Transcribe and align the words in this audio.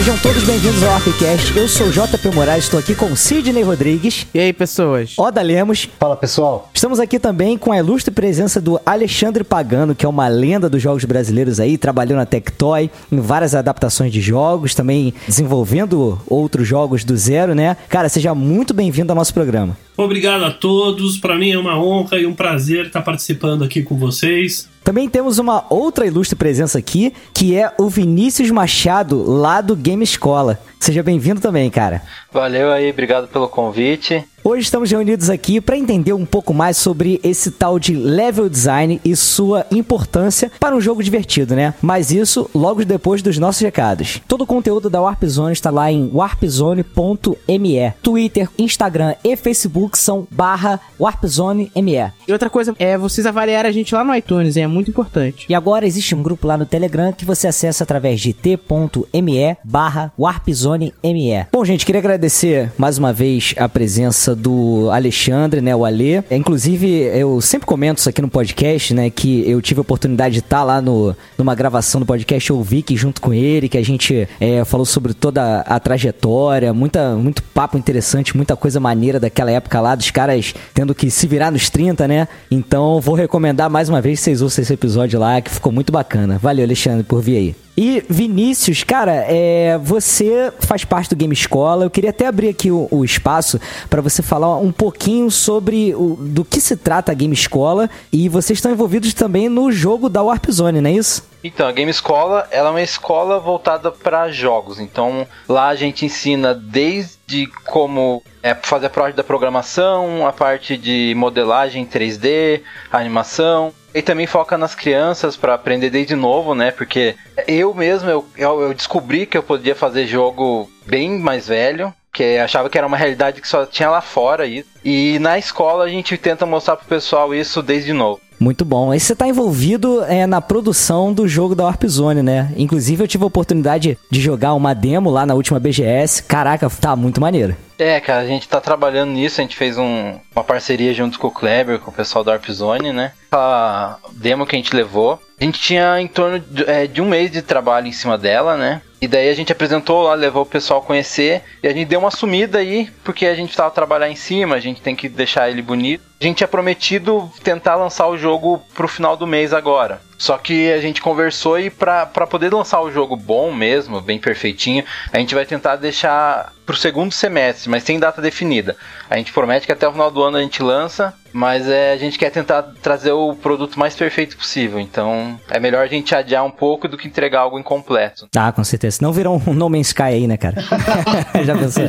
Sejam 0.00 0.16
todos 0.16 0.44
bem-vindos 0.44 0.82
ao 0.82 0.92
Warpcast. 0.92 1.54
Eu 1.54 1.68
sou 1.68 1.88
o 1.88 1.90
JP 1.90 2.34
Moraes, 2.34 2.64
estou 2.64 2.80
aqui 2.80 2.94
com 2.94 3.14
Sidney 3.14 3.62
Rodrigues. 3.62 4.26
E 4.32 4.40
aí, 4.40 4.50
pessoas? 4.50 5.12
Oda 5.18 5.42
Lemos. 5.42 5.90
Fala, 5.98 6.16
pessoal. 6.16 6.70
Estamos 6.72 6.98
aqui 6.98 7.18
também 7.18 7.58
com 7.58 7.70
a 7.70 7.76
ilustre 7.76 8.10
presença 8.10 8.62
do 8.62 8.80
Alexandre 8.86 9.44
Pagano, 9.44 9.94
que 9.94 10.06
é 10.06 10.08
uma 10.08 10.26
lenda 10.26 10.70
dos 10.70 10.80
jogos 10.80 11.04
brasileiros 11.04 11.60
aí, 11.60 11.76
trabalhou 11.76 12.16
na 12.16 12.24
Tectoy 12.24 12.90
em 13.12 13.20
várias 13.20 13.54
adaptações 13.54 14.10
de 14.10 14.22
jogos, 14.22 14.74
também 14.74 15.12
desenvolvendo 15.28 16.18
outros 16.26 16.66
jogos 16.66 17.04
do 17.04 17.14
zero, 17.14 17.54
né? 17.54 17.76
Cara, 17.90 18.08
seja 18.08 18.34
muito 18.34 18.72
bem-vindo 18.72 19.12
ao 19.12 19.16
nosso 19.16 19.34
programa. 19.34 19.76
Obrigado 19.98 20.46
a 20.46 20.50
todos. 20.50 21.18
Para 21.18 21.36
mim 21.36 21.50
é 21.50 21.58
uma 21.58 21.78
honra 21.78 22.18
e 22.18 22.24
um 22.24 22.32
prazer 22.32 22.86
estar 22.86 23.02
participando 23.02 23.64
aqui 23.64 23.82
com 23.82 23.98
vocês. 23.98 24.66
Também 24.82 25.08
temos 25.08 25.38
uma 25.38 25.64
outra 25.68 26.06
ilustre 26.06 26.34
presença 26.36 26.78
aqui, 26.78 27.12
que 27.34 27.56
é 27.56 27.72
o 27.78 27.88
Vinícius 27.88 28.50
Machado, 28.50 29.22
lá 29.22 29.60
do 29.60 29.76
Game 29.76 30.02
Escola. 30.02 30.58
Seja 30.78 31.02
bem-vindo 31.02 31.40
também, 31.40 31.70
cara. 31.70 32.02
Valeu 32.32 32.72
aí, 32.72 32.90
obrigado 32.90 33.28
pelo 33.28 33.48
convite. 33.48 34.24
Hoje 34.42 34.62
estamos 34.62 34.90
reunidos 34.90 35.28
aqui 35.28 35.60
para 35.60 35.76
entender 35.76 36.14
um 36.14 36.24
pouco 36.24 36.54
mais 36.54 36.78
sobre 36.78 37.20
esse 37.22 37.50
tal 37.50 37.78
de 37.78 37.94
level 37.94 38.48
design 38.48 38.98
e 39.04 39.14
sua 39.14 39.66
importância 39.70 40.50
para 40.58 40.74
um 40.74 40.80
jogo 40.80 41.02
divertido, 41.02 41.54
né? 41.54 41.74
Mas 41.82 42.10
isso 42.10 42.48
logo 42.54 42.82
depois 42.82 43.20
dos 43.20 43.36
nossos 43.36 43.60
recados. 43.60 44.18
Todo 44.26 44.44
o 44.44 44.46
conteúdo 44.46 44.88
da 44.88 45.02
Warp 45.02 45.22
Zone 45.24 45.52
está 45.52 45.68
lá 45.70 45.92
em 45.92 46.10
warpzone.me. 46.10 47.92
Twitter, 48.02 48.48
Instagram 48.58 49.14
e 49.22 49.36
Facebook 49.36 49.98
são 49.98 50.26
barra 50.30 50.80
warpzone.me. 50.98 52.10
E 52.26 52.32
outra 52.32 52.48
coisa 52.48 52.74
é 52.78 52.96
vocês 52.96 53.26
avaliarem 53.26 53.68
a 53.68 53.72
gente 53.72 53.94
lá 53.94 54.02
no 54.02 54.14
iTunes, 54.14 54.56
hein? 54.56 54.64
é 54.64 54.66
muito 54.66 54.90
importante. 54.90 55.44
E 55.50 55.54
agora 55.54 55.86
existe 55.86 56.14
um 56.14 56.22
grupo 56.22 56.46
lá 56.46 56.56
no 56.56 56.64
Telegram 56.64 57.12
que 57.12 57.26
você 57.26 57.46
acessa 57.46 57.84
através 57.84 58.18
de 58.18 58.32
t.me 58.32 59.56
barra 59.62 60.10
warpzone.me. 60.18 61.46
Bom, 61.52 61.62
gente, 61.62 61.84
queria 61.84 61.98
agradecer 61.98 62.72
mais 62.78 62.96
uma 62.96 63.12
vez 63.12 63.54
a 63.58 63.68
presença 63.68 64.29
do 64.34 64.90
Alexandre, 64.90 65.60
né, 65.60 65.74
o 65.74 65.84
Alê. 65.84 66.22
Inclusive, 66.30 66.88
eu 66.88 67.40
sempre 67.40 67.66
comento 67.66 67.98
isso 67.98 68.08
aqui 68.08 68.22
no 68.22 68.28
podcast, 68.28 68.94
né, 68.94 69.10
que 69.10 69.48
eu 69.48 69.60
tive 69.60 69.80
a 69.80 69.82
oportunidade 69.82 70.34
de 70.34 70.40
estar 70.40 70.62
lá 70.64 70.80
no, 70.80 71.14
numa 71.36 71.54
gravação 71.54 72.00
do 72.00 72.06
podcast, 72.06 72.50
eu 72.50 72.56
ouvi 72.56 72.82
que 72.82 72.96
junto 72.96 73.20
com 73.20 73.32
ele, 73.32 73.68
que 73.68 73.78
a 73.78 73.84
gente 73.84 74.28
é, 74.40 74.64
falou 74.64 74.86
sobre 74.86 75.14
toda 75.14 75.60
a 75.60 75.78
trajetória, 75.78 76.72
muita, 76.72 77.14
muito 77.16 77.42
papo 77.42 77.78
interessante, 77.78 78.36
muita 78.36 78.56
coisa 78.56 78.80
maneira 78.80 79.18
daquela 79.20 79.50
época 79.50 79.80
lá, 79.80 79.94
dos 79.94 80.10
caras 80.10 80.54
tendo 80.74 80.94
que 80.94 81.10
se 81.10 81.26
virar 81.26 81.50
nos 81.50 81.68
30, 81.70 82.06
né? 82.08 82.28
Então, 82.50 83.00
vou 83.00 83.14
recomendar 83.14 83.70
mais 83.70 83.88
uma 83.88 84.00
vez 84.00 84.18
que 84.18 84.24
vocês 84.24 84.42
ouçam 84.42 84.62
esse 84.62 84.72
episódio 84.72 85.18
lá, 85.18 85.40
que 85.40 85.50
ficou 85.50 85.72
muito 85.72 85.92
bacana. 85.92 86.38
Valeu, 86.38 86.64
Alexandre, 86.64 87.04
por 87.04 87.20
vir 87.22 87.36
aí. 87.36 87.69
E 87.82 88.04
Vinícius, 88.10 88.84
cara, 88.84 89.24
é, 89.26 89.78
você 89.78 90.52
faz 90.60 90.84
parte 90.84 91.08
do 91.08 91.16
Game 91.16 91.32
Escola. 91.32 91.86
Eu 91.86 91.88
queria 91.88 92.10
até 92.10 92.26
abrir 92.26 92.50
aqui 92.50 92.70
o, 92.70 92.86
o 92.90 93.02
espaço 93.02 93.58
para 93.88 94.02
você 94.02 94.20
falar 94.20 94.58
um 94.58 94.70
pouquinho 94.70 95.30
sobre 95.30 95.94
o, 95.94 96.14
do 96.14 96.44
que 96.44 96.60
se 96.60 96.76
trata 96.76 97.10
a 97.10 97.14
Game 97.14 97.32
Escola 97.32 97.88
e 98.12 98.28
vocês 98.28 98.58
estão 98.58 98.70
envolvidos 98.70 99.14
também 99.14 99.48
no 99.48 99.72
jogo 99.72 100.10
da 100.10 100.22
Warp 100.22 100.50
Zone, 100.50 100.78
não 100.78 100.90
é 100.90 100.92
isso? 100.92 101.26
Então, 101.42 101.66
a 101.66 101.72
Game 101.72 101.90
Escola 101.90 102.46
ela 102.50 102.68
é 102.68 102.70
uma 102.70 102.82
escola 102.82 103.40
voltada 103.40 103.90
para 103.90 104.30
jogos. 104.30 104.78
Então, 104.78 105.26
lá 105.48 105.68
a 105.68 105.74
gente 105.74 106.04
ensina 106.04 106.54
desde 106.54 107.46
como 107.64 108.22
é, 108.42 108.54
fazer 108.54 108.86
a 108.86 108.90
parte 108.90 109.16
da 109.16 109.24
programação, 109.24 110.26
a 110.26 110.32
parte 110.34 110.76
de 110.76 111.14
modelagem 111.16 111.86
3D, 111.86 112.60
animação. 112.92 113.72
E 113.94 114.02
também 114.02 114.26
foca 114.26 114.56
nas 114.56 114.74
crianças 114.74 115.36
para 115.36 115.54
aprender 115.54 115.90
desde 115.90 116.14
novo, 116.14 116.54
né? 116.54 116.70
Porque 116.70 117.16
eu 117.46 117.74
mesmo 117.74 118.08
eu, 118.08 118.26
eu 118.36 118.72
descobri 118.74 119.26
que 119.26 119.36
eu 119.36 119.42
podia 119.42 119.74
fazer 119.74 120.06
jogo 120.06 120.70
bem 120.86 121.18
mais 121.18 121.48
velho, 121.48 121.92
que 122.12 122.38
achava 122.38 122.68
que 122.68 122.78
era 122.78 122.86
uma 122.86 122.96
realidade 122.96 123.40
que 123.40 123.48
só 123.48 123.66
tinha 123.66 123.90
lá 123.90 124.00
fora 124.00 124.44
aí. 124.44 124.64
E 124.84 125.18
na 125.18 125.38
escola 125.38 125.84
a 125.84 125.88
gente 125.88 126.16
tenta 126.16 126.46
mostrar 126.46 126.76
pro 126.76 126.86
pessoal 126.86 127.34
isso 127.34 127.62
desde 127.62 127.92
novo. 127.92 128.20
Muito 128.40 128.64
bom. 128.64 128.90
Aí 128.90 128.98
você 128.98 129.12
está 129.12 129.28
envolvido 129.28 130.02
é, 130.04 130.26
na 130.26 130.40
produção 130.40 131.12
do 131.12 131.28
jogo 131.28 131.54
da 131.54 131.64
Warp 131.64 131.84
Zone, 131.84 132.22
né? 132.22 132.50
Inclusive 132.56 133.04
eu 133.04 133.08
tive 133.08 133.22
a 133.22 133.26
oportunidade 133.26 133.98
de 134.10 134.20
jogar 134.20 134.54
uma 134.54 134.74
demo 134.74 135.10
lá 135.10 135.26
na 135.26 135.34
última 135.34 135.60
BGS. 135.60 136.22
Caraca, 136.22 136.70
tá 136.70 136.96
muito 136.96 137.20
maneiro. 137.20 137.54
É, 137.78 138.00
cara, 138.00 138.20
a 138.20 138.26
gente 138.26 138.48
tá 138.48 138.58
trabalhando 138.58 139.10
nisso, 139.10 139.40
a 139.40 139.44
gente 139.44 139.56
fez 139.56 139.76
um, 139.76 140.18
uma 140.34 140.44
parceria 140.44 140.94
junto 140.94 141.18
com 141.18 141.28
o 141.28 141.30
Kleber, 141.30 141.78
com 141.78 141.90
o 141.90 141.94
pessoal 141.94 142.24
da 142.24 142.32
Warp 142.32 142.48
Zone, 142.50 142.92
né? 142.92 143.12
A 143.30 143.98
demo 144.12 144.46
que 144.46 144.56
a 144.56 144.58
gente 144.58 144.74
levou. 144.74 145.20
A 145.38 145.44
gente 145.44 145.60
tinha 145.60 146.00
em 146.00 146.06
torno 146.06 146.40
de, 146.40 146.64
é, 146.64 146.86
de 146.86 147.02
um 147.02 147.08
mês 147.08 147.30
de 147.30 147.42
trabalho 147.42 147.86
em 147.86 147.92
cima 147.92 148.16
dela, 148.16 148.56
né? 148.56 148.80
E 149.00 149.08
daí 149.08 149.28
a 149.30 149.34
gente 149.34 149.52
apresentou 149.52 150.02
lá, 150.02 150.14
levou 150.14 150.42
o 150.42 150.46
pessoal 150.46 150.80
a 150.80 150.84
conhecer. 150.84 151.42
E 151.62 151.68
a 151.68 151.72
gente 151.72 151.88
deu 151.88 152.00
uma 152.00 152.10
sumida 152.10 152.58
aí, 152.58 152.90
porque 153.02 153.26
a 153.26 153.34
gente 153.34 153.48
precisava 153.48 153.70
trabalhar 153.70 154.10
em 154.10 154.16
cima, 154.16 154.56
a 154.56 154.60
gente 154.60 154.82
tem 154.82 154.94
que 154.94 155.08
deixar 155.08 155.50
ele 155.50 155.62
bonito. 155.62 156.09
A 156.20 156.24
gente 156.26 156.36
tinha 156.36 156.48
prometido 156.48 157.32
tentar 157.42 157.76
lançar 157.76 158.06
o 158.06 158.18
jogo 158.18 158.62
pro 158.74 158.86
final 158.86 159.16
do 159.16 159.26
mês 159.26 159.54
agora. 159.54 160.02
Só 160.20 160.36
que 160.36 160.70
a 160.70 160.78
gente 160.78 161.00
conversou 161.00 161.58
e 161.58 161.70
para 161.70 162.04
poder 162.04 162.52
lançar 162.52 162.82
o 162.82 162.92
jogo 162.92 163.16
bom 163.16 163.50
mesmo, 163.50 164.02
bem 164.02 164.18
perfeitinho, 164.18 164.84
a 165.10 165.18
gente 165.18 165.34
vai 165.34 165.46
tentar 165.46 165.76
deixar 165.76 166.52
pro 166.66 166.76
segundo 166.76 167.10
semestre, 167.10 167.70
mas 167.70 167.82
sem 167.82 167.98
data 167.98 168.20
definida. 168.20 168.76
A 169.08 169.16
gente 169.16 169.32
promete 169.32 169.66
que 169.66 169.72
até 169.72 169.88
o 169.88 169.92
final 169.92 170.10
do 170.10 170.22
ano 170.22 170.36
a 170.36 170.42
gente 170.42 170.62
lança, 170.62 171.14
mas 171.32 171.66
é, 171.66 171.92
a 171.92 171.96
gente 171.96 172.18
quer 172.18 172.30
tentar 172.30 172.62
trazer 172.82 173.12
o 173.12 173.34
produto 173.34 173.78
mais 173.78 173.96
perfeito 173.96 174.36
possível. 174.36 174.78
Então 174.78 175.40
é 175.48 175.58
melhor 175.58 175.82
a 175.82 175.88
gente 175.88 176.14
adiar 176.14 176.44
um 176.44 176.50
pouco 176.50 176.86
do 176.86 176.98
que 176.98 177.08
entregar 177.08 177.40
algo 177.40 177.58
incompleto. 177.58 178.28
Ah, 178.36 178.52
com 178.52 178.62
certeza. 178.62 178.98
Não 179.00 179.12
virou 179.12 179.42
um 179.46 179.54
No 179.54 179.70
Man's 179.70 179.88
Sky 179.88 180.02
aí, 180.02 180.26
né, 180.28 180.36
cara? 180.36 180.56
Já 181.44 181.56
pensou? 181.56 181.84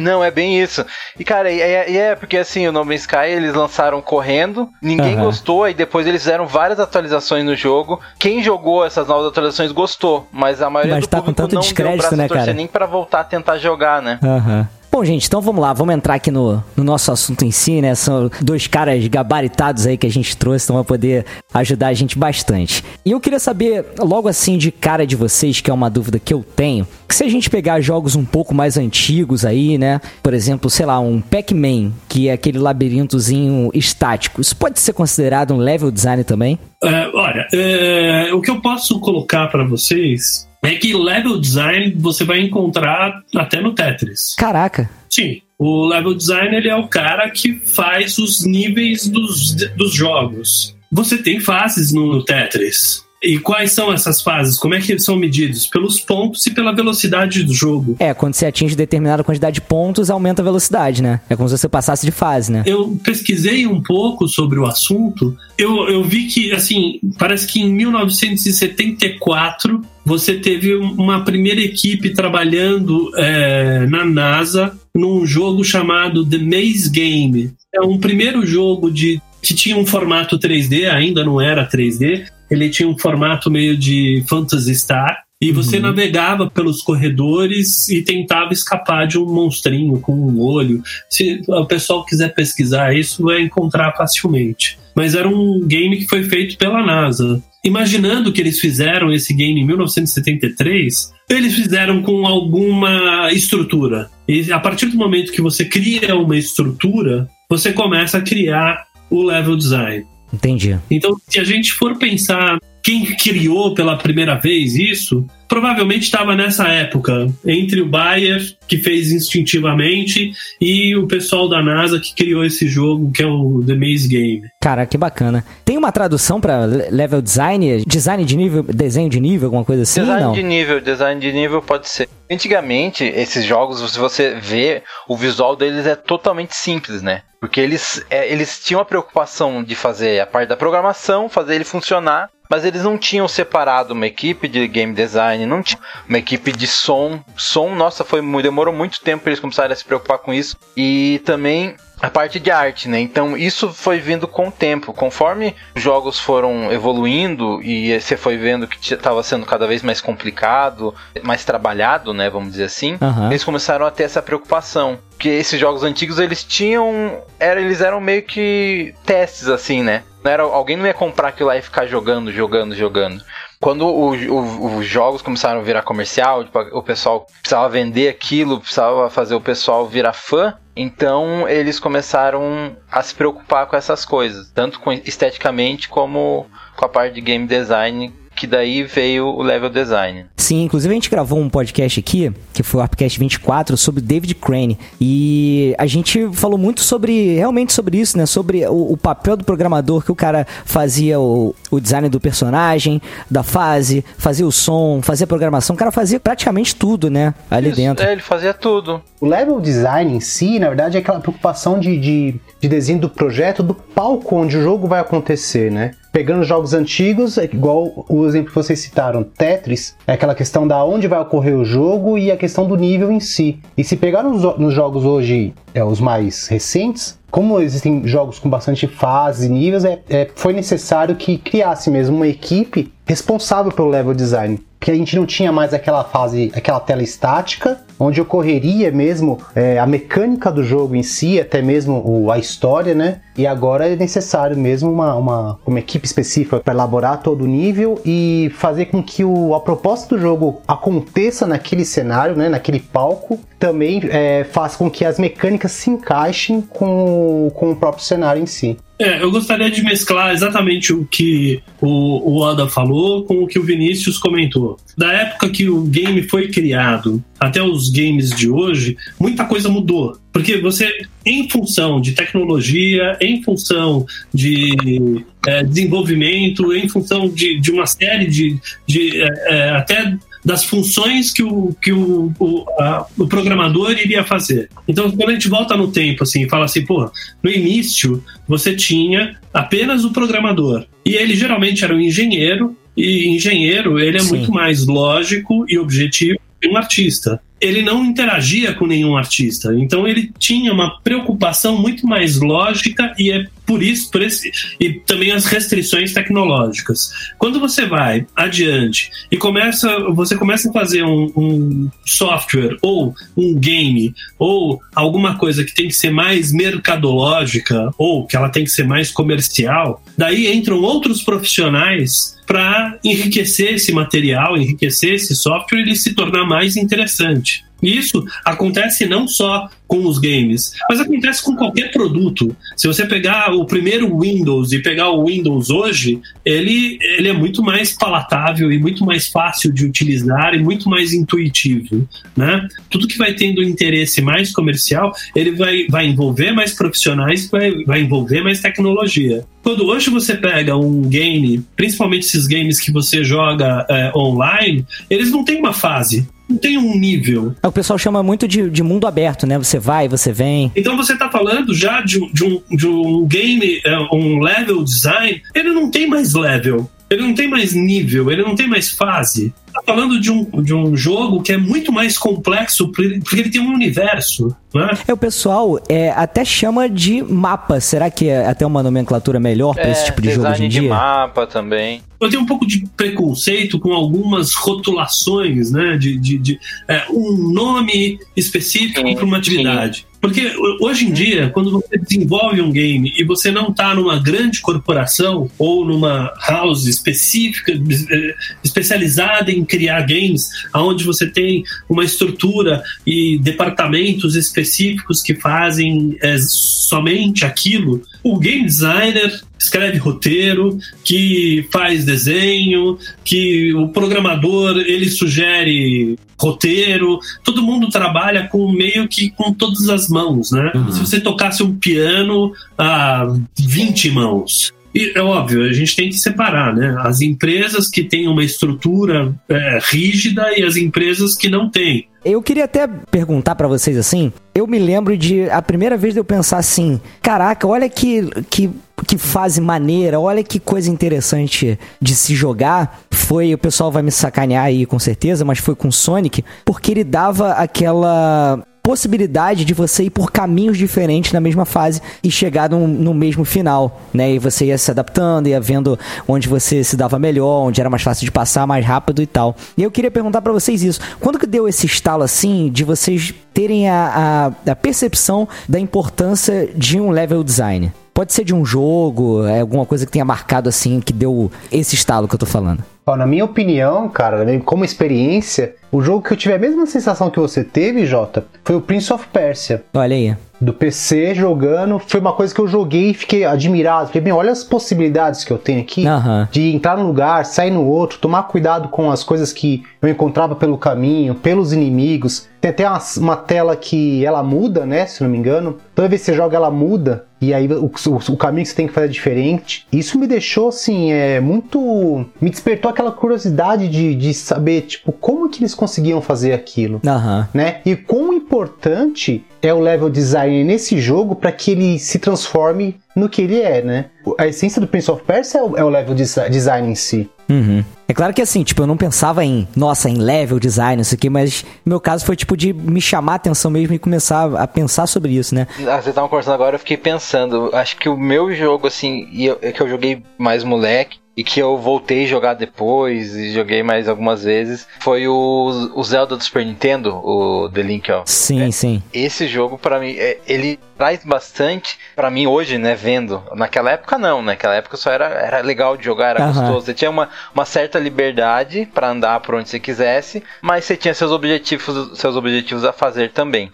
Não, 0.00 0.24
é 0.24 0.30
bem 0.30 0.60
isso. 0.60 0.84
E, 1.18 1.24
cara, 1.24 1.50
é, 1.50 1.96
é, 1.96 2.14
porque 2.16 2.36
assim, 2.36 2.66
o 2.66 2.72
No 2.72 2.84
Man's 2.84 3.02
Sky 3.02 3.30
eles 3.44 3.54
lançaram 3.54 4.00
correndo, 4.00 4.68
ninguém 4.80 5.16
uhum. 5.16 5.24
gostou, 5.24 5.68
e 5.68 5.74
depois 5.74 6.06
eles 6.06 6.22
fizeram 6.22 6.46
várias 6.46 6.80
atualizações 6.80 7.44
no 7.44 7.54
jogo. 7.54 8.00
Quem 8.18 8.42
jogou 8.42 8.84
essas 8.84 9.06
novas 9.06 9.26
atualizações 9.26 9.72
gostou, 9.72 10.26
mas 10.32 10.60
a 10.60 10.70
maioria 10.70 10.94
mas 10.94 11.06
do 11.06 11.10
tá 11.10 11.18
público 11.18 11.36
com 11.36 11.42
tanto 11.42 11.54
não 11.54 11.62
descrédito, 11.62 12.08
deu 12.08 12.18
né, 12.18 12.28
cara? 12.28 12.52
nem 12.52 12.66
para 12.66 12.86
voltar 12.86 13.20
a 13.20 13.24
tentar 13.24 13.58
jogar, 13.58 14.02
né? 14.02 14.18
Aham. 14.22 14.58
Uhum. 14.58 14.83
Bom, 14.94 15.04
gente, 15.04 15.26
então 15.26 15.40
vamos 15.40 15.60
lá, 15.60 15.72
vamos 15.72 15.92
entrar 15.92 16.14
aqui 16.14 16.30
no, 16.30 16.62
no, 16.76 16.84
nosso 16.84 17.10
assunto 17.10 17.44
em 17.44 17.50
si, 17.50 17.80
né? 17.80 17.96
São 17.96 18.30
dois 18.40 18.68
caras 18.68 19.04
gabaritados 19.08 19.88
aí 19.88 19.96
que 19.96 20.06
a 20.06 20.10
gente 20.10 20.36
trouxe, 20.36 20.66
então 20.66 20.76
vai 20.76 20.84
poder 20.84 21.26
ajudar 21.52 21.88
a 21.88 21.92
gente 21.92 22.16
bastante. 22.16 22.84
E 23.04 23.10
eu 23.10 23.18
queria 23.18 23.40
saber, 23.40 23.84
logo 23.98 24.28
assim, 24.28 24.56
de 24.56 24.70
cara 24.70 25.04
de 25.04 25.16
vocês, 25.16 25.60
que 25.60 25.68
é 25.68 25.74
uma 25.74 25.90
dúvida 25.90 26.20
que 26.20 26.32
eu 26.32 26.44
tenho, 26.44 26.86
que 27.08 27.14
se 27.16 27.24
a 27.24 27.28
gente 27.28 27.50
pegar 27.50 27.80
jogos 27.80 28.14
um 28.14 28.24
pouco 28.24 28.54
mais 28.54 28.76
antigos 28.76 29.44
aí, 29.44 29.76
né? 29.76 30.00
Por 30.22 30.32
exemplo, 30.32 30.70
sei 30.70 30.86
lá, 30.86 31.00
um 31.00 31.20
Pac-Man, 31.20 31.90
que 32.08 32.28
é 32.28 32.32
aquele 32.32 32.60
labirintozinho 32.60 33.72
estático, 33.74 34.40
isso 34.40 34.56
pode 34.56 34.78
ser 34.78 34.92
considerado 34.92 35.52
um 35.54 35.58
level 35.58 35.90
design 35.90 36.22
também? 36.22 36.56
É, 36.84 37.08
olha, 37.12 37.48
é, 37.52 38.32
o 38.32 38.40
que 38.40 38.48
eu 38.48 38.60
posso 38.60 39.00
colocar 39.00 39.48
para 39.48 39.64
vocês 39.64 40.46
é 40.64 40.74
que 40.76 40.94
level 40.94 41.38
design 41.38 41.94
você 41.96 42.24
vai 42.24 42.40
encontrar 42.40 43.22
até 43.36 43.60
no 43.60 43.74
Tetris. 43.74 44.34
Caraca. 44.36 44.88
Sim. 45.10 45.40
O 45.58 45.86
level 45.86 46.14
design 46.14 46.56
ele 46.56 46.68
é 46.68 46.74
o 46.74 46.88
cara 46.88 47.30
que 47.30 47.60
faz 47.60 48.18
os 48.18 48.44
níveis 48.44 49.06
dos, 49.06 49.54
dos 49.76 49.94
jogos. 49.94 50.74
Você 50.90 51.18
tem 51.18 51.40
fases 51.40 51.92
no, 51.92 52.06
no 52.06 52.24
Tetris. 52.24 53.03
E 53.24 53.38
quais 53.38 53.72
são 53.72 53.92
essas 53.92 54.20
fases? 54.20 54.58
Como 54.58 54.74
é 54.74 54.80
que 54.80 54.92
eles 54.92 55.04
são 55.04 55.16
medidos? 55.16 55.66
Pelos 55.66 55.98
pontos 55.98 56.44
e 56.46 56.50
pela 56.50 56.72
velocidade 56.72 57.42
do 57.42 57.54
jogo. 57.54 57.96
É, 57.98 58.12
quando 58.12 58.34
você 58.34 58.44
atinge 58.46 58.76
determinada 58.76 59.24
quantidade 59.24 59.54
de 59.54 59.62
pontos, 59.62 60.10
aumenta 60.10 60.42
a 60.42 60.44
velocidade, 60.44 61.02
né? 61.02 61.20
É 61.28 61.36
como 61.36 61.48
se 61.48 61.56
você 61.56 61.68
passasse 61.68 62.04
de 62.04 62.12
fase, 62.12 62.52
né? 62.52 62.62
Eu 62.66 62.98
pesquisei 63.02 63.66
um 63.66 63.82
pouco 63.82 64.28
sobre 64.28 64.58
o 64.58 64.66
assunto. 64.66 65.34
Eu, 65.56 65.88
eu 65.88 66.04
vi 66.04 66.26
que, 66.26 66.52
assim, 66.52 67.00
parece 67.18 67.46
que 67.46 67.60
em 67.60 67.72
1974 67.72 69.82
você 70.04 70.34
teve 70.34 70.74
uma 70.74 71.24
primeira 71.24 71.60
equipe 71.60 72.10
trabalhando 72.10 73.10
é, 73.16 73.86
na 73.86 74.04
NASA 74.04 74.76
num 74.94 75.24
jogo 75.24 75.64
chamado 75.64 76.26
The 76.26 76.38
Maze 76.38 76.90
Game. 76.90 77.52
É 77.74 77.80
um 77.80 77.98
primeiro 77.98 78.46
jogo 78.46 78.90
de 78.90 79.20
que 79.44 79.54
tinha 79.54 79.76
um 79.76 79.84
formato 79.84 80.38
3D, 80.38 80.90
ainda 80.90 81.22
não 81.22 81.40
era 81.40 81.68
3D, 81.68 82.26
ele 82.50 82.70
tinha 82.70 82.88
um 82.88 82.98
formato 82.98 83.50
meio 83.50 83.76
de 83.76 84.24
Phantasy 84.28 84.74
Star. 84.74 85.22
E 85.40 85.52
você 85.52 85.76
uhum. 85.76 85.82
navegava 85.82 86.48
pelos 86.48 86.80
corredores 86.80 87.88
e 87.90 88.00
tentava 88.00 88.52
escapar 88.52 89.06
de 89.06 89.18
um 89.18 89.26
monstrinho 89.26 90.00
com 90.00 90.14
um 90.14 90.40
olho. 90.40 90.82
Se 91.10 91.42
o 91.46 91.66
pessoal 91.66 92.04
quiser 92.04 92.32
pesquisar 92.34 92.96
isso, 92.96 93.22
vai 93.22 93.42
encontrar 93.42 93.92
facilmente. 93.92 94.78
Mas 94.94 95.14
era 95.14 95.28
um 95.28 95.60
game 95.66 95.98
que 95.98 96.08
foi 96.08 96.22
feito 96.22 96.56
pela 96.56 96.86
NASA. 96.86 97.42
Imaginando 97.62 98.32
que 98.32 98.40
eles 98.40 98.58
fizeram 98.58 99.12
esse 99.12 99.34
game 99.34 99.60
em 99.60 99.66
1973, 99.66 101.12
eles 101.28 101.54
fizeram 101.54 102.00
com 102.00 102.26
alguma 102.26 103.30
estrutura. 103.32 104.08
E 104.26 104.50
a 104.52 104.60
partir 104.60 104.86
do 104.86 104.96
momento 104.96 105.32
que 105.32 105.42
você 105.42 105.64
cria 105.64 106.14
uma 106.14 106.38
estrutura, 106.38 107.28
você 107.50 107.72
começa 107.72 108.18
a 108.18 108.22
criar 108.22 108.84
o 109.16 109.22
level 109.22 109.56
design. 109.56 110.06
Entendi. 110.32 110.78
Então, 110.90 111.16
se 111.28 111.38
a 111.38 111.44
gente 111.44 111.72
for 111.72 111.96
pensar 111.96 112.58
quem 112.82 113.04
criou 113.16 113.74
pela 113.74 113.96
primeira 113.96 114.34
vez 114.34 114.74
isso, 114.74 115.24
provavelmente 115.54 116.02
estava 116.02 116.34
nessa 116.34 116.66
época, 116.66 117.28
entre 117.46 117.80
o 117.80 117.86
Bayer, 117.86 118.42
que 118.66 118.76
fez 118.76 119.12
instintivamente, 119.12 120.32
e 120.60 120.96
o 120.96 121.06
pessoal 121.06 121.48
da 121.48 121.62
NASA 121.62 122.00
que 122.00 122.12
criou 122.12 122.44
esse 122.44 122.66
jogo, 122.66 123.12
que 123.12 123.22
é 123.22 123.26
o 123.26 123.62
The 123.64 123.74
Maze 123.74 124.08
Game. 124.08 124.42
Cara, 124.60 124.84
que 124.84 124.98
bacana. 124.98 125.44
Tem 125.64 125.78
uma 125.78 125.92
tradução 125.92 126.40
pra 126.40 126.64
level 126.64 127.22
design? 127.22 127.84
Design 127.86 128.24
de 128.24 128.36
nível, 128.36 128.64
desenho 128.64 129.08
de 129.08 129.20
nível, 129.20 129.46
alguma 129.46 129.64
coisa 129.64 129.82
assim? 129.82 130.00
Design 130.00 130.22
não? 130.24 130.32
de 130.32 130.42
nível, 130.42 130.80
design 130.80 131.20
de 131.20 131.32
nível 131.32 131.62
pode 131.62 131.88
ser. 131.88 132.08
Antigamente, 132.28 133.04
esses 133.04 133.44
jogos, 133.44 133.92
se 133.92 133.98
você 133.98 134.34
vê, 134.34 134.82
o 135.06 135.16
visual 135.16 135.54
deles 135.54 135.86
é 135.86 135.94
totalmente 135.94 136.56
simples, 136.56 137.00
né? 137.00 137.22
Porque 137.38 137.60
eles, 137.60 138.04
é, 138.10 138.32
eles 138.32 138.58
tinham 138.58 138.80
a 138.80 138.84
preocupação 138.84 139.62
de 139.62 139.76
fazer 139.76 140.18
a 140.18 140.26
parte 140.26 140.48
da 140.48 140.56
programação, 140.56 141.28
fazer 141.28 141.54
ele 141.54 141.64
funcionar, 141.64 142.30
mas 142.48 142.64
eles 142.64 142.82
não 142.82 142.98
tinham 142.98 143.26
separado 143.26 143.94
uma 143.94 144.06
equipe 144.06 144.46
de 144.48 144.66
game 144.68 144.92
design, 144.92 145.46
não 145.46 145.62
tinha 145.62 145.80
uma 146.08 146.18
equipe 146.18 146.52
de 146.52 146.66
som. 146.66 147.22
Som, 147.36 147.74
nossa, 147.74 148.04
foi 148.04 148.20
demorou 148.42 148.74
muito 148.74 149.00
tempo 149.00 149.22
para 149.22 149.30
eles 149.30 149.40
começarem 149.40 149.72
a 149.72 149.76
se 149.76 149.84
preocupar 149.84 150.18
com 150.18 150.32
isso. 150.32 150.56
E 150.76 151.22
também 151.24 151.76
a 152.04 152.10
parte 152.10 152.38
de 152.38 152.50
arte, 152.50 152.88
né? 152.88 153.00
Então 153.00 153.36
isso 153.36 153.72
foi 153.72 153.98
vindo 153.98 154.28
com 154.28 154.48
o 154.48 154.52
tempo. 154.52 154.92
Conforme 154.92 155.54
os 155.74 155.82
jogos 155.82 156.18
foram 156.18 156.70
evoluindo 156.70 157.62
e 157.62 157.98
você 157.98 158.16
foi 158.16 158.36
vendo 158.36 158.68
que 158.68 158.94
estava 158.94 159.22
sendo 159.22 159.46
cada 159.46 159.66
vez 159.66 159.82
mais 159.82 160.00
complicado, 160.00 160.94
mais 161.22 161.44
trabalhado, 161.44 162.12
né? 162.12 162.28
Vamos 162.28 162.50
dizer 162.52 162.64
assim, 162.64 162.98
Aham. 163.00 163.28
eles 163.30 163.42
começaram 163.42 163.86
a 163.86 163.90
ter 163.90 164.04
essa 164.04 164.20
preocupação. 164.20 164.98
Porque 165.10 165.28
esses 165.28 165.58
jogos 165.58 165.82
antigos 165.82 166.18
eles 166.18 166.44
tinham. 166.44 167.22
Era, 167.38 167.60
eles 167.60 167.80
eram 167.80 168.00
meio 168.00 168.22
que 168.22 168.94
testes, 169.06 169.48
assim, 169.48 169.82
né? 169.82 170.02
Não 170.22 170.30
era, 170.30 170.42
alguém 170.42 170.76
não 170.76 170.86
ia 170.86 170.94
comprar 170.94 171.28
aquilo 171.28 171.48
lá 171.48 171.56
e 171.56 171.62
ficar 171.62 171.86
jogando, 171.86 172.32
jogando, 172.32 172.74
jogando. 172.74 173.22
Quando 173.64 173.86
o- 173.86 174.10
o- 174.10 174.76
os 174.76 174.84
jogos 174.84 175.22
começaram 175.22 175.60
a 175.60 175.62
virar 175.62 175.80
comercial, 175.80 176.44
tipo, 176.44 176.58
o 176.58 176.82
pessoal 176.82 177.26
precisava 177.40 177.66
vender 177.70 178.10
aquilo, 178.10 178.60
precisava 178.60 179.08
fazer 179.08 179.34
o 179.34 179.40
pessoal 179.40 179.86
virar 179.86 180.12
fã, 180.12 180.52
então 180.76 181.48
eles 181.48 181.80
começaram 181.80 182.76
a 182.92 183.02
se 183.02 183.14
preocupar 183.14 183.64
com 183.66 183.74
essas 183.74 184.04
coisas, 184.04 184.50
tanto 184.50 184.78
com 184.80 184.92
esteticamente 184.92 185.88
como 185.88 186.46
com 186.76 186.84
a 186.84 186.88
parte 186.90 187.14
de 187.14 187.22
game 187.22 187.46
design, 187.46 188.12
que 188.34 188.46
daí 188.46 188.82
veio 188.82 189.26
o 189.26 189.42
level 189.42 189.70
design. 189.70 190.26
Sim, 190.36 190.64
inclusive 190.64 190.92
a 190.92 190.94
gente 190.94 191.10
gravou 191.10 191.38
um 191.38 191.48
podcast 191.48 191.98
aqui, 192.00 192.32
que 192.52 192.62
foi 192.62 192.80
o 192.80 192.82
Arpcast 192.82 193.18
24, 193.18 193.76
sobre 193.76 194.00
David 194.00 194.34
Crane. 194.34 194.78
E 195.00 195.74
a 195.78 195.86
gente 195.86 196.28
falou 196.32 196.58
muito 196.58 196.80
sobre, 196.80 197.34
realmente 197.36 197.72
sobre 197.72 197.98
isso, 197.98 198.18
né? 198.18 198.26
Sobre 198.26 198.66
o, 198.66 198.92
o 198.92 198.96
papel 198.96 199.36
do 199.36 199.44
programador, 199.44 200.04
que 200.04 200.12
o 200.12 200.14
cara 200.14 200.46
fazia 200.64 201.18
o, 201.18 201.54
o 201.70 201.80
design 201.80 202.08
do 202.08 202.20
personagem, 202.20 203.00
da 203.30 203.42
fase, 203.42 204.04
fazia 204.18 204.46
o 204.46 204.52
som, 204.52 205.00
fazia 205.02 205.24
a 205.24 205.28
programação. 205.28 205.74
O 205.74 205.78
cara 205.78 205.92
fazia 205.92 206.18
praticamente 206.20 206.74
tudo, 206.74 207.08
né? 207.08 207.34
Ali 207.50 207.68
Isso, 207.68 207.76
dentro. 207.76 208.04
é, 208.04 208.12
ele 208.12 208.20
fazia 208.20 208.52
tudo. 208.52 209.00
O 209.20 209.26
level 209.26 209.60
design 209.60 210.14
em 210.14 210.20
si, 210.20 210.58
na 210.58 210.68
verdade, 210.68 210.96
é 210.96 211.00
aquela 211.00 211.20
preocupação 211.20 211.78
de, 211.78 211.98
de, 211.98 212.34
de 212.60 212.68
desenho 212.68 213.00
do 213.00 213.08
projeto, 213.08 213.62
do 213.62 213.74
palco 213.74 214.36
onde 214.36 214.56
o 214.58 214.62
jogo 214.62 214.86
vai 214.86 215.00
acontecer, 215.00 215.70
né? 215.70 215.92
Pegando 216.14 216.44
jogos 216.44 216.74
antigos, 216.74 217.38
é 217.38 217.44
igual 217.44 218.06
o 218.08 218.24
exemplo 218.24 218.50
que 218.50 218.54
vocês 218.54 218.78
citaram, 218.78 219.24
Tetris, 219.24 219.96
é 220.06 220.12
aquela 220.12 220.32
questão 220.32 220.64
da 220.64 220.84
onde 220.84 221.08
vai 221.08 221.18
ocorrer 221.18 221.56
o 221.56 221.64
jogo 221.64 222.16
e 222.16 222.30
a 222.30 222.36
questão 222.36 222.68
do 222.68 222.76
nível 222.76 223.10
em 223.10 223.18
si. 223.18 223.58
E 223.76 223.82
se 223.82 223.96
pegar 223.96 224.22
nos, 224.22 224.40
nos 224.56 224.72
jogos 224.72 225.04
hoje, 225.04 225.52
é, 225.74 225.82
os 225.82 225.98
mais 225.98 226.46
recentes, 226.46 227.18
como 227.32 227.60
existem 227.60 228.06
jogos 228.06 228.38
com 228.38 228.48
bastante 228.48 228.86
fases 228.86 229.46
e 229.46 229.48
níveis, 229.48 229.84
é, 229.84 229.98
é, 230.08 230.30
foi 230.36 230.52
necessário 230.52 231.16
que 231.16 231.36
criasse 231.36 231.90
mesmo 231.90 232.14
uma 232.14 232.28
equipe 232.28 232.92
responsável 233.04 233.72
pelo 233.72 233.88
level 233.88 234.14
design. 234.14 234.60
Que 234.78 234.92
a 234.92 234.94
gente 234.94 235.16
não 235.16 235.26
tinha 235.26 235.50
mais 235.50 235.74
aquela 235.74 236.04
fase, 236.04 236.52
aquela 236.54 236.78
tela 236.78 237.02
estática, 237.02 237.80
onde 237.98 238.20
ocorreria 238.20 238.90
mesmo 238.90 239.38
é, 239.54 239.78
a 239.78 239.86
mecânica 239.86 240.50
do 240.50 240.62
jogo 240.62 240.94
em 240.96 241.02
si, 241.02 241.40
até 241.40 241.62
mesmo 241.62 242.02
o- 242.04 242.30
a 242.30 242.38
história, 242.38 242.94
né? 242.94 243.20
E 243.36 243.46
agora 243.46 243.88
é 243.88 243.96
necessário 243.96 244.56
mesmo 244.56 244.90
uma, 244.90 245.14
uma, 245.16 245.58
uma 245.66 245.78
equipe 245.78 246.06
específica 246.06 246.60
para 246.60 246.72
elaborar 246.72 247.22
todo 247.22 247.44
o 247.44 247.46
nível 247.46 248.00
e 248.04 248.50
fazer 248.56 248.86
com 248.86 249.02
que 249.02 249.24
o, 249.24 249.54
a 249.54 249.60
proposta 249.60 250.14
do 250.14 250.20
jogo 250.20 250.60
aconteça 250.66 251.46
naquele 251.46 251.84
cenário, 251.84 252.36
né? 252.36 252.48
Naquele 252.48 252.80
palco, 252.80 253.38
também 253.58 254.00
é, 254.10 254.44
faz 254.44 254.76
com 254.76 254.90
que 254.90 255.04
as 255.04 255.18
mecânicas 255.18 255.72
se 255.72 255.90
encaixem 255.90 256.60
com, 256.60 257.50
com 257.54 257.70
o 257.72 257.76
próprio 257.76 258.04
cenário 258.04 258.42
em 258.42 258.46
si. 258.46 258.76
É, 258.98 259.20
eu 259.20 259.30
gostaria 259.30 259.70
de 259.70 259.82
mesclar 259.82 260.32
exatamente 260.32 260.92
o 260.92 261.04
que 261.04 261.60
o, 261.80 261.88
o 261.88 262.40
Oda 262.40 262.68
falou 262.68 263.24
com 263.24 263.42
o 263.42 263.46
que 263.46 263.58
o 263.58 263.64
Vinícius 263.64 264.18
comentou. 264.18 264.78
Da 264.96 265.12
época 265.12 265.48
que 265.48 265.68
o 265.68 265.82
game 265.82 266.22
foi 266.22 266.48
criado 266.48 267.22
até 267.40 267.60
os 267.60 267.90
games 267.90 268.30
de 268.30 268.48
hoje, 268.48 268.96
muita 269.18 269.44
coisa 269.44 269.68
mudou. 269.68 270.16
Porque 270.32 270.58
você, 270.58 270.92
em 271.26 271.48
função 271.48 272.00
de 272.00 272.12
tecnologia, 272.12 273.16
em 273.20 273.42
função 273.42 274.06
de 274.32 275.24
é, 275.46 275.64
desenvolvimento, 275.64 276.72
em 276.72 276.88
função 276.88 277.28
de, 277.28 277.58
de 277.60 277.72
uma 277.72 277.86
série 277.86 278.26
de, 278.26 278.58
de 278.86 279.20
é, 279.20 279.28
é, 279.48 279.70
até 279.70 280.16
das 280.44 280.64
funções 280.64 281.32
que 281.32 281.42
o, 281.42 281.74
que 281.80 281.92
o, 281.92 282.32
o, 282.38 282.64
a- 282.78 283.06
o 283.18 283.26
programador 283.26 283.92
iria 283.92 284.22
fazer. 284.24 284.68
Então, 284.86 285.10
quando 285.10 285.30
a 285.30 285.32
gente 285.32 285.48
volta 285.48 285.76
no 285.76 285.88
tempo 285.90 286.22
assim, 286.22 286.44
e 286.44 286.48
fala 286.48 286.66
assim, 286.66 286.84
pô, 286.84 287.10
no 287.42 287.50
início 287.50 288.22
você 288.46 288.74
tinha 288.76 289.36
apenas 289.52 290.04
o 290.04 290.12
programador. 290.12 290.84
E 291.04 291.14
ele 291.14 291.34
geralmente 291.34 291.84
era 291.84 291.94
um 291.94 292.00
engenheiro, 292.00 292.76
e 292.96 293.28
engenheiro 293.28 293.98
ele 293.98 294.18
é 294.18 294.20
Sim. 294.20 294.36
muito 294.36 294.52
mais 294.52 294.86
lógico 294.86 295.64
e 295.68 295.78
objetivo 295.78 296.38
que 296.60 296.68
um 296.68 296.76
artista. 296.76 297.40
Ele 297.60 297.80
não 297.80 298.04
interagia 298.04 298.74
com 298.74 298.86
nenhum 298.86 299.16
artista, 299.16 299.74
então 299.78 300.06
ele 300.06 300.30
tinha 300.38 300.70
uma 300.72 301.00
preocupação 301.02 301.80
muito 301.80 302.06
mais 302.06 302.38
lógica 302.38 303.14
e 303.18 303.30
é 303.30 303.46
por 303.66 303.82
isso, 303.82 304.10
por 304.10 304.22
esse, 304.22 304.50
e 304.78 304.94
também 305.00 305.32
as 305.32 305.46
restrições 305.46 306.12
tecnológicas. 306.12 307.10
Quando 307.38 307.58
você 307.60 307.86
vai 307.86 308.26
adiante 308.36 309.10
e 309.30 309.36
começa, 309.36 310.10
você 310.10 310.36
começa 310.36 310.68
a 310.68 310.72
fazer 310.72 311.02
um, 311.04 311.32
um 311.36 311.90
software 312.04 312.76
ou 312.82 313.14
um 313.36 313.54
game 313.54 314.14
ou 314.38 314.80
alguma 314.94 315.36
coisa 315.36 315.64
que 315.64 315.74
tem 315.74 315.88
que 315.88 315.94
ser 315.94 316.10
mais 316.10 316.52
mercadológica 316.52 317.90
ou 317.98 318.26
que 318.26 318.36
ela 318.36 318.48
tem 318.48 318.64
que 318.64 318.70
ser 318.70 318.86
mais 318.86 319.10
comercial, 319.10 320.02
daí 320.16 320.52
entram 320.52 320.80
outros 320.80 321.22
profissionais 321.22 322.34
para 322.46 322.98
enriquecer 323.02 323.74
esse 323.74 323.92
material, 323.92 324.56
enriquecer 324.56 325.14
esse 325.14 325.34
software 325.34 325.78
e 325.78 325.82
ele 325.82 325.96
se 325.96 326.14
tornar 326.14 326.44
mais 326.44 326.76
interessante. 326.76 327.64
Isso 327.84 328.24
acontece 328.44 329.06
não 329.06 329.28
só 329.28 329.68
com 329.86 330.06
os 330.06 330.18
games, 330.18 330.72
mas 330.88 331.00
acontece 331.00 331.42
com 331.42 331.54
qualquer 331.54 331.92
produto. 331.92 332.56
Se 332.76 332.86
você 332.86 333.06
pegar 333.06 333.54
o 333.54 333.64
primeiro 333.64 334.18
Windows 334.18 334.72
e 334.72 334.80
pegar 334.80 335.10
o 335.10 335.26
Windows 335.26 335.70
hoje, 335.70 336.20
ele, 336.44 336.98
ele 337.16 337.28
é 337.28 337.32
muito 337.32 337.62
mais 337.62 337.92
palatável 337.92 338.72
e 338.72 338.78
muito 338.78 339.04
mais 339.04 339.28
fácil 339.28 339.72
de 339.72 339.84
utilizar 339.84 340.54
e 340.54 340.58
muito 340.58 340.88
mais 340.88 341.12
intuitivo. 341.12 342.08
Né? 342.36 342.66
Tudo 342.90 343.06
que 343.06 343.18
vai 343.18 343.34
tendo 343.34 343.62
interesse 343.62 344.20
mais 344.22 344.50
comercial, 344.52 345.12
ele 345.34 345.52
vai, 345.52 345.86
vai 345.88 346.06
envolver 346.06 346.52
mais 346.52 346.72
profissionais, 346.72 347.48
vai, 347.48 347.84
vai 347.84 348.00
envolver 348.00 348.42
mais 348.42 348.60
tecnologia. 348.60 349.44
Quando 349.62 349.86
hoje 349.86 350.10
você 350.10 350.34
pega 350.34 350.76
um 350.76 351.02
game, 351.02 351.64
principalmente 351.76 352.26
esses 352.26 352.46
games 352.46 352.80
que 352.80 352.92
você 352.92 353.24
joga 353.24 353.86
é, 353.88 354.12
online, 354.14 354.84
eles 355.08 355.30
não 355.30 355.44
têm 355.44 355.58
uma 355.58 355.72
fase, 355.72 356.28
não 356.48 356.56
tem 356.56 356.76
um 356.78 356.96
nível. 356.98 357.54
É 357.62 357.66
o 357.66 357.72
pessoal 357.72 357.98
chama 357.98 358.22
muito 358.22 358.46
de, 358.46 358.68
de 358.70 358.82
mundo 358.82 359.06
aberto, 359.06 359.46
né? 359.46 359.56
Você 359.58 359.78
vai, 359.78 360.08
você 360.08 360.32
vem. 360.32 360.70
Então 360.76 360.96
você 360.96 361.14
está 361.14 361.30
falando 361.30 361.74
já 361.74 362.00
de, 362.00 362.18
um- 362.22 362.30
de, 362.32 362.44
um, 362.44 362.62
de 362.76 362.86
um 362.86 363.26
game, 363.26 363.80
é, 363.84 363.96
um 364.12 364.38
level 364.40 364.82
design, 364.84 365.40
ele 365.54 365.70
não 365.70 365.90
tem 365.90 366.06
mais 366.06 366.34
level, 366.34 366.90
ele 367.10 367.22
não 367.22 367.34
tem 367.34 367.48
mais 367.48 367.72
nível, 367.72 368.30
ele 368.30 368.42
não 368.42 368.54
tem 368.54 368.68
mais 368.68 368.90
fase. 368.90 369.52
Tá 369.74 369.82
falando 369.84 370.20
de 370.20 370.30
um, 370.30 370.44
de 370.62 370.72
um 370.72 370.96
jogo 370.96 371.42
que 371.42 371.50
é 371.52 371.56
muito 371.56 371.92
mais 371.92 372.16
complexo 372.16 372.88
porque 372.92 373.20
ele 373.32 373.50
tem 373.50 373.60
um 373.60 373.74
universo, 373.74 374.54
né? 374.72 374.90
É, 375.08 375.12
o 375.12 375.16
pessoal 375.16 375.80
é, 375.88 376.10
até 376.12 376.44
chama 376.44 376.88
de 376.88 377.22
mapa. 377.24 377.80
Será 377.80 378.08
que 378.08 378.28
é 378.28 378.46
até 378.46 378.64
uma 378.64 378.84
nomenclatura 378.84 379.40
melhor 379.40 379.74
pra 379.74 379.90
esse 379.90 380.04
tipo 380.04 380.22
de 380.22 380.30
jogo 380.30 380.48
hoje 380.48 380.62
É, 380.62 380.66
em 380.66 380.68
de 380.68 380.80
dia? 380.80 380.88
mapa 380.90 381.44
também. 381.44 382.02
eu 382.20 382.30
tenho 382.30 382.42
um 382.42 382.46
pouco 382.46 382.64
de 382.64 382.86
preconceito 382.96 383.80
com 383.80 383.92
algumas 383.92 384.54
rotulações, 384.54 385.72
né? 385.72 385.96
De, 385.96 386.16
de, 386.18 386.38
de, 386.38 386.60
é, 386.86 387.04
um 387.10 387.52
nome 387.52 388.18
específico 388.36 389.00
Sim, 389.06 389.14
para 389.16 389.24
uma 389.24 389.38
atividade. 389.38 390.06
Porque 390.24 390.46
ho- 390.56 390.78
hoje 390.86 391.06
em 391.06 391.12
dia, 391.12 391.50
quando 391.50 391.70
você 391.70 391.98
desenvolve 391.98 392.60
um 392.60 392.72
game 392.72 393.12
e 393.16 393.24
você 393.24 393.50
não 393.50 393.68
está 393.68 393.94
numa 393.94 394.18
grande 394.18 394.60
corporação 394.60 395.50
ou 395.58 395.84
numa 395.84 396.32
house 396.48 396.86
específica, 396.86 397.72
eh, 397.72 398.34
especializada 398.62 399.52
em 399.52 399.64
criar 399.64 400.00
games, 400.02 400.48
onde 400.74 401.04
você 401.04 401.26
tem 401.30 401.62
uma 401.88 402.04
estrutura 402.04 402.82
e 403.06 403.38
departamentos 403.38 404.34
específicos 404.34 404.54
específicos 404.64 405.20
que 405.22 405.34
fazem 405.34 406.16
é, 406.22 406.36
somente 406.38 407.44
aquilo. 407.44 408.02
O 408.24 408.38
game 408.38 408.64
designer 408.64 409.40
escreve 409.58 409.98
roteiro, 409.98 410.78
que 411.04 411.68
faz 411.70 412.06
desenho, 412.06 412.98
que 413.22 413.74
o 413.74 413.88
programador 413.88 414.78
ele 414.78 415.10
sugere 415.10 416.18
roteiro, 416.38 417.18
todo 417.44 417.62
mundo 417.62 417.88
trabalha 417.90 418.48
com 418.48 418.72
meio 418.72 419.06
que 419.06 419.30
com 419.30 419.52
todas 419.52 419.88
as 419.90 420.08
mãos, 420.08 420.50
né? 420.50 420.72
Uhum. 420.74 420.92
Se 420.92 421.00
você 421.00 421.20
tocasse 421.20 421.62
um 421.62 421.76
piano 421.76 422.52
a 422.78 423.26
20 423.58 424.10
mãos. 424.10 424.72
E 424.94 425.12
é 425.14 425.20
óbvio, 425.20 425.64
a 425.64 425.72
gente 425.72 425.96
tem 425.96 426.08
que 426.08 426.16
separar, 426.16 426.74
né? 426.74 426.94
As 427.00 427.20
empresas 427.20 427.88
que 427.88 428.04
têm 428.04 428.28
uma 428.28 428.44
estrutura 428.44 429.34
é, 429.48 429.78
rígida 429.82 430.56
e 430.56 430.62
as 430.62 430.76
empresas 430.76 431.34
que 431.34 431.48
não 431.48 431.68
têm. 431.68 432.06
Eu 432.24 432.40
queria 432.40 432.64
até 432.64 432.86
perguntar 432.86 433.54
pra 433.54 433.68
vocês 433.68 433.98
assim. 433.98 434.32
Eu 434.54 434.66
me 434.66 434.78
lembro 434.78 435.16
de 435.16 435.50
a 435.50 435.60
primeira 435.60 435.96
vez 435.96 436.14
de 436.14 436.20
eu 436.20 436.24
pensar 436.24 436.58
assim: 436.58 437.00
caraca, 437.20 437.66
olha 437.66 437.88
que, 437.88 438.22
que, 438.48 438.70
que 439.06 439.18
fase 439.18 439.60
maneira, 439.60 440.18
olha 440.18 440.42
que 440.42 440.60
coisa 440.60 440.90
interessante 440.90 441.78
de 442.00 442.14
se 442.14 442.34
jogar. 442.34 443.00
Foi, 443.10 443.52
o 443.52 443.58
pessoal 443.58 443.90
vai 443.90 444.02
me 444.02 444.12
sacanear 444.12 444.64
aí 444.64 444.86
com 444.86 444.98
certeza, 444.98 445.44
mas 445.44 445.58
foi 445.58 445.74
com 445.74 445.90
Sonic, 445.90 446.44
porque 446.64 446.92
ele 446.92 447.04
dava 447.04 447.52
aquela 447.52 448.64
possibilidade 448.84 449.64
de 449.64 449.72
você 449.72 450.04
ir 450.04 450.10
por 450.10 450.30
caminhos 450.30 450.76
diferentes 450.76 451.32
na 451.32 451.40
mesma 451.40 451.64
fase 451.64 452.02
e 452.22 452.30
chegar 452.30 452.68
no, 452.68 452.86
no 452.86 453.14
mesmo 453.14 453.42
final, 453.42 454.02
né? 454.12 454.34
E 454.34 454.38
você 454.38 454.66
ia 454.66 454.76
se 454.76 454.90
adaptando, 454.90 455.48
ia 455.48 455.58
vendo 455.58 455.98
onde 456.28 456.50
você 456.50 456.84
se 456.84 456.94
dava 456.94 457.18
melhor, 457.18 457.62
onde 457.62 457.80
era 457.80 457.88
mais 457.88 458.02
fácil 458.02 458.26
de 458.26 458.30
passar, 458.30 458.66
mais 458.66 458.84
rápido 458.84 459.22
e 459.22 459.26
tal. 459.26 459.56
E 459.74 459.82
eu 459.82 459.90
queria 459.90 460.10
perguntar 460.10 460.42
pra 460.42 460.52
vocês 460.52 460.82
isso. 460.82 461.00
Quando 461.18 461.38
que 461.38 461.46
deu 461.46 461.66
esse 461.66 461.86
estalo 461.86 462.22
assim 462.22 462.70
de 462.70 462.84
vocês 462.84 463.32
terem 463.54 463.88
a, 463.88 464.52
a, 464.66 464.72
a 464.72 464.76
percepção 464.76 465.48
da 465.66 465.80
importância 465.80 466.68
de 466.76 467.00
um 467.00 467.10
level 467.10 467.42
design? 467.42 467.90
Pode 468.12 468.34
ser 468.34 468.44
de 468.44 468.54
um 468.54 468.66
jogo, 468.66 469.46
é 469.46 469.60
alguma 469.60 469.86
coisa 469.86 470.04
que 470.04 470.12
tenha 470.12 470.26
marcado 470.26 470.68
assim, 470.68 471.00
que 471.00 471.12
deu 471.12 471.50
esse 471.72 471.94
estalo 471.94 472.28
que 472.28 472.34
eu 472.34 472.38
tô 472.38 472.46
falando. 472.46 472.84
Ó, 473.06 473.16
na 473.16 473.26
minha 473.26 473.44
opinião, 473.44 474.08
cara, 474.08 474.46
como 474.60 474.84
experiência, 474.84 475.74
o 475.92 476.00
jogo 476.00 476.22
que 476.22 476.32
eu 476.32 476.36
tive 476.36 476.54
a 476.54 476.58
mesma 476.58 476.86
sensação 476.86 477.28
que 477.28 477.38
você 477.38 477.62
teve, 477.62 478.06
Jota, 478.06 478.46
foi 478.64 478.76
o 478.76 478.80
Prince 478.80 479.12
of 479.12 479.28
Persia. 479.28 479.84
Olha 479.92 480.16
aí. 480.16 480.34
Do 480.58 480.72
PC 480.72 481.34
jogando, 481.34 481.98
foi 481.98 482.18
uma 482.18 482.32
coisa 482.32 482.54
que 482.54 482.60
eu 482.60 482.66
joguei 482.66 483.10
e 483.10 483.14
fiquei 483.14 483.44
admirado. 483.44 484.06
Fiquei, 484.06 484.22
bem, 484.22 484.32
olha 484.32 484.50
as 484.50 484.64
possibilidades 484.64 485.44
que 485.44 485.52
eu 485.52 485.58
tenho 485.58 485.82
aqui 485.82 486.06
Aham. 486.06 486.48
de 486.50 486.74
entrar 486.74 486.96
num 486.96 487.06
lugar, 487.06 487.44
sair 487.44 487.70
no 487.70 487.84
outro, 487.84 488.18
tomar 488.18 488.44
cuidado 488.44 488.88
com 488.88 489.10
as 489.10 489.22
coisas 489.22 489.52
que 489.52 489.82
eu 490.00 490.08
encontrava 490.08 490.54
pelo 490.54 490.78
caminho, 490.78 491.34
pelos 491.34 491.72
inimigos. 491.74 492.48
Tem 492.60 492.70
até 492.70 492.88
uma, 492.88 493.00
uma 493.18 493.36
tela 493.36 493.76
que 493.76 494.24
ela 494.24 494.42
muda, 494.42 494.86
né? 494.86 495.04
Se 495.04 495.22
não 495.22 495.28
me 495.28 495.36
engano. 495.36 495.76
Toda 495.94 496.08
vez 496.08 496.22
que 496.22 496.26
você 496.26 496.34
joga, 496.34 496.56
ela 496.56 496.70
muda. 496.70 497.26
E 497.44 497.54
aí 497.54 497.66
o, 497.66 497.84
o, 497.86 498.32
o 498.32 498.36
caminho 498.36 498.64
que 498.64 498.70
você 498.70 498.76
tem 498.76 498.86
que 498.86 498.92
fazer 498.92 499.06
é 499.06 499.10
diferente. 499.10 499.86
Isso 499.92 500.18
me 500.18 500.26
deixou, 500.26 500.68
assim, 500.68 501.12
é 501.12 501.40
muito. 501.40 502.24
Me 502.40 502.50
despertou 502.50 502.90
aquela 502.90 503.12
curiosidade 503.12 503.88
de, 503.88 504.14
de 504.14 504.32
saber, 504.34 504.82
tipo, 504.82 505.12
como 505.12 505.48
que 505.48 505.60
eles 505.60 505.74
conseguiam 505.74 506.20
fazer 506.20 506.52
aquilo. 506.52 507.00
Aham. 507.06 507.48
Né? 507.52 507.80
E 507.84 507.94
quão 507.96 508.32
importante 508.32 509.44
é 509.62 509.72
o 509.72 509.80
level 509.80 510.10
design 510.10 510.64
nesse 510.64 510.98
jogo 510.98 511.34
para 511.34 511.50
que 511.52 511.70
ele 511.70 511.98
se 511.98 512.18
transforme 512.18 512.96
no 513.16 513.28
que 513.28 513.42
ele 513.42 513.60
é, 513.60 513.80
né? 513.82 514.06
A 514.38 514.46
essência 514.46 514.80
do 514.80 514.86
Prince 514.86 515.10
of 515.10 515.22
Persia 515.22 515.60
é 515.60 515.62
o, 515.62 515.76
é 515.76 515.84
o 515.84 515.88
level 515.88 516.14
desi- 516.14 516.50
design 516.50 516.88
em 516.90 516.94
si. 516.94 517.30
Uhum. 517.48 517.84
É 518.06 518.12
claro 518.14 518.32
que 518.34 518.42
assim, 518.42 518.62
tipo, 518.62 518.82
eu 518.82 518.86
não 518.86 518.96
pensava 518.96 519.44
em, 519.44 519.66
nossa, 519.74 520.08
em 520.08 520.16
level 520.16 520.58
design, 520.58 521.00
isso 521.02 521.14
aqui, 521.14 521.28
mas 521.30 521.64
meu 521.84 521.98
caso 522.00 522.24
foi 522.24 522.36
tipo 522.36 522.56
de 522.56 522.72
me 522.72 523.00
chamar 523.00 523.32
a 523.32 523.36
atenção 523.36 523.70
mesmo 523.70 523.94
e 523.94 523.98
começar 523.98 524.54
a 524.56 524.66
pensar 524.66 525.06
sobre 525.06 525.32
isso, 525.32 525.54
né? 525.54 525.66
Ah, 525.80 525.94
vocês 525.96 526.08
estavam 526.08 526.28
conversando 526.28 526.54
agora, 526.54 526.74
eu 526.76 526.78
fiquei 526.78 526.96
pensando. 526.96 527.70
Acho 527.72 527.96
que 527.96 528.08
o 528.08 528.16
meu 528.16 528.54
jogo, 528.54 528.86
assim, 528.86 529.26
e 529.32 529.46
eu- 529.46 529.58
é 529.62 529.72
que 529.72 529.80
eu 529.82 529.88
joguei 529.88 530.22
mais 530.38 530.62
moleque, 530.64 531.18
e 531.36 531.42
que 531.42 531.60
eu 531.60 531.76
voltei 531.76 532.24
a 532.24 532.28
jogar 532.28 532.54
depois, 532.54 533.34
e 533.34 533.52
joguei 533.52 533.82
mais 533.82 534.08
algumas 534.08 534.44
vezes, 534.44 534.86
foi 535.00 535.26
o, 535.26 535.90
o 535.94 536.04
Zelda 536.04 536.36
do 536.36 536.44
Super 536.44 536.64
Nintendo, 536.64 537.16
o 537.16 537.68
The 537.72 537.82
Link, 537.82 538.10
ó. 538.12 538.22
Sim, 538.24 538.70
sim. 538.70 539.02
Esse 539.12 539.46
jogo, 539.48 539.76
pra 539.76 539.98
mim, 539.98 540.14
é- 540.16 540.38
ele 540.46 540.78
traz 540.96 541.24
bastante 541.24 541.98
pra 542.14 542.30
mim 542.30 542.46
hoje, 542.46 542.78
né, 542.78 542.94
vendo. 542.94 543.42
Naquela 543.54 543.90
época 543.90 544.16
não, 544.16 544.40
naquela 544.42 544.76
época 544.76 544.96
só 544.96 545.10
era, 545.10 545.26
era 545.26 545.60
legal 545.60 545.96
de 545.96 546.04
jogar, 546.04 546.30
era 546.30 546.44
Aham. 546.44 546.52
gostoso. 546.52 546.86
Você 546.86 546.94
tinha 546.94 547.10
uma, 547.10 547.28
uma 547.52 547.64
certa 547.64 547.98
liberdade 547.98 548.88
pra 548.94 549.10
andar 549.10 549.40
por 549.40 549.56
onde 549.56 549.68
você 549.68 549.80
quisesse, 549.80 550.42
mas 550.62 550.84
você 550.84 550.96
tinha 550.96 551.12
seus 551.14 551.32
objetivos, 551.32 552.16
seus 552.18 552.36
objetivos 552.36 552.84
a 552.84 552.92
fazer 552.92 553.32
também. 553.32 553.72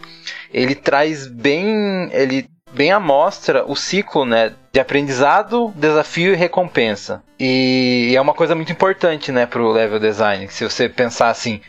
Ele 0.53 0.73
traz 0.75 1.27
bem, 1.27 2.09
ele 2.11 2.45
bem 2.73 2.91
à 2.91 2.99
mostra 2.99 3.63
o 3.65 3.75
ciclo, 3.75 4.25
né, 4.25 4.53
de 4.71 4.79
aprendizado, 4.79 5.73
desafio 5.75 6.33
e 6.33 6.35
recompensa. 6.35 7.23
E 7.39 8.13
é 8.15 8.21
uma 8.21 8.33
coisa 8.33 8.55
muito 8.55 8.71
importante, 8.71 9.31
né, 9.31 9.45
pro 9.45 9.71
level 9.71 9.99
design. 9.99 10.47
Se 10.49 10.63
você 10.63 10.87
pensar 10.87 11.29
assim, 11.29 11.61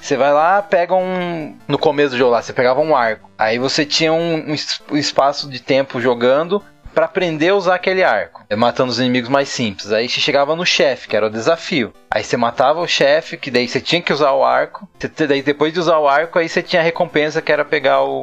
você 0.00 0.16
vai 0.16 0.32
lá, 0.32 0.60
pega 0.60 0.94
um. 0.94 1.56
No 1.66 1.78
começo 1.78 2.10
do 2.10 2.18
jogo 2.18 2.32
lá, 2.32 2.42
você 2.42 2.52
pegava 2.52 2.80
um 2.80 2.94
arco. 2.94 3.30
Aí 3.38 3.58
você 3.58 3.86
tinha 3.86 4.12
um, 4.12 4.54
um 4.90 4.96
espaço 4.96 5.48
de 5.48 5.60
tempo 5.60 6.00
jogando 6.00 6.62
pra 6.94 7.06
aprender 7.06 7.48
a 7.50 7.54
usar 7.56 7.74
aquele 7.74 8.02
arco, 8.02 8.42
eh, 8.48 8.56
matando 8.56 8.90
os 8.90 8.98
inimigos 9.00 9.28
mais 9.28 9.48
simples. 9.48 9.90
Aí 9.92 10.08
você 10.08 10.20
chegava 10.20 10.54
no 10.54 10.64
chefe, 10.64 11.08
que 11.08 11.16
era 11.16 11.26
o 11.26 11.30
desafio. 11.30 11.92
Aí 12.10 12.22
você 12.22 12.36
matava 12.36 12.80
o 12.80 12.86
chefe, 12.86 13.36
que 13.36 13.50
daí 13.50 13.66
você 13.68 13.80
tinha 13.80 14.00
que 14.00 14.12
usar 14.12 14.32
o 14.32 14.44
arco. 14.44 14.88
Você- 14.98 15.26
daí 15.26 15.42
depois 15.42 15.72
de 15.72 15.80
usar 15.80 15.98
o 15.98 16.08
arco, 16.08 16.38
aí 16.38 16.48
você 16.48 16.62
tinha 16.62 16.80
a 16.80 16.84
recompensa 16.84 17.42
que 17.42 17.50
era 17.50 17.64
pegar 17.64 18.02
o, 18.02 18.20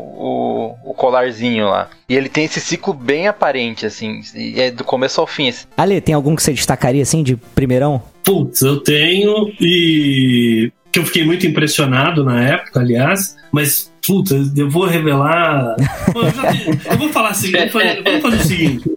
o, 0.86 0.92
o 0.92 0.94
colarzinho 0.94 1.68
lá. 1.70 1.90
E 2.08 2.16
ele 2.16 2.30
tem 2.30 2.46
esse 2.46 2.60
ciclo 2.62 2.94
bem 2.94 3.28
aparente, 3.28 3.86
assim, 3.86 4.22
e 4.36 4.60
é 4.60 4.72
do 4.72 4.84
começo 4.84 5.20
ao 5.22 5.28
fim. 5.28 5.50
assim. 5.50 5.66
Ale, 5.78 6.00
tem 6.02 6.16
algum 6.16 6.36
que 6.36 6.44
você 6.44 6.54
destacaria 6.54 7.02
assim 7.04 7.24
de 7.24 7.36
primeirão? 7.36 8.02
Putz, 8.24 8.62
eu 8.62 8.80
tenho 8.82 9.52
e 9.60 10.72
que 10.92 11.00
eu 11.00 11.06
fiquei 11.06 11.24
muito 11.26 11.46
impressionado 11.48 12.24
na 12.24 12.42
época, 12.44 12.80
aliás, 12.82 13.38
mas 13.52 13.92
puta, 14.06 14.36
eu 14.58 14.70
vou 14.70 14.86
revelar. 14.86 15.76
Bom, 16.14 16.22
eu, 16.24 16.32
já 16.32 16.42
tenho- 16.52 16.80
eu 16.86 16.98
vou 16.98 17.10
falar 17.10 17.30
assim, 17.30 17.52
vamos 17.52 17.72
fazer, 17.72 18.04
vamos 18.04 18.22
fazer 18.22 18.36
o 18.38 18.44
seguinte. 18.44 18.92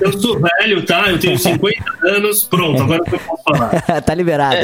Eu 0.00 0.12
sou 0.20 0.40
velho, 0.40 0.84
tá? 0.84 1.10
Eu 1.10 1.18
tenho 1.18 1.38
50 1.38 1.84
anos, 2.04 2.44
pronto, 2.44 2.82
agora 2.82 3.02
eu 3.12 3.18
posso 3.18 3.42
falar. 3.44 3.80
tá 4.02 4.14
liberado. 4.14 4.56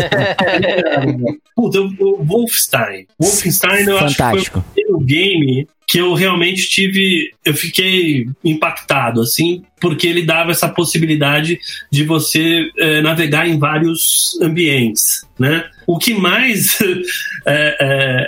Puta, 1.55 1.81
o 1.81 2.25
Wolfenstein. 2.25 3.07
Wolfenstein 3.21 3.87
eu 3.87 3.99
acho 3.99 4.17
que 4.17 4.23
foi 4.23 4.31
Fantástico. 4.31 4.59
o 4.59 4.63
primeiro 4.63 4.99
game 5.01 5.69
que 5.93 5.99
eu 5.99 6.15
realmente 6.15 6.71
tive. 6.71 7.33
Eu 7.45 7.53
fiquei 7.53 8.27
impactado, 8.43 9.21
assim, 9.21 9.63
porque 9.79 10.07
ele 10.07 10.23
dava 10.23 10.51
essa 10.51 10.67
possibilidade 10.67 11.59
de 11.91 12.03
você 12.05 12.71
eh, 12.79 13.03
navegar 13.03 13.47
em 13.47 13.59
vários 13.59 14.39
ambientes, 14.41 15.21
né? 15.39 15.67
O 15.87 15.99
que 15.99 16.15
mais 16.15 16.79
é, 17.45 17.77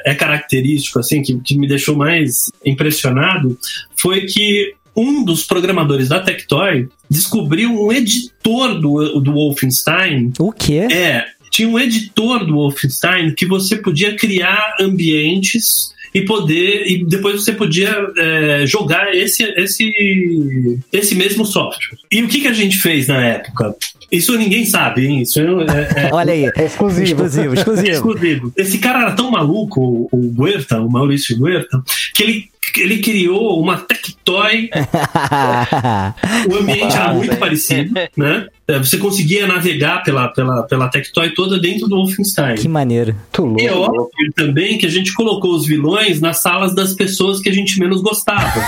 é- 0.04 0.12
é 0.12 0.14
característico, 0.14 0.99
assim, 0.99 1.23
que, 1.23 1.40
que 1.40 1.56
me 1.56 1.66
deixou 1.66 1.97
mais 1.97 2.50
impressionado 2.66 3.59
foi 3.97 4.26
que 4.26 4.75
um 4.94 5.25
dos 5.25 5.44
programadores 5.44 6.09
da 6.11 6.21
Tectoy 6.21 6.87
descobriu 7.11 7.71
um 7.73 7.90
editor 7.90 8.78
do, 8.78 9.21
do 9.21 9.33
Wolfenstein 9.33 10.35
O 10.38 10.52
quê? 10.52 10.87
é, 10.92 11.25
tinha 11.50 11.66
um 11.68 11.78
editor 11.78 12.44
do 12.44 12.56
Wolfenstein 12.56 13.35
que 13.35 13.47
você 13.47 13.76
podia 13.76 14.14
criar 14.16 14.76
ambientes 14.78 15.94
e 16.14 16.23
poder 16.23 16.85
e 16.87 17.04
depois 17.04 17.42
você 17.42 17.52
podia 17.52 17.92
é, 18.16 18.64
jogar 18.66 19.14
esse, 19.14 19.42
esse 19.56 20.78
esse 20.92 21.14
mesmo 21.14 21.44
software. 21.44 21.99
E 22.11 22.23
o 22.23 22.28
que, 22.28 22.40
que 22.42 22.47
a 22.49 22.52
gente 22.52 22.78
fez 22.78 23.09
na 23.09 23.21
época? 23.25 23.75
Isso 24.12 24.37
ninguém 24.38 24.64
sabe, 24.64 25.06
hein? 25.06 25.23
Isso 25.23 25.40
é, 25.40 26.06
é- 26.06 26.11
Olha 26.14 26.33
aí. 26.33 26.44
É 26.56 26.64
exclusivo. 26.66 27.04
Exclusivo, 27.25 27.54
é 27.54 27.59
exclusivo. 27.59 27.88
exclusivo. 27.90 28.52
Esse 28.56 28.78
cara 28.78 29.00
era 29.00 29.12
tão 29.12 29.30
maluco, 29.30 29.80
o- 29.80 30.09
o 30.12 30.35
Huerta, 30.42 30.78
o 30.80 30.88
Maurício 30.90 31.37
Huerta, 31.40 31.83
que 32.14 32.23
ele, 32.23 32.44
ele 32.76 32.99
criou 32.99 33.61
uma 33.61 33.78
Tectoy 33.78 34.71
o 36.50 36.56
ambiente 36.56 36.97
era 36.97 37.12
muito 37.12 37.37
parecido, 37.37 37.94
né? 38.16 38.47
É, 38.66 38.78
Você 38.78 38.97
conseguia 38.97 39.47
navegar 39.47 40.02
pela, 40.02 40.28
pela, 40.28 40.62
pela 40.62 40.88
Tectoy 40.88 41.30
toda 41.35 41.59
dentro 41.61 41.87
do 41.87 41.97
Wolfenstein. 41.97 42.54
que 42.56 42.66
maneiro. 42.68 43.14
Muito 43.38 43.62
E 43.62 43.66
é 43.66 43.73
louco. 43.73 44.02
óbvio 44.04 44.33
também 44.35 44.78
que 44.78 44.87
a 44.87 44.90
gente 44.90 45.12
colocou 45.12 45.54
os 45.54 45.66
vilões 45.66 46.21
nas 46.21 46.38
salas 46.38 46.75
das 46.75 46.94
pessoas 46.94 47.40
que 47.40 47.49
a 47.49 47.52
gente 47.52 47.78
menos 47.78 48.00
gostava. 48.00 48.62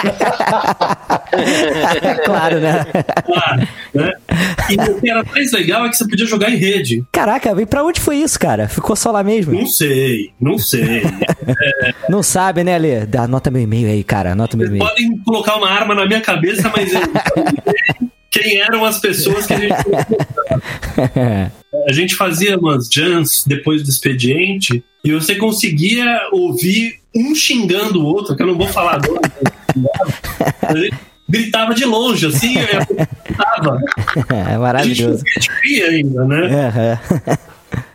claro, 2.24 2.60
né? 2.60 2.84
Claro, 3.24 3.68
né? 3.94 4.12
E 4.70 4.90
o 4.90 5.00
que 5.00 5.10
era 5.10 5.22
mais 5.24 5.52
legal 5.52 5.86
é 5.86 5.88
que 5.88 5.96
você 5.96 6.08
podia 6.08 6.26
jogar 6.26 6.50
em 6.50 6.56
rede. 6.56 7.04
Caraca, 7.12 7.54
e 7.60 7.66
pra 7.66 7.84
onde 7.84 8.00
foi 8.00 8.16
isso, 8.18 8.38
cara? 8.38 8.68
Ficou 8.68 8.96
só 8.96 9.10
lá 9.10 9.22
mesmo? 9.22 9.52
Não 9.52 9.66
sei, 9.66 10.30
não 10.40 10.58
sei. 10.58 11.02
Não 12.08 12.22
sabe, 12.22 12.64
né, 12.64 12.74
Ale? 12.74 13.06
Dá- 13.06 13.26
Anota 13.40 13.50
meu 13.50 13.62
e-mail 13.62 13.88
aí, 13.88 14.04
cara. 14.04 14.32
Anota 14.32 14.54
meu 14.54 14.66
e-mail. 14.66 14.84
podem 14.84 15.16
colocar 15.24 15.56
uma 15.56 15.70
arma 15.70 15.94
na 15.94 16.04
minha 16.04 16.20
cabeça, 16.20 16.70
mas 16.76 16.92
eu 16.92 17.00
quem 18.30 18.60
eram 18.60 18.84
as 18.84 19.00
pessoas 19.00 19.46
que 19.46 19.54
a 19.54 19.58
gente. 19.58 19.74
a 21.88 21.92
gente 21.92 22.14
fazia 22.14 22.58
umas 22.58 22.86
jams 22.92 23.42
depois 23.46 23.82
do 23.82 23.88
expediente 23.88 24.84
e 25.02 25.12
você 25.12 25.36
conseguia 25.36 26.20
ouvir 26.32 27.00
um 27.16 27.34
xingando 27.34 28.02
o 28.02 28.04
outro, 28.04 28.36
que 28.36 28.42
eu 28.42 28.46
não 28.46 28.58
vou 28.58 28.68
falar 28.68 28.96
agora. 28.96 29.20
a 30.60 30.76
gente 30.76 30.94
gritava 31.26 31.72
de 31.74 31.86
longe, 31.86 32.26
assim, 32.26 32.56
eu 32.58 32.66
gritava. 32.66 33.80
É 34.50 34.54
A 34.54 34.58
maravilhoso. 34.58 35.24
gente 35.34 35.48
cria 35.60 35.86
ainda, 35.88 36.24
né? 36.26 36.66
Aham. 36.66 37.38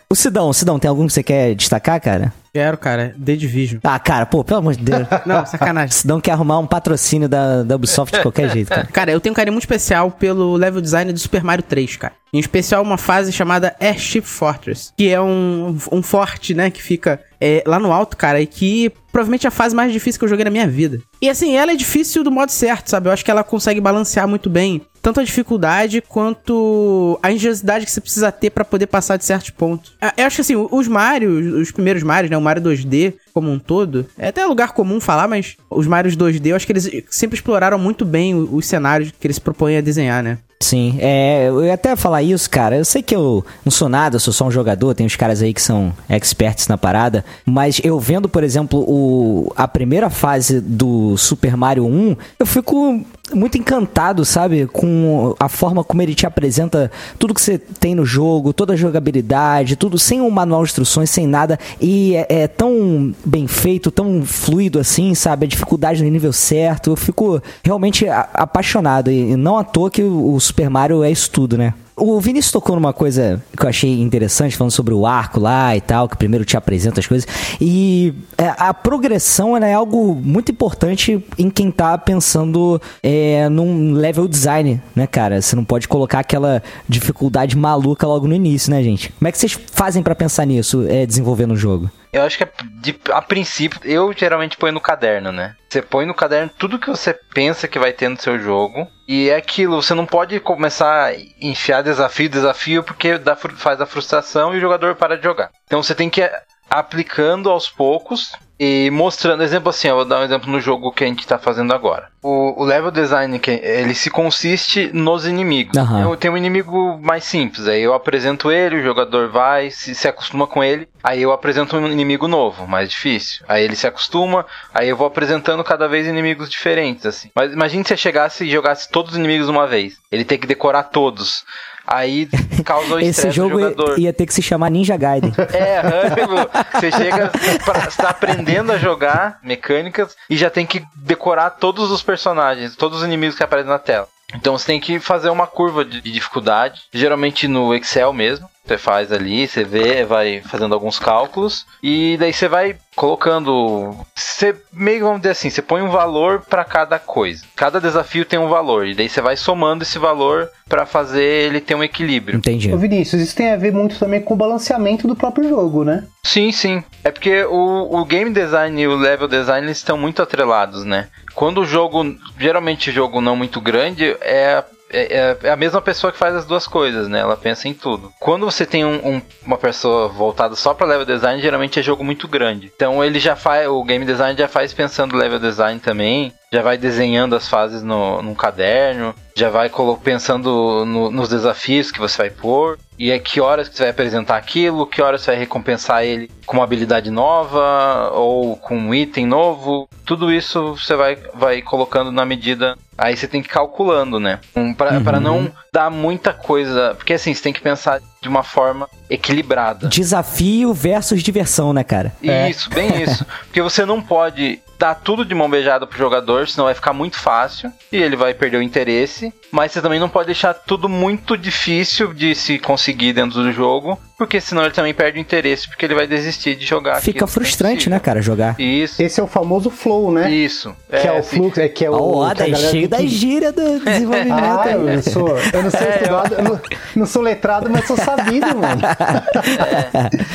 O 0.08 0.14
Sidão, 0.16 0.54
Sidão, 0.54 0.78
tem 0.80 0.88
algum 0.88 1.08
que 1.08 1.14
você 1.14 1.24
quer 1.24 1.56
destacar, 1.56 2.00
cara? 2.00 2.32
Quero, 2.56 2.78
cara. 2.78 3.14
The 3.22 3.36
Division. 3.36 3.82
Ah, 3.84 4.00
cara, 4.00 4.26
pô, 4.26 4.42
pelo 4.42 4.60
amor 4.60 4.76
de 4.78 4.84
Deus. 4.86 5.06
Não, 5.28 5.46
sacanagem. 5.46 5.92
Sidão 5.92 6.22
quer 6.22 6.32
arrumar 6.32 6.58
um 6.58 6.66
patrocínio 6.66 7.28
da, 7.28 7.64
da 7.64 7.76
Ubisoft 7.76 8.16
de 8.16 8.22
qualquer 8.22 8.50
jeito, 8.50 8.70
cara. 8.70 8.86
Cara, 8.86 9.12
eu 9.12 9.20
tenho 9.20 9.34
um 9.34 9.36
carinho 9.36 9.52
muito 9.52 9.64
especial 9.64 10.10
pelo 10.10 10.56
level 10.56 10.80
design 10.80 11.12
do 11.12 11.20
Super 11.20 11.44
Mario 11.44 11.66
3, 11.66 11.98
cara. 11.98 12.14
Em 12.32 12.40
especial 12.40 12.82
uma 12.82 12.98
fase 12.98 13.34
chamada 13.34 13.76
Airship 13.78 14.22
Fortress, 14.22 14.94
que 14.98 15.10
é 15.10 15.20
um, 15.20 15.78
um 15.92 16.02
forte, 16.02 16.54
né, 16.54 16.70
que 16.70 16.82
fica 16.82 17.20
é, 17.42 17.62
lá 17.68 17.78
no 17.78 17.92
alto, 17.92 18.16
cara, 18.16 18.40
e 18.40 18.46
que 18.46 18.90
provavelmente 19.12 19.46
é 19.46 19.50
a 19.50 19.52
fase 19.52 19.76
mais 19.76 19.92
difícil 19.92 20.18
que 20.18 20.24
eu 20.24 20.30
joguei 20.30 20.46
na 20.46 20.52
minha 20.52 20.68
vida. 20.68 21.02
E 21.22 21.30
assim, 21.30 21.58
ela 21.58 21.74
é 21.74 21.76
difícil 21.76 22.24
do 22.24 22.32
modo 22.32 22.52
certo, 22.52 22.90
sabe? 22.90 23.10
Eu 23.10 23.12
acho 23.12 23.24
que 23.24 23.32
ela 23.32 23.44
consegue 23.44 23.82
balancear 23.82 24.28
muito 24.30 24.50
bem 24.50 24.82
tanto 25.06 25.20
a 25.20 25.24
dificuldade 25.24 26.02
quanto 26.02 27.20
a 27.22 27.32
engenhosidade 27.32 27.86
que 27.86 27.92
você 27.92 28.02
precisa 28.02 28.32
ter 28.32 28.50
pra 28.50 28.66
poder 28.66 28.88
passar 28.88 29.18
de 29.18 29.24
certos 29.24 29.52
pontos. 29.52 29.94
Ah, 30.02 30.12
Eu 30.18 30.26
acho 30.26 30.38
que 30.38 30.42
assim, 30.42 30.56
os 30.56 30.88
Mario, 30.88 31.62
os 31.62 31.72
primeiros 31.72 32.02
Marios, 32.02 32.32
né, 32.32 32.36
o 32.36 32.42
Mario 32.42 32.64
2D 32.64 33.14
como 33.36 33.52
um 33.52 33.60
todo, 33.60 34.06
é 34.18 34.30
até 34.30 34.46
lugar 34.46 34.72
comum 34.72 35.02
falar, 35.02 35.28
mas 35.28 35.58
os 35.70 35.86
Marios 35.86 36.16
2D, 36.16 36.48
eu 36.48 36.56
acho 36.56 36.66
que 36.66 36.72
eles 36.72 36.90
sempre 37.10 37.36
exploraram 37.36 37.78
muito 37.78 38.06
bem 38.06 38.34
os 38.34 38.66
cenários 38.66 39.12
que 39.12 39.28
eles 39.28 39.38
propõem 39.38 39.78
a 39.78 39.82
desenhar, 39.82 40.24
né? 40.24 40.38
Sim, 40.62 40.98
é, 41.00 41.50
eu 41.50 41.66
ia 41.66 41.74
até 41.74 41.96
falar 41.98 42.24
isso, 42.24 42.50
cara. 42.50 42.78
Eu 42.78 42.86
sei 42.86 43.04
que 43.04 43.16
eu 43.16 43.46
não 43.64 43.72
sou 43.72 43.90
nada, 43.90 44.16
eu 44.16 44.20
sou 44.20 44.34
só 44.34 44.48
um 44.48 44.52
jogador, 44.52 44.96
tem 44.96 45.06
uns 45.06 45.18
caras 45.18 45.42
aí 45.42 45.54
que 45.54 45.62
são 45.62 45.94
experts 46.10 46.68
na 46.68 46.78
parada, 46.78 47.26
mas 47.46 47.82
eu 47.84 48.00
vendo, 48.00 48.30
por 48.30 48.44
exemplo, 48.44 48.80
o, 48.88 49.52
a 49.56 49.68
primeira 49.68 50.10
fase 50.10 50.62
do 50.62 51.18
Super 51.18 51.58
Mario 51.58 51.86
1, 51.86 52.16
eu 52.40 52.46
fico 52.46 53.06
muito 53.34 53.58
encantado, 53.58 54.24
sabe, 54.24 54.68
com 54.68 55.36
a 55.40 55.50
forma 55.50 55.84
como 55.84 56.02
ele 56.02 56.14
te 56.14 56.26
apresenta 56.26 56.92
tudo 57.18 57.34
que 57.34 57.42
você 57.42 57.58
tem 57.58 57.96
no 57.96 58.06
jogo, 58.06 58.54
toda 58.54 58.74
a 58.74 58.78
jogabilidade, 58.78 59.76
tudo 59.76 59.98
sem 59.98 60.22
um 60.22 60.30
manual 60.30 60.64
de 60.64 60.70
instruções, 60.70 61.10
sem 61.10 61.28
nada, 61.28 61.60
e 61.82 62.16
é, 62.16 62.44
é 62.44 62.48
tão 62.48 63.14
bem 63.26 63.48
feito, 63.48 63.90
tão 63.90 64.24
fluido 64.24 64.80
assim, 64.80 65.16
sabe, 65.16 65.46
a 65.46 65.50
dificuldade 65.50 66.04
no 66.04 66.10
nível 66.10 66.32
certo, 66.32 66.92
eu 66.92 66.96
fico 66.96 67.42
realmente 67.64 68.08
apaixonado, 68.08 69.12
e 69.12 69.36
não 69.36 69.58
à 69.58 69.64
toa 69.64 69.90
que 69.90 70.04
o 70.04 70.40
Super 70.40 70.70
Mario 70.70 71.04
é 71.04 71.12
isso 71.12 71.30
tudo, 71.32 71.58
né? 71.58 71.74
O 71.98 72.20
Vinícius 72.20 72.52
tocou 72.52 72.76
numa 72.76 72.92
coisa 72.92 73.42
que 73.58 73.64
eu 73.66 73.70
achei 73.70 74.02
interessante, 74.02 74.58
falando 74.58 74.72
sobre 74.72 74.94
o 74.94 75.06
arco 75.08 75.40
lá 75.40 75.74
e 75.78 75.80
tal, 75.80 76.10
que 76.10 76.18
primeiro 76.18 76.44
te 76.44 76.58
apresenta 76.58 77.00
as 77.00 77.08
coisas. 77.08 77.26
E 77.60 78.14
é, 78.38 78.54
a 78.58 78.74
progressão 78.74 79.56
é 79.56 79.74
algo 79.74 80.14
muito 80.14 80.52
importante 80.52 81.24
em 81.38 81.50
quem 81.50 81.72
tá 81.72 81.98
pensando 81.98 82.82
é, 83.02 83.48
num 83.48 83.94
level 83.94 84.28
design, 84.28 84.82
né, 84.94 85.08
cara? 85.08 85.42
Você 85.42 85.56
não 85.56 85.64
pode 85.64 85.88
colocar 85.88 86.20
aquela 86.20 86.62
dificuldade 86.90 87.56
maluca 87.56 88.06
logo 88.06 88.28
no 88.28 88.36
início, 88.36 88.72
né, 88.72 88.84
gente? 88.84 89.14
Como 89.14 89.30
é 89.30 89.32
que 89.32 89.38
vocês 89.38 89.58
fazem 89.72 90.04
pra 90.04 90.14
pensar 90.14 90.46
nisso, 90.46 90.86
é, 90.90 91.06
desenvolvendo 91.06 91.52
o 91.52 91.58
jogo? 91.58 91.90
Eu 92.12 92.24
acho 92.24 92.38
que 92.38 92.44
é 92.44 92.50
de- 92.82 92.96
a 93.12 93.22
princípio, 93.22 93.80
eu 93.86 94.14
geralmente 94.14 94.58
ponho 94.58 94.74
no 94.74 94.82
caderno, 94.82 95.32
né? 95.32 95.54
Você 95.76 95.82
põe 95.82 96.06
no 96.06 96.14
caderno 96.14 96.50
tudo 96.58 96.80
que 96.80 96.90
você 96.90 97.14
pensa 97.14 97.68
que 97.68 97.78
vai 97.78 97.92
ter 97.92 98.08
no 98.08 98.18
seu 98.18 98.40
jogo. 98.40 98.88
E 99.06 99.30
é 99.30 99.36
aquilo, 99.36 99.82
você 99.82 99.94
não 99.94 100.06
pode 100.06 100.40
começar 100.40 101.08
a 101.08 101.14
enfiar 101.42 101.82
desafio, 101.82 102.30
desafio, 102.30 102.82
porque 102.82 103.18
dá, 103.18 103.36
faz 103.36 103.82
a 103.82 103.86
frustração 103.86 104.54
e 104.54 104.58
o 104.58 104.62
jogador 104.62 104.96
para 104.96 105.18
de 105.18 105.24
jogar. 105.24 105.52
Então 105.66 105.84
você 105.84 105.94
tem 105.94 106.10
que 106.10 106.22
ir 106.22 106.32
aplicando 106.70 107.50
aos 107.50 107.70
poucos 107.70 108.32
e 108.60 108.90
mostrando. 108.92 109.44
Exemplo 109.44 109.70
assim, 109.70 109.88
eu 109.88 109.96
vou 109.96 110.06
dar 110.06 110.20
um 110.20 110.24
exemplo 110.24 110.52
no 110.52 110.60
jogo 110.60 110.92
que 110.92 111.04
a 111.04 111.08
gente 111.08 111.26
tá 111.28 111.38
fazendo 111.38 111.74
agora. 111.74 112.10
O, 112.22 112.62
o 112.62 112.66
level 112.66 112.92
design, 112.92 113.38
que 113.40 113.52
ele 113.52 113.94
se 113.94 114.10
consiste 114.10 114.90
nos 114.94 115.26
inimigos. 115.26 115.78
Aham. 115.78 116.02
Eu 116.02 116.18
tenho 116.18 116.34
um 116.34 116.38
inimigo 116.38 117.00
mais 117.02 117.24
simples, 117.24 117.68
aí 117.68 117.82
eu 117.82 117.94
apresento 117.94 118.52
ele, 118.52 118.78
o 118.78 118.84
jogador 118.84 119.30
vai, 119.30 119.70
se, 119.70 119.94
se 119.94 120.08
acostuma 120.08 120.48
com 120.48 120.64
ele, 120.64 120.88
aí 121.04 121.22
eu 121.22 121.32
apresento 121.32 121.78
um 121.78 121.88
inimigo 121.88 122.28
novo, 122.28 122.68
mais 122.68 122.90
difícil. 122.90 123.46
Aí 123.48 123.64
ele 123.64 123.76
se 123.76 123.88
acostuma, 123.88 124.46
aí 124.74 124.90
eu 124.90 124.98
vou 124.98 125.08
apresentando 125.08 125.64
cada 125.64 125.88
vez 125.88 126.08
inimigos 126.08 126.50
diferentes, 126.50 127.06
assim. 127.06 127.30
Mas 127.36 127.54
imagine 127.54 127.84
se 127.84 127.90
você 127.90 127.98
chegasse 127.98 128.46
e 128.46 128.52
jogasse 128.52 128.90
todos 128.90 129.12
os 129.12 129.18
inimigos 129.18 129.48
de 129.48 129.52
uma 129.52 129.68
vez. 129.68 129.98
Ele 130.12 130.24
tem 130.24 130.38
que 130.38 130.48
decorar 130.48 130.84
todos. 130.84 131.44
Aí 131.88 132.28
causa 132.64 132.96
o 132.96 133.00
Esse 133.00 133.30
jogo 133.32 133.60
ia, 133.60 133.70
jogador. 133.70 134.00
ia 134.00 134.14
ter 134.14 134.26
que 134.26 134.34
se 134.34 134.42
chamar 134.42 134.70
Ninja 134.72 134.98
Gaiden. 134.98 135.34
É, 135.54 135.80
Hannibal, 135.80 136.50
você 136.74 136.92
chega, 136.92 137.32
pra, 137.64 137.90
você 137.90 138.02
tá 138.02 138.10
aprendendo 138.10 138.72
a 138.72 138.78
jogar 138.78 139.40
mecânicas 139.44 140.16
e 140.30 140.36
já 140.36 140.50
tem 140.50 140.66
que 140.66 140.84
decorar 140.96 141.52
todos 141.52 141.92
os 141.92 142.02
personagens, 142.02 142.76
todos 142.76 143.00
os 143.00 143.06
inimigos 143.06 143.36
que 143.38 143.44
aparecem 143.44 143.70
na 143.70 143.80
tela. 143.80 144.08
Então 144.34 144.58
você 144.58 144.66
tem 144.66 144.80
que 144.80 145.00
fazer 145.00 145.30
uma 145.30 145.48
curva 145.48 145.86
de 145.86 146.02
dificuldade, 146.02 146.82
geralmente 146.94 147.48
no 147.48 147.74
Excel 147.74 148.12
mesmo. 148.12 148.50
Você 148.66 148.78
faz 148.78 149.12
ali, 149.12 149.48
você 149.48 149.64
vê, 149.64 150.04
vai 150.04 150.42
fazendo 150.42 150.74
alguns 150.74 150.98
cálculos 150.98 151.66
e 151.84 152.18
daí 152.18 152.34
você 152.34 152.48
vai 152.48 152.76
colocando. 152.96 153.96
Você 154.16 154.56
meio 154.74 155.06
vamos 155.06 155.22
dizer 155.22 155.32
assim, 155.32 155.50
você 155.50 155.62
põe 155.62 155.82
um 155.82 155.90
valor 155.90 156.42
para 156.50 156.64
cada 156.64 156.98
coisa. 156.98 157.46
Cada 157.56 157.80
desafio 157.80 158.26
tem 158.26 158.40
um 158.40 158.50
valor 158.50 158.88
e 158.88 158.96
daí 158.96 159.08
você 159.08 159.22
vai 159.22 159.38
somando 159.38 159.84
esse 159.84 160.00
valor 160.00 160.50
para 160.68 160.86
fazer 160.86 161.24
ele 161.24 161.62
ter 161.62 161.76
um 161.76 161.84
equilíbrio. 161.84 162.38
Entendi. 162.38 162.74
Ô 162.74 162.78
Vinícius, 162.78 163.22
isso 163.22 163.36
tem 163.36 163.52
a 163.52 163.58
ver 163.58 163.72
muito 163.72 164.00
também 164.00 164.22
com 164.22 164.34
o 164.34 164.38
balanceamento 164.38 165.08
do 165.08 165.16
próprio 165.16 165.48
jogo, 165.48 165.84
né? 165.84 166.06
Sim, 166.24 166.52
sim. 166.52 166.84
É 167.04 167.12
porque 167.12 167.44
o, 167.44 168.00
o 168.00 168.06
game 168.06 168.32
design 168.32 168.82
e 168.82 168.88
o 168.88 168.96
level 168.96 169.28
design 169.28 169.68
eles 169.68 169.78
estão 169.78 169.98
muito 169.98 170.22
atrelados, 170.24 170.84
né? 170.84 171.08
Quando 171.36 171.62
o 171.62 171.66
jogo, 171.66 172.16
geralmente 172.40 172.92
jogo 172.92 173.22
não 173.22 173.36
muito 173.36 173.62
grande, 173.62 174.16
é, 174.22 174.64
é, 174.90 175.38
é 175.44 175.50
a 175.50 175.56
mesma 175.56 175.82
pessoa 175.82 176.12
que 176.12 176.18
faz 176.18 176.36
as 176.36 176.46
duas 176.46 176.68
coisas, 176.68 177.08
né? 177.08 177.20
Ela 177.20 177.38
pensa 177.38 177.68
em 177.68 177.74
tudo. 177.74 178.12
Quando 178.20 178.46
você 178.46 178.66
tem 178.66 178.86
um- 178.86 179.16
um- 179.16 179.22
uma 179.46 179.58
pessoa 179.58 180.08
voltada 180.08 180.56
só 180.56 180.74
para 180.74 180.88
level 180.88 181.06
design, 181.06 181.42
geralmente 181.42 181.80
é 181.80 181.84
jogo 181.84 182.04
muito 182.04 182.28
grande. 182.28 182.72
Então 182.76 183.04
ele 183.04 183.20
já 183.20 183.36
faz, 183.36 183.68
o 183.68 183.84
game 183.84 184.06
design 184.06 184.38
já 184.38 184.48
faz 184.48 184.74
pensando 184.74 185.16
level 185.16 185.40
design 185.40 185.80
também, 185.80 186.34
já 186.52 186.62
vai 186.62 186.78
desenhando 186.78 187.36
as 187.36 187.48
fases 187.50 187.84
no, 187.84 188.22
num 188.22 188.36
caderno, 188.36 189.14
já 189.36 189.50
vai 189.50 189.70
pensando 190.04 190.86
no- 190.86 191.12
nos 191.12 191.30
desafios 191.30 191.92
que 191.92 192.00
você 192.00 192.18
vai 192.18 192.30
pôr. 192.30 192.78
E 192.98 193.12
é 193.12 193.20
que 193.20 193.42
horas 193.42 193.68
que 193.68 193.76
você 193.76 193.84
vai 193.84 193.90
apresentar 193.92 194.38
aquilo, 194.38 194.88
que 194.88 195.02
horas 195.02 195.22
você 195.22 195.32
vai 195.32 195.40
recompensar 195.40 196.04
ele 196.06 196.32
com 196.46 196.58
uma 196.58 196.64
habilidade 196.64 197.10
nova 197.10 198.12
ou 198.14 198.56
com 198.56 198.78
um 198.78 198.94
item 198.94 199.26
novo. 199.26 199.90
Tudo 200.06 200.32
isso 200.32 200.76
você 200.76 200.96
vai, 200.96 201.18
vai 201.34 201.62
colocando 201.62 202.12
na 202.12 202.26
medida. 202.26 202.78
Aí 202.98 203.18
você 203.18 203.28
tem 203.28 203.42
que 203.42 203.50
ir 203.50 203.52
calculando, 203.52 204.20
né? 204.20 204.40
Um, 204.56 204.74
pra, 204.74 205.02
pra 205.02 205.20
não 205.20 205.52
dar 205.74 205.90
muita 205.90 206.32
coisa. 206.32 206.94
Porque 206.96 207.14
assim, 207.14 207.34
você 207.34 207.42
tem 207.42 207.54
que 207.54 207.62
pensar 207.62 208.02
de 208.22 208.30
uma 208.30 208.44
forma 208.44 208.88
equilibrada. 209.10 209.88
Desafio 209.88 210.74
versus 210.74 211.22
diversão, 211.22 211.74
né, 211.74 211.84
cara? 211.84 212.14
É. 212.24 212.50
Isso, 212.50 212.70
bem 212.70 213.02
isso. 213.02 213.26
Porque 213.46 213.62
você 213.62 213.86
não 213.86 214.02
pode 214.02 214.60
dar 214.78 214.96
tudo 214.96 215.24
de 215.26 215.34
mão 215.36 215.50
beijada 215.50 215.86
pro 215.88 215.98
jogador, 215.98 216.48
senão 216.48 216.66
vai 216.66 216.74
ficar 216.74 216.94
muito 216.94 217.18
fácil 217.20 217.72
e 217.92 217.98
ele 217.98 218.16
vai 218.16 218.34
perder 218.34 218.58
o 218.58 218.62
interesse. 218.62 219.34
Mas 219.52 219.72
você 219.72 219.82
também 219.82 220.00
não 220.00 220.10
pode 220.10 220.28
deixar 220.28 220.54
tudo 220.54 220.90
muito 220.90 221.38
difícil 221.38 222.14
de 222.14 222.36
se 222.36 222.60
conseguir 222.60 223.14
dentro 223.14 223.42
do 223.42 223.52
jogo, 223.52 223.98
porque 224.18 224.40
senão 224.42 224.64
ele 224.64 224.74
também 224.74 224.94
perde 224.94 225.18
o 225.18 225.22
interesse, 225.22 225.68
porque 225.68 225.86
ele 225.86 225.96
vai 225.96 226.08
desistir 226.08 226.56
de 226.56 226.66
jogar. 226.66 227.02
Fica 227.02 227.24
é 227.24 227.28
frustrante, 227.28 227.90
né, 227.90 228.00
cara, 228.00 228.22
jogar. 228.22 228.56
Isso, 228.60 229.02
Esse 229.02 229.20
é 229.20 229.24
o 229.24 229.28
famoso 229.28 229.70
flow, 229.70 230.12
né? 230.12 230.30
isso. 230.32 230.76
Que 230.90 231.08
é, 231.08 231.12
o 231.12 231.18
assim, 231.18 231.38
fluxo, 231.38 231.60
é 231.62 231.68
que 231.70 231.86
é 231.86 231.90
o. 231.90 231.94
Ó, 231.94 232.28
o 232.30 232.36
que 232.36 232.44
é 232.44 232.56
cheio 232.56 232.88
da 232.90 233.02
gíria 233.02 233.52
do 233.52 233.80
desenvolvimento. 233.84 234.34
Ah, 234.44 234.72
eu 234.72 234.80
não 234.84 235.02
sou, 235.02 235.38
eu 235.54 235.64
não 235.64 235.72
sou 235.72 235.80
É, 235.86 235.96
estudado, 235.98 236.34
eu 236.36 236.44
não, 236.44 236.62
não 236.96 237.06
sou 237.06 237.22
letrado, 237.22 237.70
mas 237.70 237.86
sou 237.86 237.96
sabido, 237.98 238.48
mano. 238.48 238.82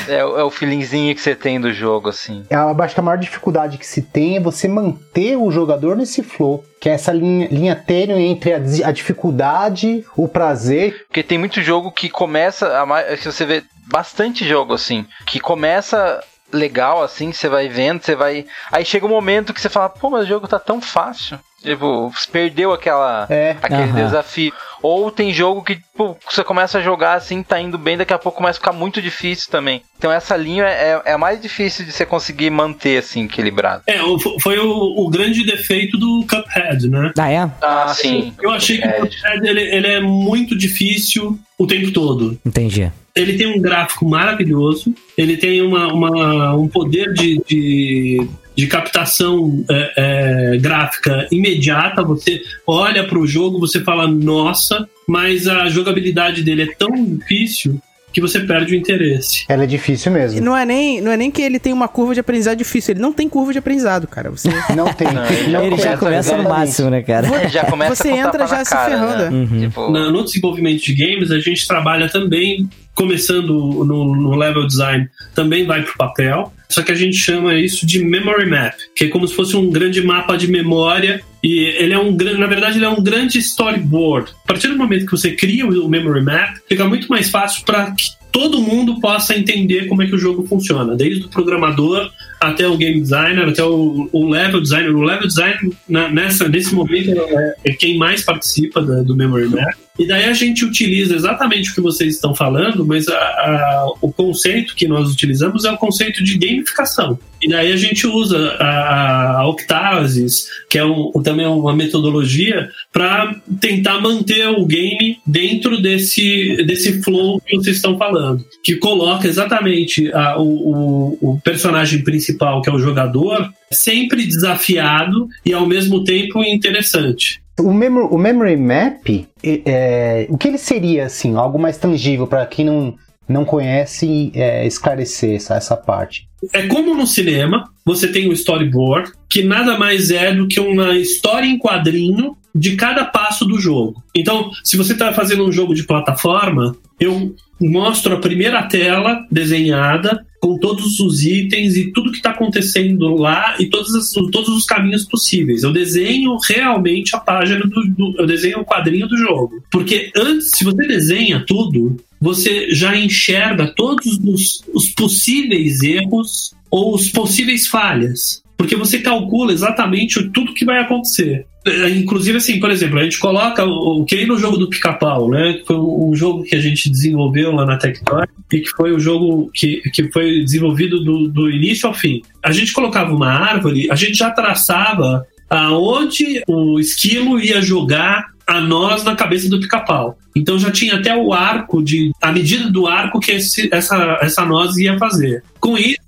é, 0.09 0.25
o- 0.25 0.39
é 0.39 0.45
o 0.45 0.51
feelingzinho 0.51 1.15
que 1.15 1.21
você 1.21 1.35
tem 1.35 1.61
do 1.61 1.73
jogo, 1.73 2.09
assim. 2.09 2.45
Eu 2.51 2.83
acho 2.83 2.95
que 2.95 3.01
a 3.01 3.03
maior 3.03 3.17
dificuldade 3.19 3.79
que 3.79 3.87
se 3.87 4.03
tem 4.03 4.30
é 4.37 4.41
você 4.41 4.69
manter 4.69 5.37
o 5.37 5.51
jogador 5.51 5.97
nesse 5.97 6.23
flow, 6.23 6.65
que 6.81 6.89
é 6.89 6.93
essa 6.93 7.13
linha, 7.13 7.49
linha 7.49 7.77
tênue 7.77 8.23
entre 8.25 8.53
a, 8.53 8.57
a 8.57 8.93
dificuldade, 8.93 10.05
o 10.17 10.29
prazer. 10.29 11.05
Porque 11.07 11.23
tem 11.23 11.39
muito 11.39 11.61
jogo 11.63 11.93
que 11.93 12.09
começa. 12.09 12.83
A, 12.83 13.17
se 13.17 13.31
você 13.31 13.45
vê 13.45 13.63
bastante 13.87 14.47
jogo 14.47 14.75
assim, 14.75 15.05
que 15.27 15.41
começa 15.41 16.23
legal 16.53 17.03
assim, 17.03 17.33
você 17.33 17.49
vai 17.49 17.69
vendo, 17.69 18.03
você 18.03 18.15
vai. 18.15 18.47
Aí 18.71 18.85
chega 18.85 19.07
um 19.07 19.11
momento 19.11 19.55
que 19.55 19.61
você 19.61 19.69
fala, 19.69 19.89
pô, 19.89 20.11
mas 20.11 20.25
o 20.25 20.29
jogo 20.29 20.49
tá 20.49 20.59
tão 20.59 20.81
fácil. 20.81 21.39
Tipo, 21.63 22.11
perdeu 22.33 22.73
aquela, 22.73 23.27
É. 23.29 23.57
aquele 23.63 23.83
Aham. 23.83 24.05
desafio. 24.05 24.53
Ou 24.83 25.11
tem 25.11 25.31
jogo 25.33 25.63
que 25.63 25.77
tipo, 25.77 26.17
você 26.31 26.43
começa 26.43 26.79
a 26.79 26.81
jogar 26.83 27.13
assim, 27.15 27.43
tá 27.43 27.61
indo 27.61 27.77
bem, 27.77 27.99
daqui 27.99 28.15
a 28.15 28.19
pouco 28.19 28.39
começa 28.39 28.59
a 28.59 28.61
ficar 28.63 28.73
muito 28.73 29.03
difícil 29.03 29.51
também. 29.51 29.83
Então 29.99 30.11
essa 30.11 30.35
linha 30.39 30.65
é, 30.65 31.03
é 31.05 31.13
a 31.13 31.19
mais 31.19 31.39
difícil 31.41 31.85
de 31.85 31.93
você 31.93 32.07
conseguir 32.07 32.49
manter 32.49 32.97
assim, 32.99 33.25
equilibrado. 33.25 33.83
É, 33.87 33.99
foi 34.41 34.59
o, 34.59 34.71
o 35.05 35.11
grande 35.11 35.45
defeito 35.45 35.99
do 35.99 36.25
Cuphead, 36.27 36.89
né? 36.89 37.13
Ah, 37.19 37.31
é? 37.31 37.51
Ah, 37.61 37.93
sim. 37.95 38.33
Eu 38.41 38.51
achei 38.53 38.79
que 38.79 38.89
o 38.89 38.91
Cuphead. 38.93 39.17
Cuphead 39.17 39.47
ele, 39.49 39.61
ele 39.61 39.87
é 39.87 40.01
muito 40.01 40.57
difícil 40.57 41.39
o 41.59 41.67
tempo 41.67 41.91
todo. 41.93 42.39
Entendi. 42.45 42.91
Ele 43.15 43.37
tem 43.37 43.47
um 43.55 43.61
gráfico 43.61 44.09
maravilhoso, 44.09 44.95
ele 45.19 45.37
tem 45.37 45.61
uma, 45.61 45.93
uma- 45.93 46.55
um 46.57 46.69
poder 46.69 47.13
de, 47.13 47.43
de, 47.47 48.27
de 48.61 48.67
captação 48.67 49.65
é, 49.71 49.93
é, 49.97 50.59
gráfica 50.59 51.27
imediata. 51.33 52.03
Você 52.03 52.43
olha 52.67 53.05
para 53.07 53.19
o 53.19 53.27
jogo, 53.27 53.59
você 53.59 53.81
fala, 53.81 54.07
nossa, 54.07 54.87
mas 55.09 55.49
a 55.49 55.69
jogabilidade 55.69 56.43
dele 56.43 56.63
é 56.63 56.75
tão 56.75 56.91
difícil 57.17 57.81
que 58.13 58.21
você 58.21 58.41
perde 58.41 58.75
o 58.75 58.77
interesse. 58.77 59.45
Ela 59.49 59.65
é 59.65 59.67
difícil 59.67 60.11
E 60.13 60.15
mesmo. 60.15 60.41
Não 60.41 60.57
é, 60.57 60.67
nem, 60.67 61.01
não 61.01 61.11
é 61.11 61.17
nem 61.17 61.31
que 61.31 61.41
ele 61.41 61.59
tem 61.59 61.73
uma 61.73 61.89
curva 61.89 62.13
de 62.13 62.21
aprendizado 62.21 62.59
difícil, 62.59 62.93
ele 62.93 63.01
não 63.01 63.13
tem 63.13 63.29
curva 63.29 63.53
de 63.53 63.59
aprendizado, 63.59 64.07
cara. 64.07 64.31
Você, 64.31 64.49
Não 64.77 64.93
tem. 64.93 65.13
Não, 65.13 65.25
ele 65.27 65.53
não 65.53 65.65
Ele 65.65 65.77
já 65.77 65.91
tem. 65.91 65.99
começa 65.99 66.37
no 66.37 66.49
máximo, 66.49 66.91
né, 66.91 67.03
cara? 67.03 67.27
Ele 67.41 67.49
já 67.49 67.65
começa 67.65 67.95
Você 67.95 68.11
entra 68.11 68.47
já 68.47 68.65
se 68.65 68.71
cara, 68.71 68.91
ferrando. 68.91 69.31
Né? 69.31 69.31
Uhum. 69.31 69.61
Tipo, 69.61 69.91
no 69.91 70.25
desenvolvimento 70.25 70.83
de 70.83 70.93
games, 70.93 71.31
a 71.31 71.39
gente 71.39 71.67
trabalha 71.67 72.09
também, 72.09 72.69
começando 72.95 73.49
no, 73.85 74.15
no 74.15 74.37
level 74.37 74.67
design, 74.67 75.09
também 75.35 75.65
vai 75.65 75.83
para 75.83 75.93
o 75.93 75.97
papel, 75.97 76.53
só 76.69 76.83
que 76.83 76.93
a 76.93 76.95
gente 76.95 77.17
chama 77.17 77.55
isso 77.55 77.87
de 77.87 78.05
memory 78.05 78.49
map, 78.49 78.75
que 78.95 79.05
é 79.05 79.09
como 79.09 79.27
se 79.27 79.35
fosse 79.35 79.57
um 79.57 79.71
grande 79.71 80.03
mapa 80.03 80.37
de 80.37 80.47
memória, 80.49 81.21
e 81.43 81.61
ele 81.79 81.95
é 81.95 81.99
um 81.99 82.15
grande, 82.15 82.39
na 82.39 82.47
verdade, 82.47 82.77
ele 82.79 82.85
é 82.85 82.89
um 82.89 83.03
grande 83.03 83.39
storyboard. 83.39 84.33
A 84.45 84.49
partir 84.49 84.69
do 84.69 84.77
momento 84.77 85.07
que 85.07 85.13
você 85.13 85.33
cria 85.33 85.67
o 85.67 85.89
memory 85.89 86.23
map, 86.23 86.57
fica 86.69 86.85
muito 86.85 87.09
mais 87.09 87.31
fácil 87.31 87.65
para 87.65 87.91
que 87.93 88.05
todo 88.31 88.61
mundo 88.61 89.01
possa 89.01 89.37
entender 89.37 89.87
como 89.89 90.03
é 90.03 90.07
que 90.07 90.15
o 90.15 90.19
jogo 90.19 90.47
funciona, 90.47 90.95
desde 90.95 91.25
o 91.25 91.29
programador 91.29 92.11
até 92.41 92.69
o 92.69 92.77
game 92.77 93.01
designer, 93.01 93.49
até 93.49 93.65
o, 93.65 94.09
o 94.13 94.29
level 94.29 94.61
designer. 94.61 94.95
O 94.95 95.03
level 95.03 95.27
designer, 95.27 95.59
na- 95.89 96.09
nessa, 96.09 96.49
nesse 96.49 96.73
momento, 96.75 97.11
é, 97.11 97.55
é 97.65 97.73
quem 97.73 97.99
mais 97.99 98.23
participa 98.23 98.81
do 98.81 99.17
memory 99.17 99.49
map. 99.49 99.75
E 99.99 100.07
daí 100.07 100.25
a 100.25 100.33
gente 100.33 100.65
utiliza 100.65 101.15
exatamente 101.15 101.71
o 101.71 101.75
que 101.75 101.81
vocês 101.81 102.15
estão 102.15 102.35
falando, 102.35 102.87
mas 102.87 103.07
a- 103.09 103.15
a- 103.17 103.93
o 104.01 104.11
conceito 104.11 104.75
que 104.75 104.89
nós 104.89 105.11
utilizamos 105.13 105.65
é 105.65 105.71
o 105.71 105.77
conceito 105.77 106.25
de 106.25 106.39
gamificação. 106.39 107.19
E 107.43 107.49
daí 107.49 107.73
a 107.73 107.77
gente 107.77 108.07
usa 108.07 108.57
a, 108.59 109.41
a 109.41 109.47
Octasis, 109.49 110.47
que 110.71 110.79
é 110.79 110.85
um- 110.85 111.11
também 111.23 111.47
uma 111.47 111.75
metodologia, 111.75 112.71
para 112.93 113.35
tentar 113.61 114.01
manter 114.01 114.47
o 114.49 114.65
game 114.65 115.19
dentro 115.27 115.81
desse, 115.83 116.63
desse 116.67 117.03
flow 117.03 117.41
que 117.41 117.57
vocês 117.57 117.77
estão 117.77 117.99
falando, 117.99 118.43
que 118.65 118.77
coloca 118.77 119.27
exatamente 119.29 120.11
a- 120.13 120.39
o, 120.39 120.45
o- 120.45 121.19
o 121.35 121.41
personagem 121.43 122.03
principal, 122.05 122.63
que 122.63 122.71
é 122.71 122.73
o 122.73 122.79
jogador, 122.79 123.51
sempre 123.71 124.27
desafiado 124.27 125.29
e 125.45 125.53
ao 125.53 125.67
mesmo 125.67 126.05
tempo 126.05 126.43
interessante. 126.43 127.41
O, 127.61 127.73
memo- 127.73 128.09
o 128.09 128.19
Memory 128.19 128.57
Map, 128.57 129.09
é, 129.43 130.27
o 130.29 130.37
que 130.37 130.49
ele 130.49 130.59
seria, 130.59 131.07
assim, 131.07 131.37
algo 131.37 131.59
mais 131.59 131.77
tangível 131.77 132.27
para 132.27 132.45
quem 132.47 132.65
não, 132.65 132.95
não 133.29 133.45
conhece 133.45 134.33
é, 134.35 134.67
esclarecer 134.67 135.37
essa, 135.37 135.55
essa 135.55 135.77
parte? 135.77 136.29
É 136.53 136.67
como 136.67 136.95
no 136.95 137.07
cinema, 137.07 137.65
você 137.85 138.09
tem 138.09 138.29
o 138.29 138.33
storyboard, 138.33 139.13
que 139.29 139.43
nada 139.43 139.79
mais 139.79 140.11
é 140.11 140.33
do 140.33 140.49
que 140.49 140.59
uma 140.59 140.97
história 140.97 141.47
em 141.47 141.59
quadrinho 141.59 142.37
de 142.55 142.77
cada 142.77 143.05
passo 143.05 143.45
do 143.45 143.59
jogo. 143.59 144.03
Então, 144.15 144.51
se 144.65 144.77
você 144.77 144.93
está 144.93 145.13
fazendo 145.13 145.45
um 145.47 145.53
jogo 145.53 145.75
de 145.75 145.85
plataforma, 145.85 146.77
eu 146.99 147.35
mostro 147.61 148.15
a 148.15 148.21
primeira 148.21 148.63
tela 148.65 149.25
desenhada 149.31 150.25
com 150.41 150.59
todos 150.59 150.99
os 151.01 151.23
itens 151.25 151.77
e 151.77 151.93
tudo 151.93 152.11
que 152.11 152.17
está 152.17 152.31
acontecendo 152.31 153.15
lá 153.15 153.57
e 153.61 153.67
todos, 153.67 154.11
todos 154.33 154.49
os 154.49 154.65
caminhos 154.65 155.05
possíveis. 155.05 155.63
Eu 155.63 155.73
desenho 155.73 156.37
realmente 156.49 157.15
a 157.15 157.19
página 157.19 157.61
do, 157.61 157.69
do- 157.69 158.15
eu 158.19 158.27
desenho 158.27 158.61
o 158.61 158.65
quadrinho 158.65 159.07
do 159.07 159.17
jogo, 159.19 159.63
porque 159.71 160.11
antes, 160.17 160.51
se 160.55 160.65
você 160.65 160.87
desenha 160.87 161.45
tudo, 161.47 161.97
você 162.21 162.71
já 162.75 162.97
enxerga 162.97 163.73
todos 163.77 164.19
os, 164.25 164.63
os 164.75 164.89
possíveis 164.91 165.83
erros 165.83 166.55
ou 166.71 166.95
os 166.95 167.11
possíveis 167.11 167.67
falhas. 167.67 168.43
Porque 168.61 168.77
você 168.77 168.99
calcula 168.99 169.55
exatamente 169.55 170.23
tudo 170.29 170.53
que 170.53 170.67
vai 170.67 170.81
acontecer. 170.81 171.47
É, 171.67 171.89
Inclusive, 171.89 172.37
assim, 172.37 172.61
por 172.61 172.71
exemplo, 172.71 172.99
a 172.99 173.03
gente 173.03 173.19
coloca 173.19 173.65
o, 173.65 174.03
o 174.03 174.05
que 174.05 174.27
no 174.27 174.37
jogo 174.37 174.59
do 174.59 174.69
pica-pau, 174.69 175.31
né? 175.31 175.55
Que 175.55 175.67
foi 175.67 175.77
um 175.79 176.15
jogo 176.15 176.43
que 176.43 176.55
a 176.55 176.61
gente 176.61 176.91
desenvolveu 176.91 177.53
lá 177.53 177.65
na 177.65 177.79
Tectoy 177.79 178.27
e 178.53 178.61
que 178.61 178.69
foi 178.69 178.93
o 178.93 179.01
jogo 179.01 179.51
que, 179.55 179.81
que 179.95 180.13
foi 180.13 180.45
desenvolvido 180.45 181.03
do, 181.03 181.27
do 181.29 181.51
início 181.51 181.89
ao 181.89 181.95
fim. 181.95 182.21
A 182.45 182.53
gente 182.53 182.75
colocava 182.75 183.15
uma 183.15 183.33
árvore, 183.33 183.91
a 183.91 183.95
gente 183.95 184.19
já 184.19 184.31
traçava 184.31 185.27
aonde 185.49 186.43
o 186.47 186.79
esquilo 186.79 187.41
ia 187.41 187.63
jogar 187.63 188.27
a 188.51 188.61
nós 188.61 189.05
na 189.05 189.15
cabeça 189.15 189.49
do 189.49 189.61
pica-pau. 189.61 190.19
Então 190.35 190.59
já 190.59 190.71
tinha 190.71 190.95
até 190.97 191.15
o 191.17 191.33
arco 191.33 191.83
de 191.83 192.11
a 192.21 192.33
medida 192.33 192.71
do 192.71 192.87
arco 192.87 193.21
que 193.21 193.33
esse, 193.33 193.69
essa 193.73 194.19
essa 194.21 194.45
noz 194.45 194.77
ia 194.77 194.99
fazer. 194.99 195.43
Com 195.59 195.77
isso, 195.77 195.99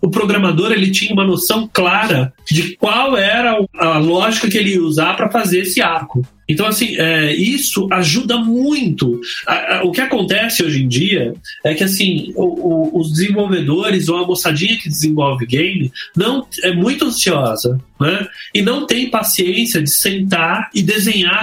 o 0.00 0.10
programador 0.10 0.72
ele 0.72 0.90
tinha 0.90 1.12
uma 1.12 1.24
noção 1.24 1.68
clara 1.72 2.32
de 2.50 2.76
qual 2.76 3.16
era 3.16 3.56
a 3.78 3.98
lógica 3.98 4.48
que 4.48 4.56
ele 4.58 4.74
ia 4.74 4.82
usar 4.82 5.16
para 5.16 5.30
fazer 5.30 5.60
esse 5.60 5.80
arco. 5.82 6.24
Então, 6.48 6.66
assim, 6.66 6.96
é, 6.98 7.32
isso 7.34 7.88
ajuda 7.90 8.36
muito. 8.36 9.20
A- 9.46 9.76
a- 9.78 9.82
o 9.84 9.92
que 9.92 10.00
acontece 10.00 10.62
hoje 10.62 10.82
em 10.82 10.88
dia 10.88 11.32
é 11.64 11.72
que, 11.72 11.84
assim, 11.84 12.32
o- 12.36 12.42
o- 12.96 13.00
os 13.00 13.10
desenvolvedores 13.12 14.08
ou 14.08 14.18
a 14.22 14.26
moçadinha 14.26 14.76
que 14.76 14.88
desenvolve 14.88 15.46
game 15.46 15.90
não 16.16 16.46
é 16.62 16.72
muito 16.72 17.06
ansiosa, 17.06 17.78
né? 17.98 18.26
E 18.52 18.60
não 18.60 18.86
tem 18.86 19.08
paciência 19.08 19.80
de 19.80 19.90
sentar 19.90 20.68
e 20.74 20.82
desenhar 20.82 21.42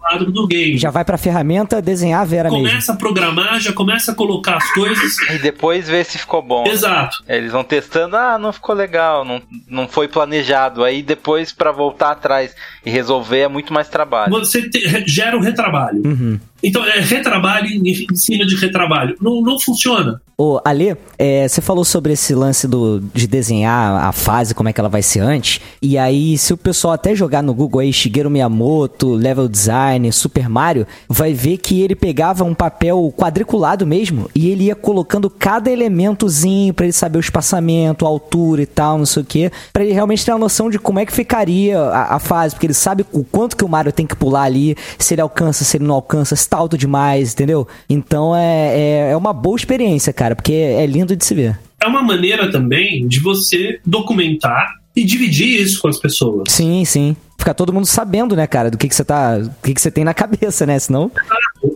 quadro 0.00 0.32
do 0.32 0.46
game. 0.46 0.78
Já 0.78 0.90
vai 0.90 1.04
pra 1.04 1.18
ferramenta 1.18 1.80
desenhar 1.82 2.22
a 2.22 2.24
Vera 2.24 2.50
mesmo. 2.50 2.66
começa 2.66 2.92
a 2.92 2.96
programar, 2.96 3.60
já 3.60 3.72
começa 3.72 4.12
a 4.12 4.14
colocar 4.14 4.56
as 4.56 4.70
coisas. 4.72 5.18
E 5.30 5.38
depois 5.38 5.88
ver 5.88 6.04
se 6.04 6.18
ficou 6.18 6.42
bom. 6.42 6.64
Exato. 6.66 7.18
Eles 7.28 7.52
vão 7.52 7.62
testando, 7.62 8.16
ah, 8.16 8.38
não 8.38 8.52
ficou 8.52 8.74
legal, 8.74 9.24
não, 9.24 9.42
não 9.68 9.86
foi 9.86 10.08
planejado. 10.08 10.82
Aí 10.82 11.02
depois, 11.02 11.52
pra 11.52 11.70
voltar 11.70 12.12
atrás 12.12 12.54
e 12.84 12.90
resolver, 12.90 13.40
é 13.40 13.48
muito 13.48 13.72
mais 13.72 13.88
trabalho. 13.88 14.30
Você 14.32 14.68
te- 14.68 15.04
gera 15.06 15.36
um 15.36 15.40
retrabalho. 15.40 16.02
Uhum. 16.04 16.40
Então, 16.62 16.84
é 16.84 17.00
retrabalho 17.00 17.66
em 17.68 17.80
em 17.90 18.14
cima 18.14 18.44
de 18.44 18.54
retrabalho. 18.54 19.16
Não, 19.20 19.40
não 19.40 19.58
funciona. 19.58 20.20
Ô, 20.36 20.60
Ale, 20.62 20.94
é, 21.18 21.48
você 21.48 21.60
falou 21.62 21.86
sobre 21.86 22.12
esse 22.12 22.34
lance 22.34 22.68
do, 22.68 23.00
de 23.14 23.26
desenhar 23.26 24.04
a 24.04 24.12
fase, 24.12 24.54
como 24.54 24.68
é 24.68 24.72
que 24.72 24.78
ela 24.78 24.88
vai 24.88 25.00
ser 25.02 25.20
antes. 25.20 25.58
E 25.80 25.96
aí, 25.96 26.36
se 26.36 26.52
o 26.52 26.58
pessoal 26.58 26.92
até 26.92 27.14
jogar 27.14 27.42
no 27.42 27.54
Google 27.54 27.80
aí, 27.80 27.90
Shigeru 27.90 28.28
Miyamoto, 28.28 29.14
Level 29.14 29.48
Design, 29.48 29.89
Super 30.12 30.48
Mario, 30.48 30.86
vai 31.08 31.32
ver 31.32 31.58
que 31.58 31.80
ele 31.80 31.94
pegava 31.94 32.44
um 32.44 32.54
papel 32.54 33.12
quadriculado 33.16 33.86
mesmo 33.86 34.30
e 34.34 34.50
ele 34.50 34.64
ia 34.64 34.74
colocando 34.74 35.28
cada 35.30 35.70
elementozinho 35.70 36.74
pra 36.74 36.86
ele 36.86 36.92
saber 36.92 37.18
o 37.18 37.20
espaçamento, 37.20 38.04
a 38.04 38.08
altura 38.08 38.62
e 38.62 38.66
tal, 38.66 38.98
não 38.98 39.06
sei 39.06 39.22
o 39.22 39.26
que, 39.26 39.50
pra 39.72 39.84
ele 39.84 39.92
realmente 39.92 40.24
ter 40.24 40.32
uma 40.32 40.38
noção 40.38 40.70
de 40.70 40.78
como 40.78 40.98
é 40.98 41.06
que 41.06 41.12
ficaria 41.12 41.78
a, 41.78 42.16
a 42.16 42.18
fase, 42.18 42.54
porque 42.54 42.66
ele 42.66 42.74
sabe 42.74 43.04
o 43.12 43.24
quanto 43.24 43.56
que 43.56 43.64
o 43.64 43.68
Mario 43.68 43.92
tem 43.92 44.06
que 44.06 44.16
pular 44.16 44.42
ali, 44.42 44.76
se 44.98 45.14
ele 45.14 45.20
alcança, 45.20 45.64
se 45.64 45.76
ele 45.76 45.84
não 45.84 45.94
alcança, 45.94 46.36
se 46.36 46.48
tá 46.48 46.56
alto 46.56 46.76
demais, 46.76 47.32
entendeu? 47.32 47.66
Então 47.88 48.34
é, 48.34 48.78
é, 48.78 49.10
é 49.12 49.16
uma 49.16 49.32
boa 49.32 49.56
experiência, 49.56 50.12
cara, 50.12 50.36
porque 50.36 50.52
é 50.52 50.86
lindo 50.86 51.16
de 51.16 51.24
se 51.24 51.34
ver. 51.34 51.58
É 51.82 51.86
uma 51.86 52.02
maneira 52.02 52.50
também 52.50 53.08
de 53.08 53.20
você 53.20 53.80
documentar 53.86 54.80
e 54.94 55.04
dividir 55.04 55.60
isso 55.60 55.80
com 55.80 55.88
as 55.88 55.98
pessoas. 55.98 56.44
Sim, 56.48 56.84
sim. 56.84 57.16
Ficar 57.40 57.54
todo 57.54 57.72
mundo 57.72 57.86
sabendo, 57.86 58.36
né, 58.36 58.46
cara, 58.46 58.70
do 58.70 58.76
que, 58.76 58.86
que 58.86 58.94
você 58.94 59.02
tá. 59.02 59.38
O 59.38 59.62
que, 59.62 59.72
que 59.72 59.80
você 59.80 59.90
tem 59.90 60.04
na 60.04 60.12
cabeça, 60.12 60.66
né? 60.66 60.78
Senão. 60.78 61.10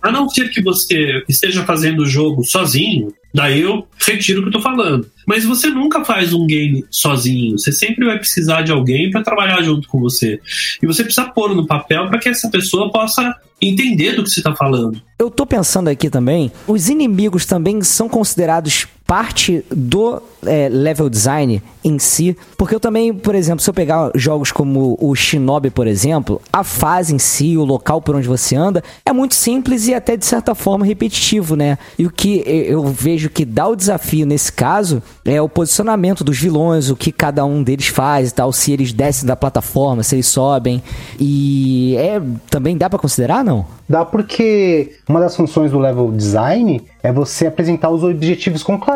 A 0.03 0.12
não 0.12 0.29
ser 0.29 0.50
que 0.50 0.62
você 0.62 1.24
esteja 1.27 1.64
fazendo 1.64 2.00
o 2.00 2.07
jogo 2.07 2.44
sozinho, 2.44 3.14
daí 3.33 3.62
eu 3.62 3.88
retiro 3.98 4.40
o 4.40 4.42
que 4.42 4.48
eu 4.50 4.53
tô 4.53 4.61
falando. 4.61 5.11
Mas 5.27 5.46
você 5.46 5.68
nunca 5.68 6.05
faz 6.05 6.35
um 6.35 6.46
game 6.46 6.85
sozinho. 6.90 7.59
Você 7.59 7.72
sempre 7.72 8.05
vai 8.05 8.18
precisar 8.18 8.61
de 8.61 8.72
alguém 8.72 9.11
para 9.11 9.22
trabalhar 9.22 9.62
junto 9.62 9.88
com 9.88 9.98
você. 9.98 10.38
E 10.83 10.87
você 10.87 11.03
precisa 11.03 11.31
pôr 11.31 11.55
no 11.55 11.66
papel 11.66 12.09
para 12.09 12.18
que 12.18 12.29
essa 12.29 12.50
pessoa 12.50 12.92
possa 12.92 13.35
entender 13.59 14.16
do 14.16 14.22
que 14.22 14.31
você 14.31 14.42
tá 14.42 14.55
falando. 14.55 15.00
Eu 15.18 15.31
tô 15.31 15.46
pensando 15.46 15.88
aqui 15.88 16.11
também, 16.11 16.53
os 16.66 16.90
inimigos 16.90 17.46
também 17.46 17.83
são 17.83 18.07
considerados 18.07 18.87
parte 19.07 19.64
do 19.71 20.23
é, 20.47 20.69
level 20.69 21.09
design 21.11 21.62
em 21.85 21.99
si, 21.99 22.37
porque 22.57 22.75
eu 22.75 22.81
também, 22.81 23.12
por 23.12 23.35
exemplo, 23.35 23.62
se 23.62 23.69
eu 23.69 23.75
pegar 23.75 24.11
jogos 24.14 24.51
como 24.51 24.97
o 24.99 25.14
Shinobi, 25.14 25.71
por 25.71 25.87
exemplo, 25.87 26.40
a 26.51 26.64
fase 26.64 27.14
em 27.14 27.19
si, 27.19 27.57
o 27.57 27.64
local 27.64 28.01
por 28.01 28.17
onde 28.17 28.27
você 28.27 28.57
anda, 28.57 28.83
é 29.05 29.12
muito 29.12 29.35
simples 29.35 29.87
e 29.87 29.95
até 29.95 30.17
de 30.17 30.25
certa 30.25 30.55
forma 30.55 30.87
repetitivo, 30.87 31.55
né? 31.55 31.77
E 31.99 32.07
o 32.07 32.11
que 32.11 32.43
eu 32.47 32.85
vejo 32.85 33.29
que 33.29 33.45
dá 33.45 33.69
o 33.69 33.77
desafio 33.77 34.25
nesse 34.25 34.51
caso 34.51 35.03
é 35.25 35.40
o 35.40 35.49
posicionamento 35.49 36.25
dos 36.25 36.38
vilões, 36.38 36.88
o 36.88 36.97
que 36.97 37.12
cada 37.12 37.45
um 37.45 37.62
deles 37.62 37.88
faz 37.88 38.31
e 38.31 38.35
tal, 38.35 38.53
se 38.53 38.73
eles 38.73 38.93
descem 38.93 39.27
da 39.27 39.37
plataforma, 39.37 40.03
se 40.03 40.14
eles 40.14 40.27
sobem. 40.27 40.83
E 41.21 41.95
é 41.99 42.21
também 42.49 42.77
dá 42.77 42.88
para 42.88 42.99
considerar, 42.99 43.45
não? 43.45 43.67
Dá 43.87 44.05
porque 44.05 44.93
uma 45.07 45.21
das 45.21 45.37
funções 45.37 45.71
do 45.71 45.79
level 45.79 46.11
design 46.11 46.83
é 47.03 47.12
você 47.12 47.47
apresentar 47.47 47.90
os 47.90 48.03
objetivos 48.03 48.62
com 48.62 48.79
clareza. 48.79 48.93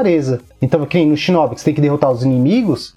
Então, 0.60 0.84
que 0.86 1.04
no 1.04 1.16
Shinobi, 1.16 1.54
que 1.54 1.60
você 1.60 1.66
tem 1.66 1.74
que 1.74 1.80
derrotar 1.80 2.10
os 2.10 2.22
inimigos, 2.22 2.94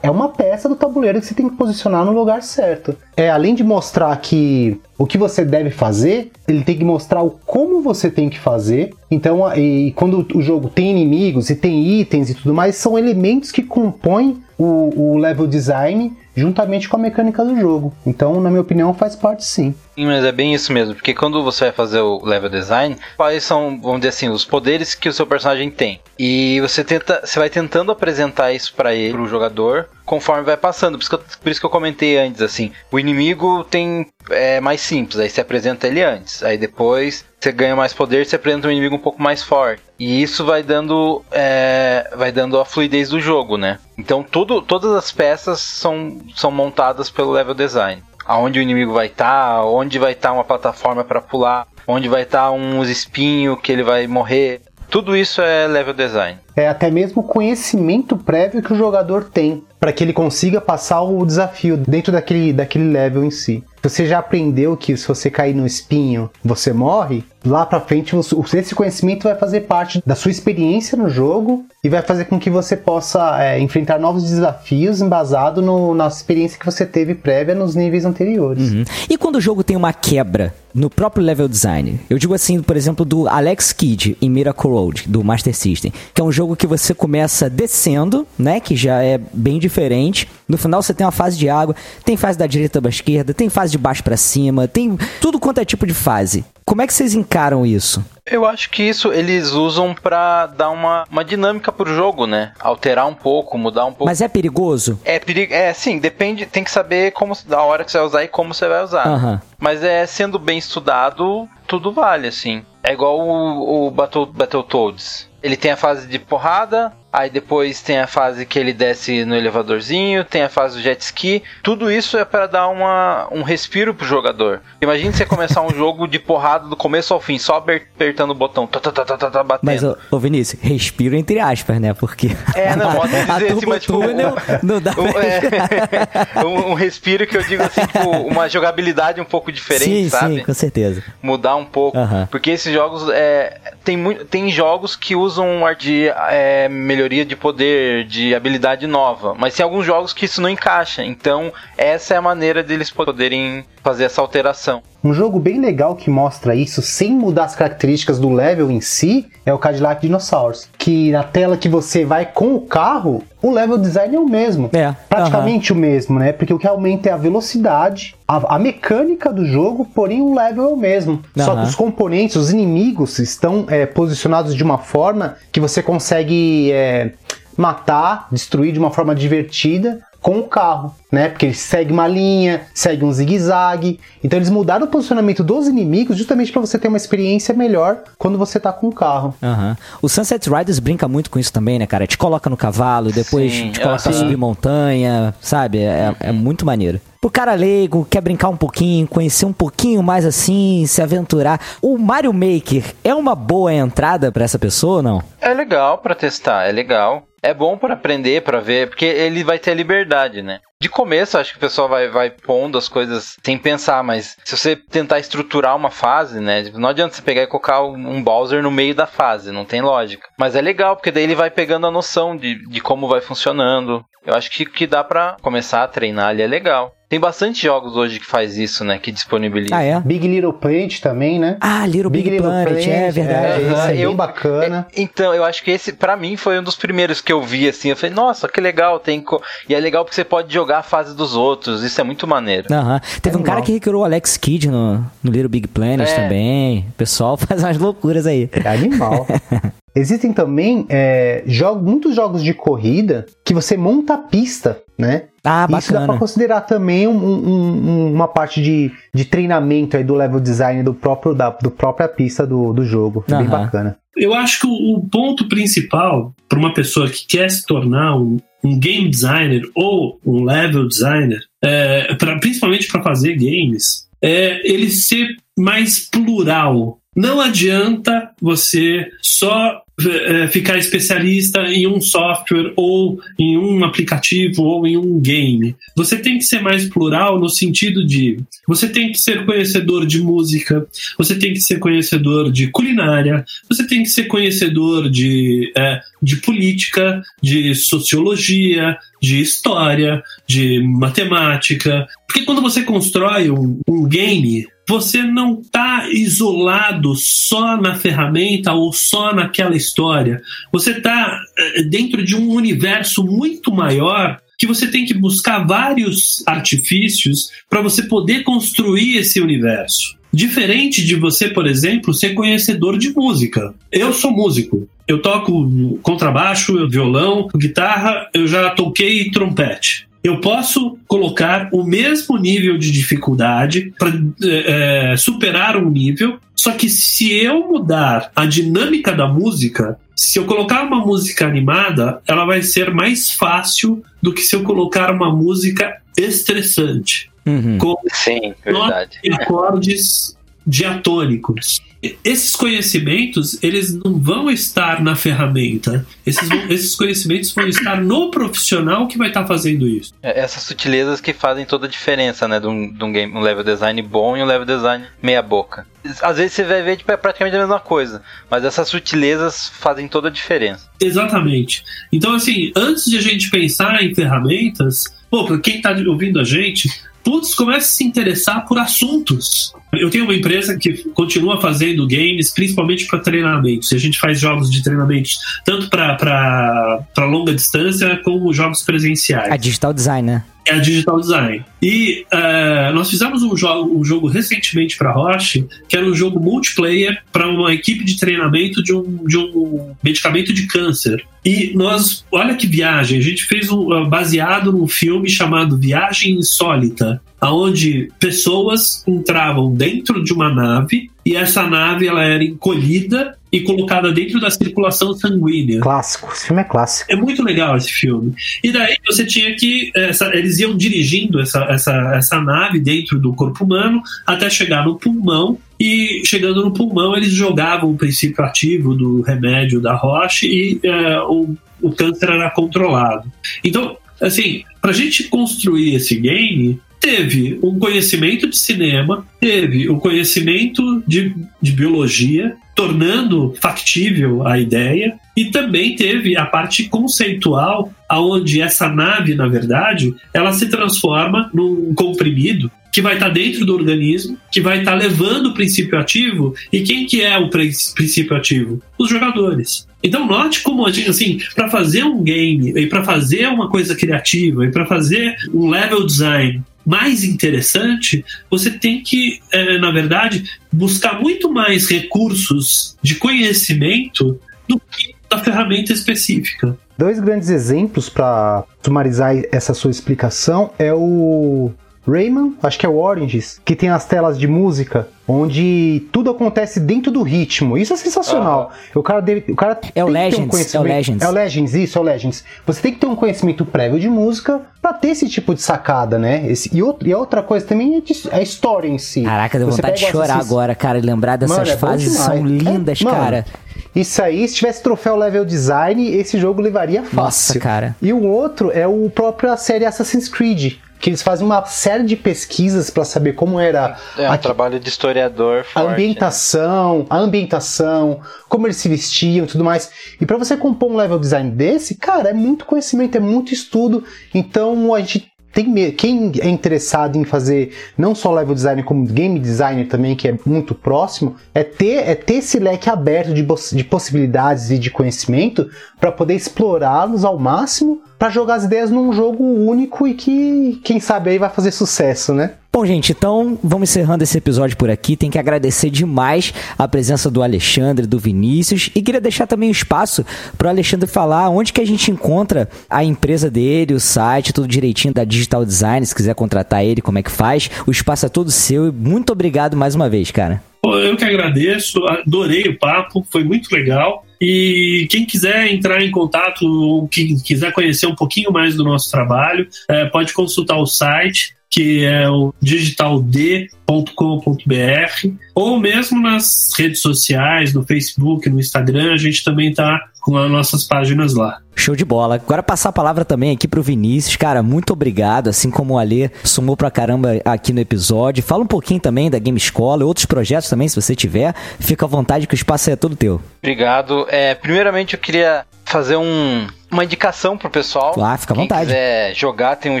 é 0.02 0.10
uma 0.10 0.28
peça 0.28 0.68
do 0.68 0.76
tabuleiro 0.76 1.20
que 1.20 1.26
você 1.26 1.34
tem 1.34 1.48
que 1.48 1.56
posicionar 1.56 2.04
no 2.04 2.12
lugar 2.12 2.42
certo. 2.42 2.96
É, 3.16 3.30
além 3.30 3.54
de 3.54 3.64
mostrar 3.64 4.16
que 4.16 4.80
o 4.96 5.06
que 5.06 5.18
você 5.18 5.44
deve 5.44 5.70
fazer, 5.70 6.30
ele 6.46 6.62
tem 6.62 6.76
que 6.76 6.84
mostrar 6.84 7.22
o 7.22 7.30
como 7.44 7.80
você 7.80 8.10
tem 8.10 8.28
que 8.28 8.38
fazer. 8.38 8.92
Então, 9.10 9.52
e 9.56 9.92
quando 9.96 10.26
o 10.34 10.42
jogo 10.42 10.68
tem 10.68 10.90
inimigos 10.90 11.50
e 11.50 11.56
tem 11.56 12.00
itens 12.00 12.30
e 12.30 12.34
tudo 12.34 12.54
mais, 12.54 12.76
são 12.76 12.98
elementos 12.98 13.50
que 13.50 13.62
compõem 13.62 14.42
o, 14.60 15.14
o 15.14 15.16
level 15.16 15.46
design 15.46 16.14
juntamente 16.36 16.88
com 16.88 16.96
a 16.96 17.00
mecânica 17.00 17.44
do 17.44 17.58
jogo. 17.58 17.94
Então, 18.06 18.40
na 18.40 18.50
minha 18.50 18.60
opinião, 18.60 18.92
faz 18.94 19.16
parte 19.16 19.44
sim. 19.44 19.74
Sim, 19.94 20.06
mas 20.06 20.24
é 20.24 20.30
bem 20.30 20.54
isso 20.54 20.72
mesmo, 20.72 20.94
porque 20.94 21.14
quando 21.14 21.42
você 21.42 21.64
vai 21.64 21.72
fazer 21.72 22.00
o 22.00 22.24
level 22.24 22.50
design, 22.50 22.96
quais 23.16 23.42
são, 23.42 23.80
vamos 23.80 24.00
dizer 24.00 24.10
assim, 24.10 24.28
os 24.28 24.44
poderes 24.44 24.94
que 24.94 25.08
o 25.08 25.12
seu 25.12 25.26
personagem 25.26 25.70
tem. 25.70 26.00
E 26.18 26.60
você 26.60 26.84
tenta, 26.84 27.22
você 27.24 27.38
vai 27.38 27.50
tentando 27.50 27.90
apresentar 27.90 28.52
isso 28.52 28.74
para 28.74 28.94
ele, 28.94 29.14
pro 29.14 29.26
jogador, 29.26 29.88
conforme 30.04 30.44
vai 30.44 30.56
passando. 30.56 30.96
Por 30.96 31.02
isso, 31.02 31.10
que 31.10 31.16
eu, 31.16 31.22
por 31.42 31.50
isso 31.50 31.60
que 31.60 31.66
eu 31.66 31.70
comentei 31.70 32.18
antes, 32.18 32.42
assim, 32.42 32.70
o 32.92 32.98
inimigo 32.98 33.64
tem 33.64 34.06
é 34.30 34.60
mais 34.60 34.80
simples, 34.80 35.18
aí 35.18 35.28
você 35.28 35.40
apresenta 35.40 35.88
ele 35.88 36.02
antes, 36.02 36.42
aí 36.42 36.56
depois 36.56 37.24
você 37.40 37.52
ganha 37.52 37.74
mais 37.74 37.92
poder, 37.94 38.26
você 38.26 38.36
apresenta 38.36 38.68
um 38.68 38.70
inimigo 38.70 38.94
um 38.94 39.00
pouco 39.00 39.22
mais 39.22 39.42
forte. 39.42 39.82
E 39.98 40.22
isso 40.22 40.44
vai 40.44 40.62
dando, 40.62 41.24
é, 41.30 42.10
vai 42.14 42.30
dando 42.30 42.60
a 42.60 42.64
fluidez 42.64 43.08
do 43.08 43.18
jogo, 43.18 43.56
né? 43.56 43.78
Então 43.96 44.22
tudo, 44.22 44.60
todas 44.60 44.92
as 44.92 45.10
peças 45.10 45.60
são, 45.60 46.20
são 46.36 46.50
montadas 46.50 47.08
pelo 47.08 47.32
level 47.32 47.54
design. 47.54 48.02
Aonde 48.26 48.58
o 48.58 48.62
inimigo 48.62 48.92
vai 48.92 49.06
estar, 49.06 49.54
tá, 49.56 49.64
onde 49.64 49.98
vai 49.98 50.12
estar 50.12 50.28
tá 50.28 50.34
uma 50.34 50.44
plataforma 50.44 51.02
para 51.02 51.20
pular, 51.20 51.66
onde 51.86 52.08
vai 52.08 52.22
estar 52.22 52.44
tá 52.44 52.50
uns 52.50 52.88
espinhos 52.88 53.58
que 53.60 53.72
ele 53.72 53.82
vai 53.82 54.06
morrer. 54.06 54.60
Tudo 54.90 55.16
isso 55.16 55.40
é 55.40 55.66
level 55.66 55.94
design. 55.94 56.38
É 56.60 56.68
até 56.68 56.90
mesmo 56.90 57.22
o 57.22 57.24
conhecimento 57.24 58.16
prévio 58.16 58.62
que 58.62 58.72
o 58.72 58.76
jogador 58.76 59.24
tem 59.24 59.62
para 59.80 59.92
que 59.92 60.04
ele 60.04 60.12
consiga 60.12 60.60
passar 60.60 61.00
o 61.00 61.24
desafio 61.24 61.74
dentro 61.76 62.12
daquele, 62.12 62.52
daquele 62.52 62.84
level 62.84 63.24
em 63.24 63.30
si. 63.30 63.64
Você 63.82 64.06
já 64.06 64.18
aprendeu 64.18 64.76
que 64.76 64.94
se 64.94 65.08
você 65.08 65.30
cair 65.30 65.54
no 65.54 65.66
espinho, 65.66 66.28
você 66.44 66.70
morre? 66.70 67.24
Lá 67.42 67.64
pra 67.64 67.80
frente, 67.80 68.14
esse 68.14 68.74
conhecimento 68.74 69.22
vai 69.22 69.34
fazer 69.34 69.62
parte 69.62 70.02
da 70.04 70.14
sua 70.14 70.30
experiência 70.30 70.98
no 70.98 71.08
jogo 71.08 71.64
e 71.82 71.88
vai 71.88 72.02
fazer 72.02 72.26
com 72.26 72.38
que 72.38 72.50
você 72.50 72.76
possa 72.76 73.42
é, 73.42 73.58
enfrentar 73.58 73.98
novos 73.98 74.24
desafios 74.24 75.00
embasado 75.00 75.62
no, 75.62 75.94
na 75.94 76.08
experiência 76.08 76.58
que 76.58 76.66
você 76.66 76.84
teve 76.84 77.14
prévia 77.14 77.54
nos 77.54 77.74
níveis 77.74 78.04
anteriores. 78.04 78.70
Uhum. 78.70 78.84
E 79.08 79.16
quando 79.16 79.36
o 79.36 79.40
jogo 79.40 79.64
tem 79.64 79.78
uma 79.78 79.94
quebra 79.94 80.52
no 80.74 80.90
próprio 80.90 81.24
level 81.24 81.48
design? 81.48 81.98
Eu 82.10 82.18
digo 82.18 82.34
assim, 82.34 82.60
por 82.60 82.76
exemplo, 82.76 83.06
do 83.06 83.26
Alex 83.26 83.72
Kidd 83.72 84.18
em 84.20 84.28
Miracle 84.28 84.70
Road, 84.70 85.04
do 85.08 85.24
Master 85.24 85.54
System, 85.54 85.90
que 86.12 86.20
é 86.20 86.24
um 86.24 86.30
jogo 86.30 86.49
que 86.56 86.66
você 86.66 86.94
começa 86.94 87.48
descendo, 87.48 88.26
né, 88.38 88.60
que 88.60 88.76
já 88.76 89.02
é 89.02 89.18
bem 89.32 89.58
diferente. 89.58 90.28
No 90.48 90.58
final 90.58 90.82
você 90.82 90.94
tem 90.94 91.04
uma 91.04 91.12
fase 91.12 91.38
de 91.38 91.48
água, 91.48 91.74
tem 92.04 92.16
fase 92.16 92.38
da 92.38 92.46
direita 92.46 92.80
para 92.80 92.90
esquerda, 92.90 93.34
tem 93.34 93.48
fase 93.48 93.72
de 93.72 93.78
baixo 93.78 94.02
para 94.02 94.16
cima, 94.16 94.66
tem 94.66 94.98
tudo 95.20 95.38
quanto 95.38 95.60
é 95.60 95.64
tipo 95.64 95.86
de 95.86 95.94
fase. 95.94 96.44
Como 96.70 96.82
é 96.82 96.86
que 96.86 96.94
vocês 96.94 97.14
encaram 97.14 97.66
isso? 97.66 98.04
Eu 98.24 98.46
acho 98.46 98.70
que 98.70 98.84
isso 98.84 99.12
eles 99.12 99.50
usam 99.50 99.92
para 99.92 100.46
dar 100.46 100.70
uma, 100.70 101.04
uma 101.10 101.24
dinâmica 101.24 101.72
pro 101.72 101.92
jogo, 101.92 102.28
né? 102.28 102.52
Alterar 102.60 103.08
um 103.08 103.14
pouco, 103.14 103.58
mudar 103.58 103.86
um 103.86 103.92
pouco. 103.92 104.04
Mas 104.04 104.20
é 104.20 104.28
perigoso? 104.28 105.00
É 105.04 105.18
perigo, 105.18 105.52
é 105.52 105.72
sim, 105.72 105.98
depende, 105.98 106.46
tem 106.46 106.62
que 106.62 106.70
saber 106.70 107.10
como 107.10 107.36
da 107.44 107.60
hora 107.62 107.84
que 107.84 107.90
você 107.90 107.98
vai 107.98 108.06
usar 108.06 108.22
e 108.24 108.28
como 108.28 108.54
você 108.54 108.68
vai 108.68 108.84
usar. 108.84 109.08
Uhum. 109.08 109.40
Mas 109.58 109.82
é 109.82 110.06
sendo 110.06 110.38
bem 110.38 110.58
estudado, 110.58 111.48
tudo 111.66 111.90
vale 111.90 112.28
assim. 112.28 112.64
É 112.82 112.92
igual 112.92 113.18
o, 113.20 113.86
o 113.86 113.90
Battle, 113.90 114.26
Battletoads. 114.26 115.28
Ele 115.42 115.56
tem 115.56 115.70
a 115.70 115.76
fase 115.76 116.06
de 116.06 116.18
porrada, 116.18 116.92
Aí 117.12 117.28
depois 117.28 117.82
tem 117.82 117.98
a 117.98 118.06
fase 118.06 118.46
que 118.46 118.56
ele 118.56 118.72
desce 118.72 119.24
no 119.24 119.34
elevadorzinho, 119.34 120.24
tem 120.24 120.42
a 120.42 120.48
fase 120.48 120.76
do 120.76 120.82
jet 120.82 121.00
ski. 121.00 121.42
Tudo 121.60 121.90
isso 121.90 122.16
é 122.16 122.24
para 122.24 122.46
dar 122.46 122.68
uma, 122.68 123.26
um 123.32 123.42
respiro 123.42 123.92
pro 123.92 124.06
jogador. 124.06 124.60
Imagine 124.80 125.12
você 125.12 125.26
começar 125.26 125.60
um 125.62 125.70
jogo 125.74 126.06
de 126.06 126.20
porrada 126.20 126.68
do 126.68 126.76
começo 126.76 127.12
ao 127.12 127.20
fim, 127.20 127.36
só 127.36 127.56
apertando 127.56 128.30
o 128.30 128.34
botão, 128.34 128.64
tá, 128.64 128.78
tá, 128.78 128.92
tá, 128.92 129.04
tá, 129.04 129.18
tá, 129.18 129.30
tá 129.30 129.42
batendo. 129.42 129.66
Mas, 129.66 129.82
ô, 129.82 129.98
ô 130.08 130.18
Vinícius, 130.20 130.62
respiro 130.62 131.16
entre 131.16 131.40
aspas, 131.40 131.80
né? 131.80 131.92
Porque. 131.94 132.28
É, 132.54 132.76
não, 132.76 132.94
pode 132.94 133.10
dizer 133.10 133.52
assim, 133.52 133.66
mas 133.66 133.82
tipo. 133.82 134.00
Túnel, 134.00 134.36
não 134.62 134.80
dá 134.80 134.92
um, 134.92 135.08
é, 135.08 136.44
um, 136.46 136.70
um, 136.70 136.74
respiro 136.74 137.26
que 137.26 137.36
eu 137.36 137.42
digo 137.42 137.64
assim, 137.64 137.80
tipo, 137.80 138.08
uma 138.08 138.48
jogabilidade 138.48 139.20
um 139.20 139.24
pouco 139.24 139.50
diferente, 139.50 140.04
sim, 140.04 140.08
sabe? 140.08 140.36
Sim, 140.36 140.44
com 140.44 140.54
certeza. 140.54 141.02
Mudar 141.20 141.56
um 141.56 141.64
pouco. 141.64 141.98
Uh 141.98 142.02
-huh. 142.02 142.28
Porque 142.28 142.52
esses 142.70 142.72
jogos. 142.72 143.08
É, 143.10 143.60
tem, 143.84 144.14
tem 144.26 144.50
jogos 144.50 144.96
que 144.96 145.14
usam 145.14 145.60
de 145.78 146.08
é, 146.08 146.68
melhoria 146.68 147.24
de 147.24 147.36
poder, 147.36 148.04
de 148.04 148.34
habilidade 148.34 148.86
nova. 148.86 149.34
Mas 149.34 149.54
tem 149.54 149.64
alguns 149.64 149.84
jogos 149.84 150.12
que 150.12 150.24
isso 150.24 150.40
não 150.40 150.48
encaixa. 150.48 151.04
Então, 151.04 151.52
essa 151.76 152.14
é 152.14 152.16
a 152.16 152.22
maneira 152.22 152.62
deles 152.62 152.90
poderem 152.90 153.64
fazer 153.82 154.04
essa 154.04 154.20
alteração. 154.20 154.82
Um 155.02 155.14
jogo 155.14 155.40
bem 155.40 155.58
legal 155.58 155.96
que 155.96 156.10
mostra 156.10 156.54
isso 156.54 156.82
sem 156.82 157.12
mudar 157.12 157.44
as 157.44 157.54
características 157.54 158.18
do 158.18 158.30
level 158.30 158.70
em 158.70 158.80
si 158.80 159.26
é 159.46 159.52
o 159.52 159.58
Cadillac 159.58 160.02
Dinosaurs. 160.02 160.68
Que 160.76 161.10
na 161.10 161.22
tela 161.22 161.56
que 161.56 161.68
você 161.68 162.04
vai 162.04 162.26
com 162.26 162.54
o 162.54 162.60
carro, 162.60 163.22
o 163.40 163.50
level 163.50 163.78
design 163.78 164.14
é 164.14 164.20
o 164.20 164.28
mesmo. 164.28 164.68
É. 164.74 164.94
Praticamente 165.08 165.72
o 165.72 165.76
mesmo, 165.76 166.18
né? 166.18 166.32
Porque 166.32 166.52
o 166.52 166.58
que 166.58 166.66
aumenta 166.66 167.08
é 167.08 167.12
a 167.12 167.16
velocidade, 167.16 168.14
a, 168.28 168.56
a 168.56 168.58
mecânica 168.58 169.32
do 169.32 169.46
jogo, 169.46 169.86
porém 169.86 170.20
o 170.20 170.34
level 170.34 170.64
é 170.64 170.68
o 170.68 170.76
mesmo. 170.76 171.22
Só 171.36 171.56
que 171.56 171.62
os 171.62 171.74
componentes, 171.74 172.36
os 172.36 172.52
inimigos 172.52 173.18
estão 173.18 173.64
é, 173.68 173.86
posicionados 173.86 174.54
de 174.54 174.62
uma 174.62 174.76
forma 174.76 175.36
que 175.50 175.60
você 175.60 175.82
consegue 175.82 176.70
é, 176.72 177.12
matar, 177.56 178.28
destruir 178.30 178.72
de 178.72 178.78
uma 178.78 178.90
forma 178.90 179.14
divertida 179.14 180.00
com 180.20 180.38
o 180.38 180.44
carro, 180.44 180.94
né? 181.10 181.28
Porque 181.28 181.46
ele 181.46 181.54
segue 181.54 181.92
uma 181.92 182.06
linha, 182.06 182.62
segue 182.72 183.04
um 183.04 183.12
zigue-zague. 183.12 183.98
Então 184.22 184.38
eles 184.38 184.50
mudaram 184.50 184.86
o 184.86 184.88
posicionamento 184.88 185.42
dos 185.42 185.66
inimigos 185.66 186.16
justamente 186.16 186.52
para 186.52 186.60
você 186.60 186.78
ter 186.78 186.88
uma 186.88 186.96
experiência 186.96 187.54
melhor 187.54 187.98
quando 188.18 188.38
você 188.38 188.60
tá 188.60 188.72
com 188.72 188.88
o 188.88 188.94
carro. 188.94 189.34
Uhum. 189.42 189.76
O 190.02 190.08
Sunset 190.08 190.48
Riders 190.48 190.78
brinca 190.78 191.08
muito 191.08 191.30
com 191.30 191.38
isso 191.38 191.52
também, 191.52 191.78
né, 191.78 191.86
cara? 191.86 192.06
Te 192.06 192.16
coloca 192.16 192.48
no 192.48 192.56
cavalo, 192.56 193.10
depois 193.10 193.52
sim, 193.52 193.70
te 193.70 193.80
coloca 193.80 194.02
pra 194.02 194.12
subir 194.12 194.36
montanha, 194.36 195.34
sabe? 195.40 195.78
É, 195.78 196.14
é 196.20 196.32
muito 196.32 196.64
maneiro. 196.64 197.00
Pro 197.20 197.30
cara 197.30 197.52
leigo, 197.52 198.06
quer 198.08 198.22
brincar 198.22 198.48
um 198.48 198.56
pouquinho, 198.56 199.06
conhecer 199.06 199.44
um 199.44 199.52
pouquinho 199.52 200.02
mais 200.02 200.24
assim, 200.24 200.86
se 200.86 201.02
aventurar. 201.02 201.60
O 201.82 201.98
Mario 201.98 202.32
Maker 202.32 202.94
é 203.04 203.14
uma 203.14 203.34
boa 203.34 203.74
entrada 203.74 204.32
para 204.32 204.42
essa 204.42 204.58
pessoa 204.58 204.96
ou 204.96 205.02
não? 205.02 205.22
É 205.38 205.52
legal 205.52 205.98
para 205.98 206.14
testar, 206.14 206.66
é 206.66 206.72
legal. 206.72 207.24
É 207.42 207.52
bom 207.52 207.76
para 207.76 207.92
aprender, 207.92 208.42
para 208.42 208.60
ver, 208.60 208.88
porque 208.88 209.04
ele 209.04 209.44
vai 209.44 209.58
ter 209.58 209.72
a 209.72 209.74
liberdade, 209.74 210.40
né? 210.40 210.60
De 210.82 210.88
começo, 210.88 211.36
acho 211.36 211.52
que 211.52 211.58
o 211.58 211.60
pessoal 211.60 211.90
vai, 211.90 212.08
vai 212.08 212.30
pondo 212.30 212.78
as 212.78 212.88
coisas 212.88 213.36
sem 213.44 213.58
pensar, 213.58 214.02
mas 214.02 214.34
se 214.42 214.56
você 214.56 214.74
tentar 214.74 215.18
estruturar 215.18 215.76
uma 215.76 215.90
fase, 215.90 216.40
né? 216.40 216.64
Tipo, 216.64 216.78
não 216.78 216.88
adianta 216.88 217.14
você 217.14 217.20
pegar 217.20 217.42
e 217.42 217.46
colocar 217.46 217.82
um 217.82 218.22
Bowser 218.22 218.62
no 218.62 218.70
meio 218.70 218.94
da 218.94 219.06
fase, 219.06 219.52
não 219.52 219.66
tem 219.66 219.82
lógica. 219.82 220.28
Mas 220.38 220.56
é 220.56 220.60
legal, 220.62 220.96
porque 220.96 221.10
daí 221.10 221.24
ele 221.24 221.34
vai 221.34 221.50
pegando 221.50 221.86
a 221.86 221.90
noção 221.90 222.34
de, 222.34 222.66
de 222.66 222.80
como 222.80 223.08
vai 223.08 223.20
funcionando. 223.20 224.02
Eu 224.24 224.34
acho 224.34 224.50
que, 224.50 224.66
que 224.66 224.86
dá 224.86 225.02
para 225.02 225.36
começar 225.40 225.82
a 225.82 225.88
treinar 225.88 226.28
ali, 226.28 226.42
é 226.42 226.46
legal. 226.46 226.94
Tem 227.10 227.18
bastante 227.18 227.64
jogos 227.64 227.96
hoje 227.96 228.20
que 228.20 228.24
faz 228.26 228.56
isso, 228.56 228.84
né? 228.84 228.96
Que 228.96 229.10
disponibiliza. 229.10 229.74
Ah, 229.74 229.82
é? 229.82 229.98
Big 229.98 230.28
Little 230.28 230.52
Planet 230.52 231.00
também, 231.00 231.40
né? 231.40 231.56
Ah, 231.60 231.84
Little 231.84 232.08
Big, 232.08 232.22
Big 232.22 232.36
Little 232.36 232.48
Planet, 232.48 232.68
Planet, 232.68 232.88
é 232.88 233.10
verdade. 233.10 233.64
É, 233.64 233.72
esse 233.72 233.90
é 233.90 234.04
eu, 234.04 234.10
bem 234.10 234.16
bacana. 234.16 234.86
É, 234.94 235.02
então, 235.02 235.34
eu 235.34 235.42
acho 235.42 235.64
que 235.64 235.72
esse, 235.72 235.92
para 235.92 236.16
mim, 236.16 236.36
foi 236.36 236.60
um 236.60 236.62
dos 236.62 236.76
primeiros 236.76 237.20
que 237.20 237.32
eu 237.32 237.42
vi, 237.42 237.68
assim. 237.68 237.88
Eu 237.88 237.96
falei, 237.96 238.14
nossa, 238.14 238.46
que 238.46 238.60
legal. 238.60 239.00
Tem 239.00 239.20
co... 239.20 239.42
E 239.68 239.74
é 239.74 239.80
legal 239.80 240.04
porque 240.04 240.14
você 240.14 240.22
pode 240.22 240.54
jogar 240.54 240.78
a 240.78 240.82
fase 240.84 241.16
dos 241.16 241.34
outros. 241.34 241.82
Isso 241.82 242.00
é 242.00 242.04
muito 242.04 242.28
maneiro. 242.28 242.68
Uhum. 242.70 243.00
Teve 243.20 243.34
é 243.34 243.38
um 243.40 243.42
cara 243.42 243.60
que 243.60 243.72
recriou 243.72 244.02
o 244.02 244.04
Alex 244.04 244.36
Kidd 244.36 244.68
no, 244.68 244.98
no 245.20 245.32
Little 245.32 245.48
Big 245.48 245.66
Planet 245.66 246.08
é. 246.08 246.14
também. 246.14 246.86
O 246.90 246.92
pessoal 246.92 247.34
faz 247.36 247.60
umas 247.64 247.76
loucuras 247.76 248.24
aí. 248.24 248.48
É 248.52 248.68
animal. 248.68 249.26
Existem 249.94 250.32
também 250.32 250.86
é, 250.88 251.42
jogos, 251.46 251.82
muitos 251.82 252.14
jogos 252.14 252.42
de 252.42 252.54
corrida 252.54 253.26
que 253.44 253.52
você 253.52 253.76
monta 253.76 254.14
a 254.14 254.18
pista, 254.18 254.80
né? 254.96 255.24
Ah, 255.42 255.66
Isso 255.78 255.92
dá 255.92 255.98
pra 255.98 256.00
bacana. 256.06 256.18
considerar 256.18 256.60
também 256.62 257.06
um- 257.08 257.12
um- 257.16 257.88
um- 258.08 258.12
uma 258.12 258.28
parte 258.28 258.62
de, 258.62 258.90
de 259.14 259.24
treinamento 259.24 259.96
aí 259.96 260.04
do 260.04 260.14
level 260.14 260.38
design 260.38 260.82
do 260.82 260.92
próprio 260.94 261.34
da 261.34 261.50
do 261.50 261.70
própria 261.70 262.06
pista 262.08 262.46
do, 262.46 262.72
do 262.72 262.84
jogo. 262.84 263.24
É 263.28 263.36
bem 263.36 263.46
bacana. 263.48 263.96
Eu 264.16 264.34
acho 264.34 264.60
que 264.60 264.66
o, 264.66 264.96
o 264.98 265.08
ponto 265.08 265.48
principal 265.48 266.34
para 266.48 266.58
uma 266.58 266.74
pessoa 266.74 267.08
que 267.08 267.26
quer 267.26 267.50
se 267.50 267.64
tornar 267.64 268.16
um, 268.16 268.36
um 268.62 268.78
game 268.78 269.08
designer 269.08 269.62
ou 269.74 270.20
um 270.26 270.44
level 270.44 270.86
designer, 270.86 271.40
é, 271.64 272.14
pra- 272.16 272.38
principalmente 272.38 272.86
para 272.88 273.02
fazer 273.02 273.34
games, 273.36 274.06
é 274.22 274.60
ele 274.70 274.90
ser 274.90 275.26
mais 275.58 275.98
plural. 276.08 276.98
Não 277.14 277.40
adianta 277.40 278.30
você 278.40 279.10
só 279.20 279.82
é, 280.08 280.48
ficar 280.48 280.78
especialista 280.78 281.60
em 281.62 281.86
um 281.86 282.00
software 282.00 282.72
ou 282.76 283.20
em 283.38 283.58
um 283.58 283.84
aplicativo 283.84 284.62
ou 284.62 284.86
em 284.86 284.96
um 284.96 285.20
game. 285.20 285.74
Você 285.96 286.16
tem 286.16 286.38
que 286.38 286.44
ser 286.44 286.62
mais 286.62 286.88
plural 286.88 287.38
no 287.38 287.48
sentido 287.48 288.06
de 288.06 288.38
você 288.66 288.88
tem 288.88 289.10
que 289.10 289.18
ser 289.18 289.44
conhecedor 289.44 290.06
de 290.06 290.20
música, 290.20 290.86
você 291.18 291.34
tem 291.34 291.52
que 291.52 291.60
ser 291.60 291.78
conhecedor 291.78 292.50
de 292.50 292.68
culinária, 292.68 293.44
você 293.68 293.86
tem 293.86 294.02
que 294.02 294.08
ser 294.08 294.24
conhecedor 294.24 295.10
de, 295.10 295.72
é, 295.76 296.00
de 296.22 296.36
política, 296.36 297.20
de 297.42 297.74
sociologia, 297.74 298.96
de 299.20 299.40
história, 299.40 300.22
de 300.46 300.80
matemática. 300.80 302.06
Porque 302.26 302.44
quando 302.44 302.62
você 302.62 302.82
constrói 302.82 303.50
um, 303.50 303.80
um 303.88 304.06
game, 304.06 304.66
você 304.90 305.22
não 305.22 305.60
está 305.60 306.08
isolado 306.10 307.14
só 307.14 307.80
na 307.80 307.94
ferramenta 307.94 308.72
ou 308.72 308.92
só 308.92 309.32
naquela 309.32 309.76
história. 309.76 310.42
Você 310.72 310.90
está 310.90 311.40
dentro 311.88 312.24
de 312.24 312.34
um 312.34 312.50
universo 312.50 313.24
muito 313.24 313.72
maior 313.72 314.40
que 314.58 314.66
você 314.66 314.88
tem 314.88 315.04
que 315.04 315.14
buscar 315.14 315.64
vários 315.64 316.42
artifícios 316.44 317.50
para 317.68 317.80
você 317.80 318.02
poder 318.02 318.42
construir 318.42 319.16
esse 319.18 319.40
universo. 319.40 320.18
Diferente 320.32 321.04
de 321.04 321.14
você, 321.14 321.48
por 321.48 321.68
exemplo, 321.68 322.12
ser 322.12 322.34
conhecedor 322.34 322.98
de 322.98 323.10
música. 323.10 323.72
Eu 323.92 324.12
sou 324.12 324.32
músico. 324.32 324.88
Eu 325.06 325.22
toco 325.22 325.98
contrabaixo, 326.02 326.88
violão, 326.88 327.46
guitarra, 327.56 328.28
eu 328.34 328.48
já 328.48 328.70
toquei 328.70 329.30
trompete. 329.30 330.09
Eu 330.22 330.40
posso 330.40 330.98
colocar 331.08 331.70
o 331.72 331.82
mesmo 331.82 332.36
nível 332.36 332.76
de 332.76 332.90
dificuldade 332.90 333.92
para 333.98 334.12
é, 334.44 335.14
superar 335.16 335.76
um 335.78 335.88
nível, 335.88 336.38
só 336.54 336.72
que 336.72 336.90
se 336.90 337.32
eu 337.32 337.66
mudar 337.66 338.30
a 338.36 338.44
dinâmica 338.44 339.12
da 339.12 339.26
música, 339.26 339.98
se 340.14 340.38
eu 340.38 340.44
colocar 340.44 340.82
uma 340.82 341.00
música 341.04 341.46
animada, 341.46 342.20
ela 342.28 342.44
vai 342.44 342.60
ser 342.62 342.92
mais 342.92 343.30
fácil 343.32 344.02
do 344.20 344.34
que 344.34 344.42
se 344.42 344.54
eu 344.54 344.62
colocar 344.62 345.10
uma 345.10 345.34
música 345.34 345.96
estressante, 346.18 347.30
Uhum. 347.46 347.78
com 347.78 347.96
Sim, 348.12 348.52
verdade. 348.62 349.18
e 349.24 349.32
acordes 349.32 350.36
diatônicos. 350.66 351.80
Esses 352.24 352.56
conhecimentos, 352.56 353.62
eles 353.62 353.92
não 353.94 354.18
vão 354.18 354.50
estar 354.50 355.02
na 355.02 355.14
ferramenta. 355.14 356.06
Esses, 356.24 356.48
vão- 356.48 356.66
esses 356.70 356.94
conhecimentos 356.94 357.52
vão 357.52 357.68
estar 357.68 358.00
no 358.00 358.30
profissional 358.30 359.06
que 359.06 359.18
vai 359.18 359.28
estar 359.28 359.46
fazendo 359.46 359.86
isso. 359.86 360.12
É, 360.22 360.40
Essas 360.40 360.62
sutilezas 360.62 361.20
que 361.20 361.32
fazem 361.34 361.66
toda 361.66 361.86
a 361.86 361.90
diferença, 361.90 362.48
né? 362.48 362.58
De 362.58 362.66
um, 362.66 362.90
de 362.90 363.04
um 363.04 363.12
game, 363.12 363.32
um 363.34 363.40
level 363.40 363.62
design 363.62 364.00
bom 364.02 364.36
e 364.36 364.42
um 364.42 364.46
level 364.46 364.64
design 364.66 365.04
meia 365.22 365.42
boca. 365.42 365.86
Às 366.22 366.38
vezes 366.38 366.54
você 366.54 366.64
vai 366.64 366.82
ver 366.82 366.96
tipo, 366.96 367.12
é 367.12 367.16
praticamente 367.18 367.56
a 367.56 367.60
mesma 367.60 367.78
coisa, 367.80 368.22
mas 368.50 368.64
essas 368.64 368.88
sutilezas 368.88 369.68
fazem 369.68 370.08
toda 370.08 370.28
a 370.28 370.30
diferença. 370.30 370.88
Exatamente. 370.98 371.84
Então, 372.10 372.34
assim, 372.34 372.72
antes 372.74 373.04
de 373.04 373.18
a 373.18 373.20
gente 373.20 373.50
pensar 373.50 374.02
em 374.02 374.14
ferramentas, 374.14 375.04
pô, 375.30 375.44
pra 375.44 375.58
quem 375.58 375.80
tá 375.82 375.94
ouvindo 376.08 376.40
a 376.40 376.44
gente, 376.44 376.88
putz, 377.22 377.54
comece 377.54 377.86
a 377.86 377.90
se 377.90 378.04
interessar 378.04 378.66
por 378.66 378.78
assuntos. 378.78 379.74
Eu 380.00 380.10
tenho 380.10 380.24
uma 380.24 380.34
empresa 380.34 380.76
que 380.76 381.04
continua 381.10 381.60
fazendo 381.60 382.06
games, 382.06 382.50
principalmente 382.50 383.06
para 383.06 383.18
treinamentos. 383.18 383.92
E 383.92 383.96
a 383.96 383.98
gente 383.98 384.18
faz 384.18 384.40
jogos 384.40 384.70
de 384.70 384.82
treinamentos 384.82 385.38
tanto 385.64 385.88
para 385.88 387.04
longa 387.18 387.54
distância 387.54 388.20
como 388.24 388.52
jogos 388.52 388.82
presenciais 388.82 389.50
A 389.52 389.56
digital 389.56 389.92
design, 389.92 390.26
né? 390.26 390.44
é 390.66 390.74
a 390.74 390.78
Digital 390.78 391.20
Design. 391.20 391.64
E 391.82 392.24
eh, 392.30 392.92
nós 392.92 393.10
fizemos 393.10 393.42
um 393.42 393.56
jogo, 393.56 393.98
um 393.98 394.04
jogo 394.04 394.28
recentemente 394.28 394.96
para 394.96 395.12
Roche, 395.12 395.66
que 395.88 395.96
era 395.96 396.06
um 396.06 396.14
jogo 396.14 396.38
multiplayer 396.38 397.22
para 397.32 397.48
uma 397.48 397.72
equipe 397.72 398.04
de 398.04 398.18
treinamento 398.18 398.82
de 398.82 398.94
um, 398.94 399.24
de 399.24 399.36
um 399.36 399.94
medicamento 400.02 400.52
de 400.52 400.66
câncer. 400.66 401.24
E 401.44 401.72
nós, 401.74 402.24
olha 402.30 402.54
que 402.54 402.66
viagem, 402.66 403.18
a 403.18 403.22
gente 403.22 403.44
fez 403.44 403.70
um 403.70 403.92
uh, 403.92 404.08
baseado 404.08 404.72
num 404.72 404.86
filme 404.86 405.28
chamado 405.28 405.76
Viagem 405.76 406.34
Insólita, 406.34 407.20
aonde 407.40 408.08
pessoas 408.18 409.02
entravam 409.06 409.72
dentro 409.74 410.22
de 410.22 410.32
uma 410.32 410.52
nave 410.52 411.10
e 411.24 411.36
essa 411.36 411.66
nave 411.66 412.06
ela 412.06 412.22
era 412.22 412.42
encolhida 412.44 413.36
e 413.52 413.60
colocada 413.60 414.12
dentro 414.12 414.38
da 414.40 414.48
circulação 414.50 415.12
sanguínea. 415.14 415.80
Clássico, 415.80 416.30
esse 416.32 416.46
filme 416.46 416.62
é 416.62 416.64
clássico. 416.64 417.10
É 417.12 417.16
muito 417.16 417.42
legal 417.42 417.76
esse 417.76 417.90
filme. 417.90 418.32
E 418.62 418.70
daí 418.70 418.96
você 419.06 419.24
tinha 419.26 419.54
que. 419.56 419.90
essa- 419.94 420.34
eles 420.36 420.58
iam 420.60 420.76
dirigindo 420.76 421.40
essa, 421.40 421.64
essa, 421.64 421.92
essa 422.14 422.40
nave 422.40 422.78
dentro 422.78 423.18
do 423.18 423.32
corpo 423.34 423.64
humano 423.64 424.00
até 424.26 424.48
chegar 424.48 424.84
no 424.84 424.96
pulmão. 424.98 425.58
E 425.80 426.22
chegando 426.26 426.62
no 426.62 426.72
pulmão, 426.72 427.16
eles 427.16 427.32
jogavam 427.32 427.90
o 427.90 427.96
princípio 427.96 428.44
ativo 428.44 428.94
do 428.94 429.22
remédio 429.22 429.80
da 429.80 429.94
Roche 429.96 430.46
e 430.46 430.80
é, 430.86 431.20
o, 431.22 431.54
o 431.82 431.90
câncer 431.90 432.28
era 432.30 432.50
controlado. 432.50 433.30
Então, 433.64 433.96
assim, 434.20 434.62
pra 434.80 434.92
gente 434.92 435.24
construir 435.24 435.94
esse 435.94 436.14
game, 436.16 436.78
teve 437.00 437.58
um 437.62 437.78
conhecimento 437.78 438.48
de 438.48 438.56
cinema, 438.56 439.26
teve 439.40 439.88
o 439.88 439.96
conhecimento 439.96 441.02
de, 441.06 441.34
de 441.60 441.72
biologia, 441.72 442.54
tornando 442.76 443.54
factível 443.60 444.46
a 444.46 444.60
ideia, 444.60 445.18
e 445.36 445.46
também 445.46 445.96
teve 445.96 446.36
a 446.36 446.44
parte 446.44 446.88
conceitual, 446.88 447.92
aonde 448.08 448.60
essa 448.60 448.88
nave, 448.88 449.34
na 449.34 449.48
verdade, 449.48 450.14
ela 450.34 450.52
se 450.52 450.68
transforma 450.68 451.50
num 451.54 451.94
comprimido 451.94 452.70
que 452.92 453.00
vai 453.00 453.14
estar 453.14 453.28
dentro 453.28 453.64
do 453.64 453.74
organismo, 453.74 454.36
que 454.50 454.60
vai 454.60 454.80
estar 454.80 454.94
levando 454.94 455.46
o 455.46 455.54
princípio 455.54 455.98
ativo. 455.98 456.54
E 456.72 456.80
quem 456.80 457.06
que 457.06 457.22
é 457.22 457.38
o 457.38 457.48
prin- 457.48 457.70
princípio 457.94 458.36
ativo? 458.36 458.82
Os 458.98 459.08
jogadores. 459.08 459.86
Então 460.02 460.26
note 460.26 460.62
como 460.62 460.86
a 460.86 460.90
gente, 460.90 461.10
assim, 461.10 461.38
para 461.54 461.68
fazer 461.68 462.04
um 462.04 462.22
game 462.22 462.72
e 462.74 462.86
para 462.86 463.04
fazer 463.04 463.46
uma 463.48 463.68
coisa 463.68 463.94
criativa 463.94 464.64
e 464.66 464.70
para 464.70 464.86
fazer 464.86 465.36
um 465.54 465.68
level 465.68 466.04
design 466.04 466.62
mais 466.90 467.22
interessante, 467.22 468.24
você 468.50 468.68
tem 468.68 469.00
que, 469.00 469.40
eh, 469.52 469.78
na 469.78 469.92
verdade, 469.92 470.42
buscar 470.72 471.20
muito 471.20 471.52
mais 471.52 471.86
recursos 471.86 472.96
de 473.00 473.14
conhecimento 473.14 474.40
do 474.68 474.76
que 474.80 475.14
da 475.30 475.38
ferramenta 475.38 475.92
específica. 475.92 476.76
Dois 476.98 477.20
grandes 477.20 477.48
exemplos 477.48 478.08
para 478.08 478.64
sumarizar 478.82 479.36
essa 479.52 479.72
sua 479.72 479.92
explicação 479.92 480.72
é 480.80 480.92
o 480.92 481.70
Rayman, 482.06 482.54
acho 482.62 482.78
que 482.78 482.86
é 482.86 482.88
o 482.88 482.96
Oranges, 482.96 483.60
que 483.64 483.76
tem 483.76 483.90
as 483.90 484.04
telas 484.06 484.38
de 484.38 484.46
música 484.48 485.06
onde 485.28 486.06
tudo 486.10 486.30
acontece 486.30 486.80
dentro 486.80 487.12
do 487.12 487.22
ritmo. 487.22 487.76
Isso 487.78 487.92
é 487.92 487.96
sensacional. 487.96 488.72
O 488.94 489.02
cara 489.02 489.20
deve, 489.20 489.52
o 489.52 489.54
cara 489.54 489.78
É 489.94 490.02
o 490.02 490.12
tem 490.12 490.30
que 490.30 490.30
ter 490.36 490.40
um 490.40 490.42
Legends, 490.50 490.74
é 490.74 490.78
o 490.80 490.82
Legends. 490.82 491.22
É 491.22 491.28
o 491.28 491.30
Legends, 491.30 491.74
isso, 491.74 491.98
é 491.98 492.00
o 492.00 492.04
Legends. 492.04 492.44
Você 492.66 492.80
tem 492.82 492.92
que 492.94 492.98
ter 493.00 493.06
um 493.06 493.14
conhecimento 493.14 493.64
prévio 493.64 494.00
de 494.00 494.08
música 494.08 494.60
pra 494.82 494.92
ter 494.92 495.08
esse 495.08 495.28
tipo 495.28 495.54
de 495.54 495.62
sacada, 495.62 496.18
né? 496.18 496.50
Esse- 496.50 496.70
e, 496.74 496.82
outro- 496.82 497.06
e 497.06 497.12
a 497.12 497.18
outra 497.18 497.42
coisa 497.42 497.64
também 497.66 497.96
é 497.96 498.00
de- 498.00 498.28
a 498.32 498.40
história 498.40 498.88
em 498.88 498.98
si. 498.98 499.22
Caraca, 499.22 499.58
deu 499.58 499.68
Você 499.70 499.76
vontade 499.82 500.00
de 500.00 500.06
chorar 500.10 500.24
Assassin's- 500.24 500.50
agora, 500.50 500.74
cara, 500.74 500.98
e 500.98 501.02
lembrar 501.02 501.36
dessas 501.36 501.56
Mano, 501.58 501.70
é 501.70 501.76
fases 501.76 502.12
são 502.16 502.44
lindas, 502.44 503.00
É, 503.00 503.04
mano, 503.04 503.16
cara. 503.16 503.46
Isso 503.94 504.22
aí, 504.22 504.46
se 504.48 504.54
tivesse 504.54 504.82
troféu 504.82 505.16
level 505.16 505.44
design, 505.44 506.08
esse 506.12 506.38
jogo 506.38 506.60
levaria 506.62 507.02
fácil. 507.02 507.16
Nossa, 507.16 507.58
cara. 507.58 507.96
E 508.00 508.12
o 508.12 508.22
outro 508.24 508.70
é 508.72 508.86
o 508.86 509.10
próprio 509.10 509.52
a 509.52 509.56
série 509.56 509.84
Assassin's 509.84 510.28
Creed, 510.28 510.74
que 511.00 511.08
eles 511.10 511.22
fazem 511.22 511.46
uma 511.46 511.64
série 511.64 512.04
de 512.04 512.14
pesquisas 512.14 512.90
pra 512.90 513.04
saber 513.04 513.32
como 513.32 513.58
era 513.58 513.96
É 514.18 514.28
um 514.28 514.32
a, 514.32 514.38
trabalho 514.38 514.78
de 514.78 514.88
historiador 514.88 515.60
a 515.60 515.64
forte. 515.64 515.86
né? 515.86 515.92
ambientação, 515.94 517.06
a 517.08 517.16
ambientação, 517.16 518.20
como 518.48 518.66
eles 518.66 518.76
se 518.76 518.88
vestiam 518.88 519.44
e 519.44 519.48
tudo 519.48 519.64
mais. 519.64 519.90
E 520.20 520.26
pra 520.26 520.36
você 520.36 520.56
compor 520.56 520.90
um 520.90 520.96
level 520.96 521.18
design 521.18 521.50
desse, 521.50 521.94
cara, 521.94 522.28
é 522.28 522.34
muito 522.34 522.66
conhecimento, 522.66 523.16
é 523.16 523.20
muito 523.20 523.52
estudo. 523.52 524.04
Então 524.34 524.94
a 524.94 525.00
gente 525.00 525.30
tem 525.52 525.90
quem 525.92 526.30
é 526.40 526.48
interessado 526.48 527.16
em 527.16 527.24
fazer 527.24 527.74
não 527.98 528.14
só 528.14 528.30
level 528.32 528.54
design 528.54 528.82
como 528.84 529.04
game 529.04 529.38
designer 529.38 529.88
também, 529.88 530.14
que 530.14 530.28
é 530.28 530.38
muito 530.46 530.74
próximo, 530.76 531.34
é 531.52 531.64
ter 531.64 532.08
é 532.08 532.14
ter 532.14 532.34
esse 532.34 532.58
leque 532.60 532.88
aberto 532.88 533.34
de, 533.34 533.42
de 533.76 533.84
possibilidades 533.84 534.70
e 534.70 534.78
de 534.78 534.90
conhecimento 534.90 535.68
para 535.98 536.12
poder 536.12 536.34
explorá-los 536.34 537.24
ao 537.24 537.36
máximo 537.38 538.00
para 538.20 538.28
jogar 538.28 538.56
as 538.56 538.64
ideias 538.64 538.90
num 538.90 539.14
jogo 539.14 539.42
único 539.42 540.06
e 540.06 540.12
que, 540.12 540.78
quem 540.84 541.00
sabe 541.00 541.30
aí 541.30 541.38
vai 541.38 541.48
fazer 541.48 541.70
sucesso, 541.70 542.34
né? 542.34 542.52
Bom, 542.70 542.84
gente, 542.84 543.12
então 543.12 543.58
vamos 543.64 543.88
encerrando 543.88 544.22
esse 544.22 544.36
episódio 544.36 544.76
por 544.76 544.90
aqui. 544.90 545.16
Tem 545.16 545.30
que 545.30 545.38
agradecer 545.38 545.88
demais 545.88 546.52
a 546.78 546.86
presença 546.86 547.30
do 547.30 547.42
Alexandre, 547.42 548.06
do 548.06 548.18
Vinícius 548.18 548.90
e 548.94 549.00
queria 549.00 549.22
deixar 549.22 549.46
também 549.46 549.70
um 549.70 549.72
espaço 549.72 550.22
para 550.58 550.66
o 550.66 550.70
Alexandre 550.70 551.08
falar 551.08 551.48
onde 551.48 551.72
que 551.72 551.80
a 551.80 551.86
gente 551.86 552.10
encontra 552.10 552.68
a 552.90 553.02
empresa 553.02 553.50
dele, 553.50 553.94
o 553.94 553.98
site, 553.98 554.52
tudo 554.52 554.68
direitinho 554.68 555.14
da 555.14 555.24
Digital 555.24 555.64
Design. 555.64 556.04
Se 556.04 556.14
quiser 556.14 556.34
contratar 556.34 556.84
ele, 556.84 557.00
como 557.00 557.18
é 557.18 557.22
que 557.22 557.30
faz? 557.30 557.70
O 557.86 557.90
espaço 557.90 558.26
é 558.26 558.28
todo 558.28 558.50
seu 558.50 558.88
e 558.88 558.92
muito 558.92 559.32
obrigado 559.32 559.78
mais 559.78 559.94
uma 559.94 560.10
vez, 560.10 560.30
cara. 560.30 560.62
Eu 560.84 561.16
que 561.16 561.24
agradeço, 561.24 562.04
adorei 562.06 562.64
o 562.64 562.78
papo, 562.78 563.26
foi 563.30 563.44
muito 563.44 563.74
legal. 563.74 564.26
E 564.40 565.06
quem 565.10 565.26
quiser 565.26 565.70
entrar 565.70 566.02
em 566.02 566.10
contato 566.10 566.66
ou 566.66 567.06
quem 567.06 567.38
quiser 567.38 567.72
conhecer 567.72 568.06
um 568.06 568.14
pouquinho 568.14 568.50
mais 568.50 568.74
do 568.74 568.84
nosso 568.84 569.10
trabalho, 569.10 569.68
é, 569.88 570.06
pode 570.06 570.32
consultar 570.32 570.78
o 570.78 570.86
site 570.86 571.54
que 571.70 572.04
é 572.04 572.28
o 572.28 572.52
digitald.com.br, 572.60 575.28
ou 575.54 575.78
mesmo 575.78 576.20
nas 576.20 576.70
redes 576.76 577.00
sociais, 577.00 577.72
no 577.72 577.84
Facebook, 577.84 578.50
no 578.50 578.58
Instagram, 578.58 579.12
a 579.12 579.16
gente 579.16 579.44
também 579.44 579.72
tá 579.72 580.00
com 580.20 580.36
as 580.36 580.50
nossas 580.50 580.84
páginas 580.84 581.34
lá. 581.34 581.58
Show 581.74 581.96
de 581.96 582.04
bola. 582.04 582.34
Agora 582.34 582.62
passar 582.62 582.90
a 582.90 582.92
palavra 582.92 583.24
também 583.24 583.52
aqui 583.52 583.66
pro 583.66 583.82
Vinícius. 583.82 584.36
Cara, 584.36 584.62
muito 584.62 584.92
obrigado, 584.92 585.48
assim 585.48 585.70
como 585.70 585.94
o 585.94 585.98
Alê 585.98 586.30
sumou 586.44 586.76
pra 586.76 586.90
caramba 586.90 587.40
aqui 587.44 587.72
no 587.72 587.80
episódio. 587.80 588.42
Fala 588.42 588.64
um 588.64 588.66
pouquinho 588.66 589.00
também 589.00 589.30
da 589.30 589.38
Game 589.38 589.56
Escola 589.56 590.02
e 590.02 590.04
outros 590.04 590.26
projetos 590.26 590.68
também, 590.68 590.88
se 590.88 591.00
você 591.00 591.14
tiver. 591.14 591.54
Fica 591.78 592.04
à 592.04 592.08
vontade 592.08 592.46
que 592.46 592.52
o 592.52 592.56
espaço 592.56 592.90
é 592.90 592.96
todo 592.96 593.16
teu. 593.16 593.40
Obrigado. 593.62 594.26
É, 594.28 594.54
primeiramente 594.54 595.14
eu 595.14 595.20
queria 595.20 595.64
fazer 595.84 596.16
um, 596.16 596.66
uma 596.90 597.04
indicação 597.04 597.56
pro 597.56 597.70
pessoal. 597.70 598.14
Ah, 598.20 598.36
fica 598.36 598.52
à 598.52 598.56
Quem 598.56 598.64
vontade. 598.64 598.86
quiser 598.86 599.34
jogar, 599.34 599.76
tem 599.76 599.90
um 599.90 600.00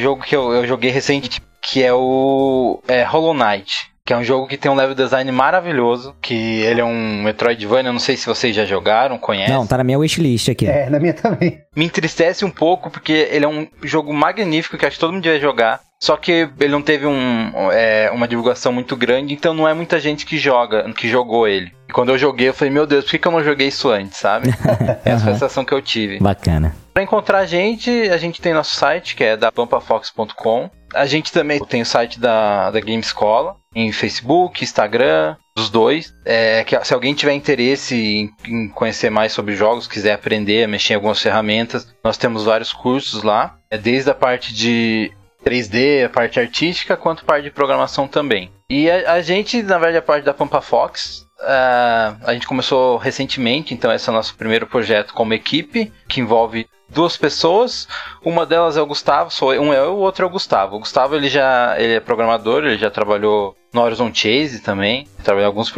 jogo 0.00 0.22
que 0.22 0.36
eu, 0.36 0.52
eu 0.52 0.66
joguei 0.66 0.90
recente, 0.90 1.40
que 1.62 1.82
é 1.82 1.92
o 1.92 2.82
é, 2.88 3.02
Hollow 3.02 3.34
Knight. 3.34 3.90
Que 4.04 4.14
é 4.14 4.16
um 4.16 4.24
jogo 4.24 4.48
que 4.48 4.56
tem 4.56 4.70
um 4.70 4.74
level 4.74 4.94
design 4.94 5.30
maravilhoso. 5.30 6.16
Que 6.20 6.34
ele 6.62 6.80
é 6.80 6.84
um 6.84 7.22
Metroidvania. 7.22 7.90
Eu 7.90 7.92
não 7.92 8.00
sei 8.00 8.16
se 8.16 8.26
vocês 8.26 8.56
já 8.56 8.64
jogaram, 8.64 9.18
conhecem. 9.18 9.54
Não, 9.54 9.66
tá 9.66 9.78
na 9.78 9.84
minha 9.84 9.98
wishlist 9.98 10.48
aqui. 10.48 10.66
É, 10.66 10.90
na 10.90 10.98
minha 10.98 11.14
também. 11.14 11.60
Me 11.76 11.84
entristece 11.84 12.44
um 12.44 12.50
pouco, 12.50 12.90
porque 12.90 13.28
ele 13.30 13.44
é 13.44 13.48
um 13.48 13.68
jogo 13.82 14.12
magnífico 14.12 14.76
que 14.76 14.84
acho 14.84 14.96
que 14.96 15.00
todo 15.00 15.12
mundo 15.12 15.22
devia 15.22 15.38
jogar. 15.38 15.80
Só 16.02 16.16
que 16.16 16.48
ele 16.58 16.72
não 16.72 16.80
teve 16.80 17.06
um, 17.06 17.70
é, 17.70 18.10
uma 18.10 18.26
divulgação 18.26 18.72
muito 18.72 18.96
grande, 18.96 19.34
então 19.34 19.52
não 19.52 19.68
é 19.68 19.74
muita 19.74 20.00
gente 20.00 20.24
que 20.24 20.38
joga, 20.38 20.90
que 20.94 21.06
jogou 21.06 21.46
ele. 21.46 21.70
E 21.90 21.92
quando 21.92 22.08
eu 22.08 22.16
joguei, 22.16 22.48
eu 22.48 22.54
falei, 22.54 22.72
meu 22.72 22.86
Deus, 22.86 23.04
por 23.04 23.10
que, 23.10 23.18
que 23.18 23.28
eu 23.28 23.32
não 23.32 23.44
joguei 23.44 23.68
isso 23.68 23.90
antes, 23.90 24.16
sabe? 24.16 24.48
Essa 25.04 25.24
foi 25.24 25.32
a 25.32 25.34
sensação 25.34 25.62
que 25.62 25.74
eu 25.74 25.82
tive. 25.82 26.18
Bacana. 26.18 26.74
Para 27.00 27.04
encontrar 27.04 27.38
a 27.38 27.46
gente, 27.46 27.90
a 28.10 28.18
gente 28.18 28.42
tem 28.42 28.52
nosso 28.52 28.76
site, 28.76 29.16
que 29.16 29.24
é 29.24 29.34
da 29.34 29.50
pampafox.com. 29.50 30.68
A 30.92 31.06
gente 31.06 31.32
também 31.32 31.58
tem 31.64 31.80
o 31.80 31.86
site 31.86 32.20
da, 32.20 32.70
da 32.70 32.78
Game 32.78 33.00
Escola, 33.00 33.56
em 33.74 33.90
Facebook, 33.90 34.62
Instagram, 34.62 35.34
os 35.56 35.70
dois. 35.70 36.12
É, 36.26 36.62
que, 36.62 36.78
se 36.84 36.92
alguém 36.92 37.14
tiver 37.14 37.32
interesse 37.32 37.96
em, 37.96 38.30
em 38.46 38.68
conhecer 38.68 39.08
mais 39.08 39.32
sobre 39.32 39.56
jogos, 39.56 39.88
quiser 39.88 40.12
aprender 40.12 40.68
mexer 40.68 40.92
em 40.92 40.96
algumas 40.96 41.22
ferramentas, 41.22 41.88
nós 42.04 42.18
temos 42.18 42.44
vários 42.44 42.70
cursos 42.70 43.22
lá. 43.22 43.56
É 43.70 43.78
desde 43.78 44.10
a 44.10 44.14
parte 44.14 44.52
de 44.52 45.10
3D, 45.42 46.04
a 46.04 46.10
parte 46.10 46.38
artística, 46.38 46.98
quanto 46.98 47.22
a 47.22 47.26
parte 47.26 47.44
de 47.44 47.50
programação 47.50 48.06
também. 48.06 48.52
E 48.68 48.90
a, 48.90 49.14
a 49.14 49.22
gente, 49.22 49.62
na 49.62 49.78
verdade, 49.78 49.96
a 49.96 50.02
parte 50.02 50.24
da 50.24 50.34
Pampa 50.34 50.60
Fox, 50.60 51.26
uh, 51.40 52.20
a 52.26 52.34
gente 52.34 52.46
começou 52.46 52.98
recentemente, 52.98 53.72
então 53.72 53.90
esse 53.90 54.06
é 54.06 54.12
o 54.12 54.14
nosso 54.14 54.34
primeiro 54.34 54.66
projeto 54.66 55.14
como 55.14 55.32
equipe, 55.32 55.90
que 56.06 56.20
envolve 56.20 56.66
duas 56.90 57.16
pessoas. 57.16 57.88
Uma 58.22 58.44
delas 58.44 58.76
é 58.76 58.82
o 58.82 58.86
Gustavo, 58.86 59.30
sou 59.30 59.52
um 59.52 59.72
é 59.72 59.78
eu, 59.78 59.94
o 59.94 60.00
outro 60.00 60.24
é 60.24 60.28
o 60.28 60.30
Gustavo. 60.30 60.76
O 60.76 60.80
Gustavo 60.80 61.14
ele 61.16 61.28
já 61.28 61.74
ele 61.78 61.94
é 61.94 62.00
programador, 62.00 62.64
ele 62.64 62.78
já 62.78 62.90
trabalhou 62.90 63.56
no 63.72 63.80
Horizon 63.80 64.12
Chase 64.12 64.60
também. 64.60 65.06
Trabalha, 65.22 65.46
alguns 65.46 65.72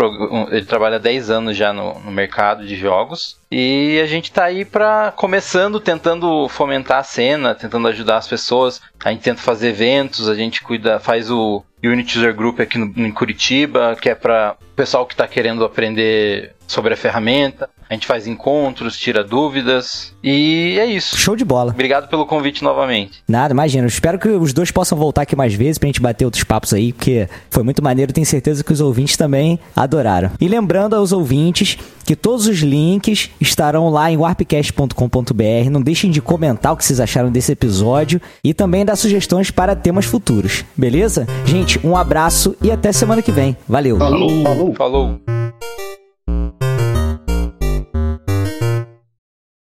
ele 0.51 0.65
trabalha 0.65 0.99
10 0.99 1.31
anos 1.31 1.57
já 1.57 1.73
no, 1.73 1.99
no 2.01 2.11
mercado 2.11 2.67
de 2.67 2.77
jogos. 2.77 3.37
E 3.51 4.01
a 4.03 4.07
gente 4.07 4.33
tá 4.33 4.45
aí 4.45 4.65
para 4.65 5.13
começando, 5.13 5.79
tentando 5.79 6.49
fomentar 6.49 6.99
a 6.99 7.05
cena, 7.05 7.55
tentando 7.55 7.89
ajudar 7.89 8.17
as 8.17 8.29
pessoas. 8.29 8.81
A 9.05 9.11
gente 9.11 9.23
tenta 9.23 9.43
fazer 9.43 9.69
eventos, 9.69 10.29
a 10.29 10.35
gente 10.35 10.63
cuida, 10.63 10.99
faz 10.99 11.31
o 11.31 11.63
Unity 11.85 12.19
User 12.19 12.35
Group 12.35 12.61
aqui 12.61 12.79
no, 12.79 12.93
em 12.97 13.13
Curitiba, 13.13 13.97
que 14.01 14.09
é 14.09 14.15
para 14.15 14.57
o 14.61 14.75
pessoal 14.75 15.05
que 15.05 15.15
está 15.15 15.27
querendo 15.27 15.65
aprender 15.65 16.55
sobre 16.67 16.95
a 16.95 16.97
ferramenta. 16.97 17.69
A 17.93 17.95
gente 17.95 18.07
faz 18.07 18.27
encontros, 18.27 18.97
tira 18.97 19.23
dúvidas. 19.23 20.15
E 20.25 20.79
é 20.81 20.87
isso. 20.87 21.15
Show 21.15 21.37
de 21.37 21.45
bola. 21.45 21.73
Obrigado 21.73 22.09
pelo 22.09 22.25
convite 22.25 22.65
novamente. 22.65 23.23
Nada, 23.29 23.53
imagina. 23.53 23.85
Eu 23.85 23.89
espero 23.89 24.19
que 24.19 24.29
os 24.29 24.55
dois 24.55 24.71
possam 24.71 24.97
voltar 24.97 25.21
aqui 25.21 25.37
mais 25.37 25.53
vezes 25.53 25.77
pra 25.77 25.89
gente 25.89 26.01
bater 26.01 26.25
outros 26.25 26.43
papos 26.43 26.73
aí, 26.73 26.95
porque 26.95 27.29
foi 27.51 27.63
muito 27.63 27.85
maneiro. 27.85 28.11
Tenho 28.11 28.27
certeza 28.27 28.65
que 28.65 28.73
os 28.73 28.81
ouvintes 28.81 29.19
também 29.19 29.61
adoraram. 29.77 30.31
E 30.41 30.49
lembrando 30.49 30.97
aos 30.97 31.13
ouvintes 31.13 31.77
que 32.07 32.17
todos 32.17 32.47
os 32.47 32.61
links 32.61 33.29
estarão 33.39 33.91
lá 33.91 34.11
em 34.11 34.17
warpcast.com.br. 34.17 35.71
Não 35.71 35.83
deixem 35.83 36.11
de 36.11 36.23
comentar 36.23 36.73
o 36.73 36.79
que 36.79 36.87
vocês 36.87 36.99
acharam 36.99 37.31
desse 37.31 37.53
episódio 37.53 38.23
e 38.43 38.55
também 38.55 38.87
dar 38.87 38.97
sugestões 38.97 39.51
para 39.51 39.77
temas 39.77 40.07
futuros. 40.07 40.65
Beleza? 40.75 41.27
Gente, 41.45 41.79
um 41.87 41.95
abraço 41.95 42.57
e 42.63 42.71
até 42.71 42.91
semana 42.91 43.21
que 43.21 43.31
vem. 43.31 43.55
Valeu. 43.69 43.99
Falou. 43.99 44.43
Falou. 44.45 44.75
Falou. 44.75 45.21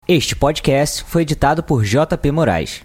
Este 0.07 0.35
podcast 0.35 1.03
foi 1.03 1.23
editado 1.23 1.63
por 1.63 1.83
JP 1.83 2.31
Moraes. 2.31 2.84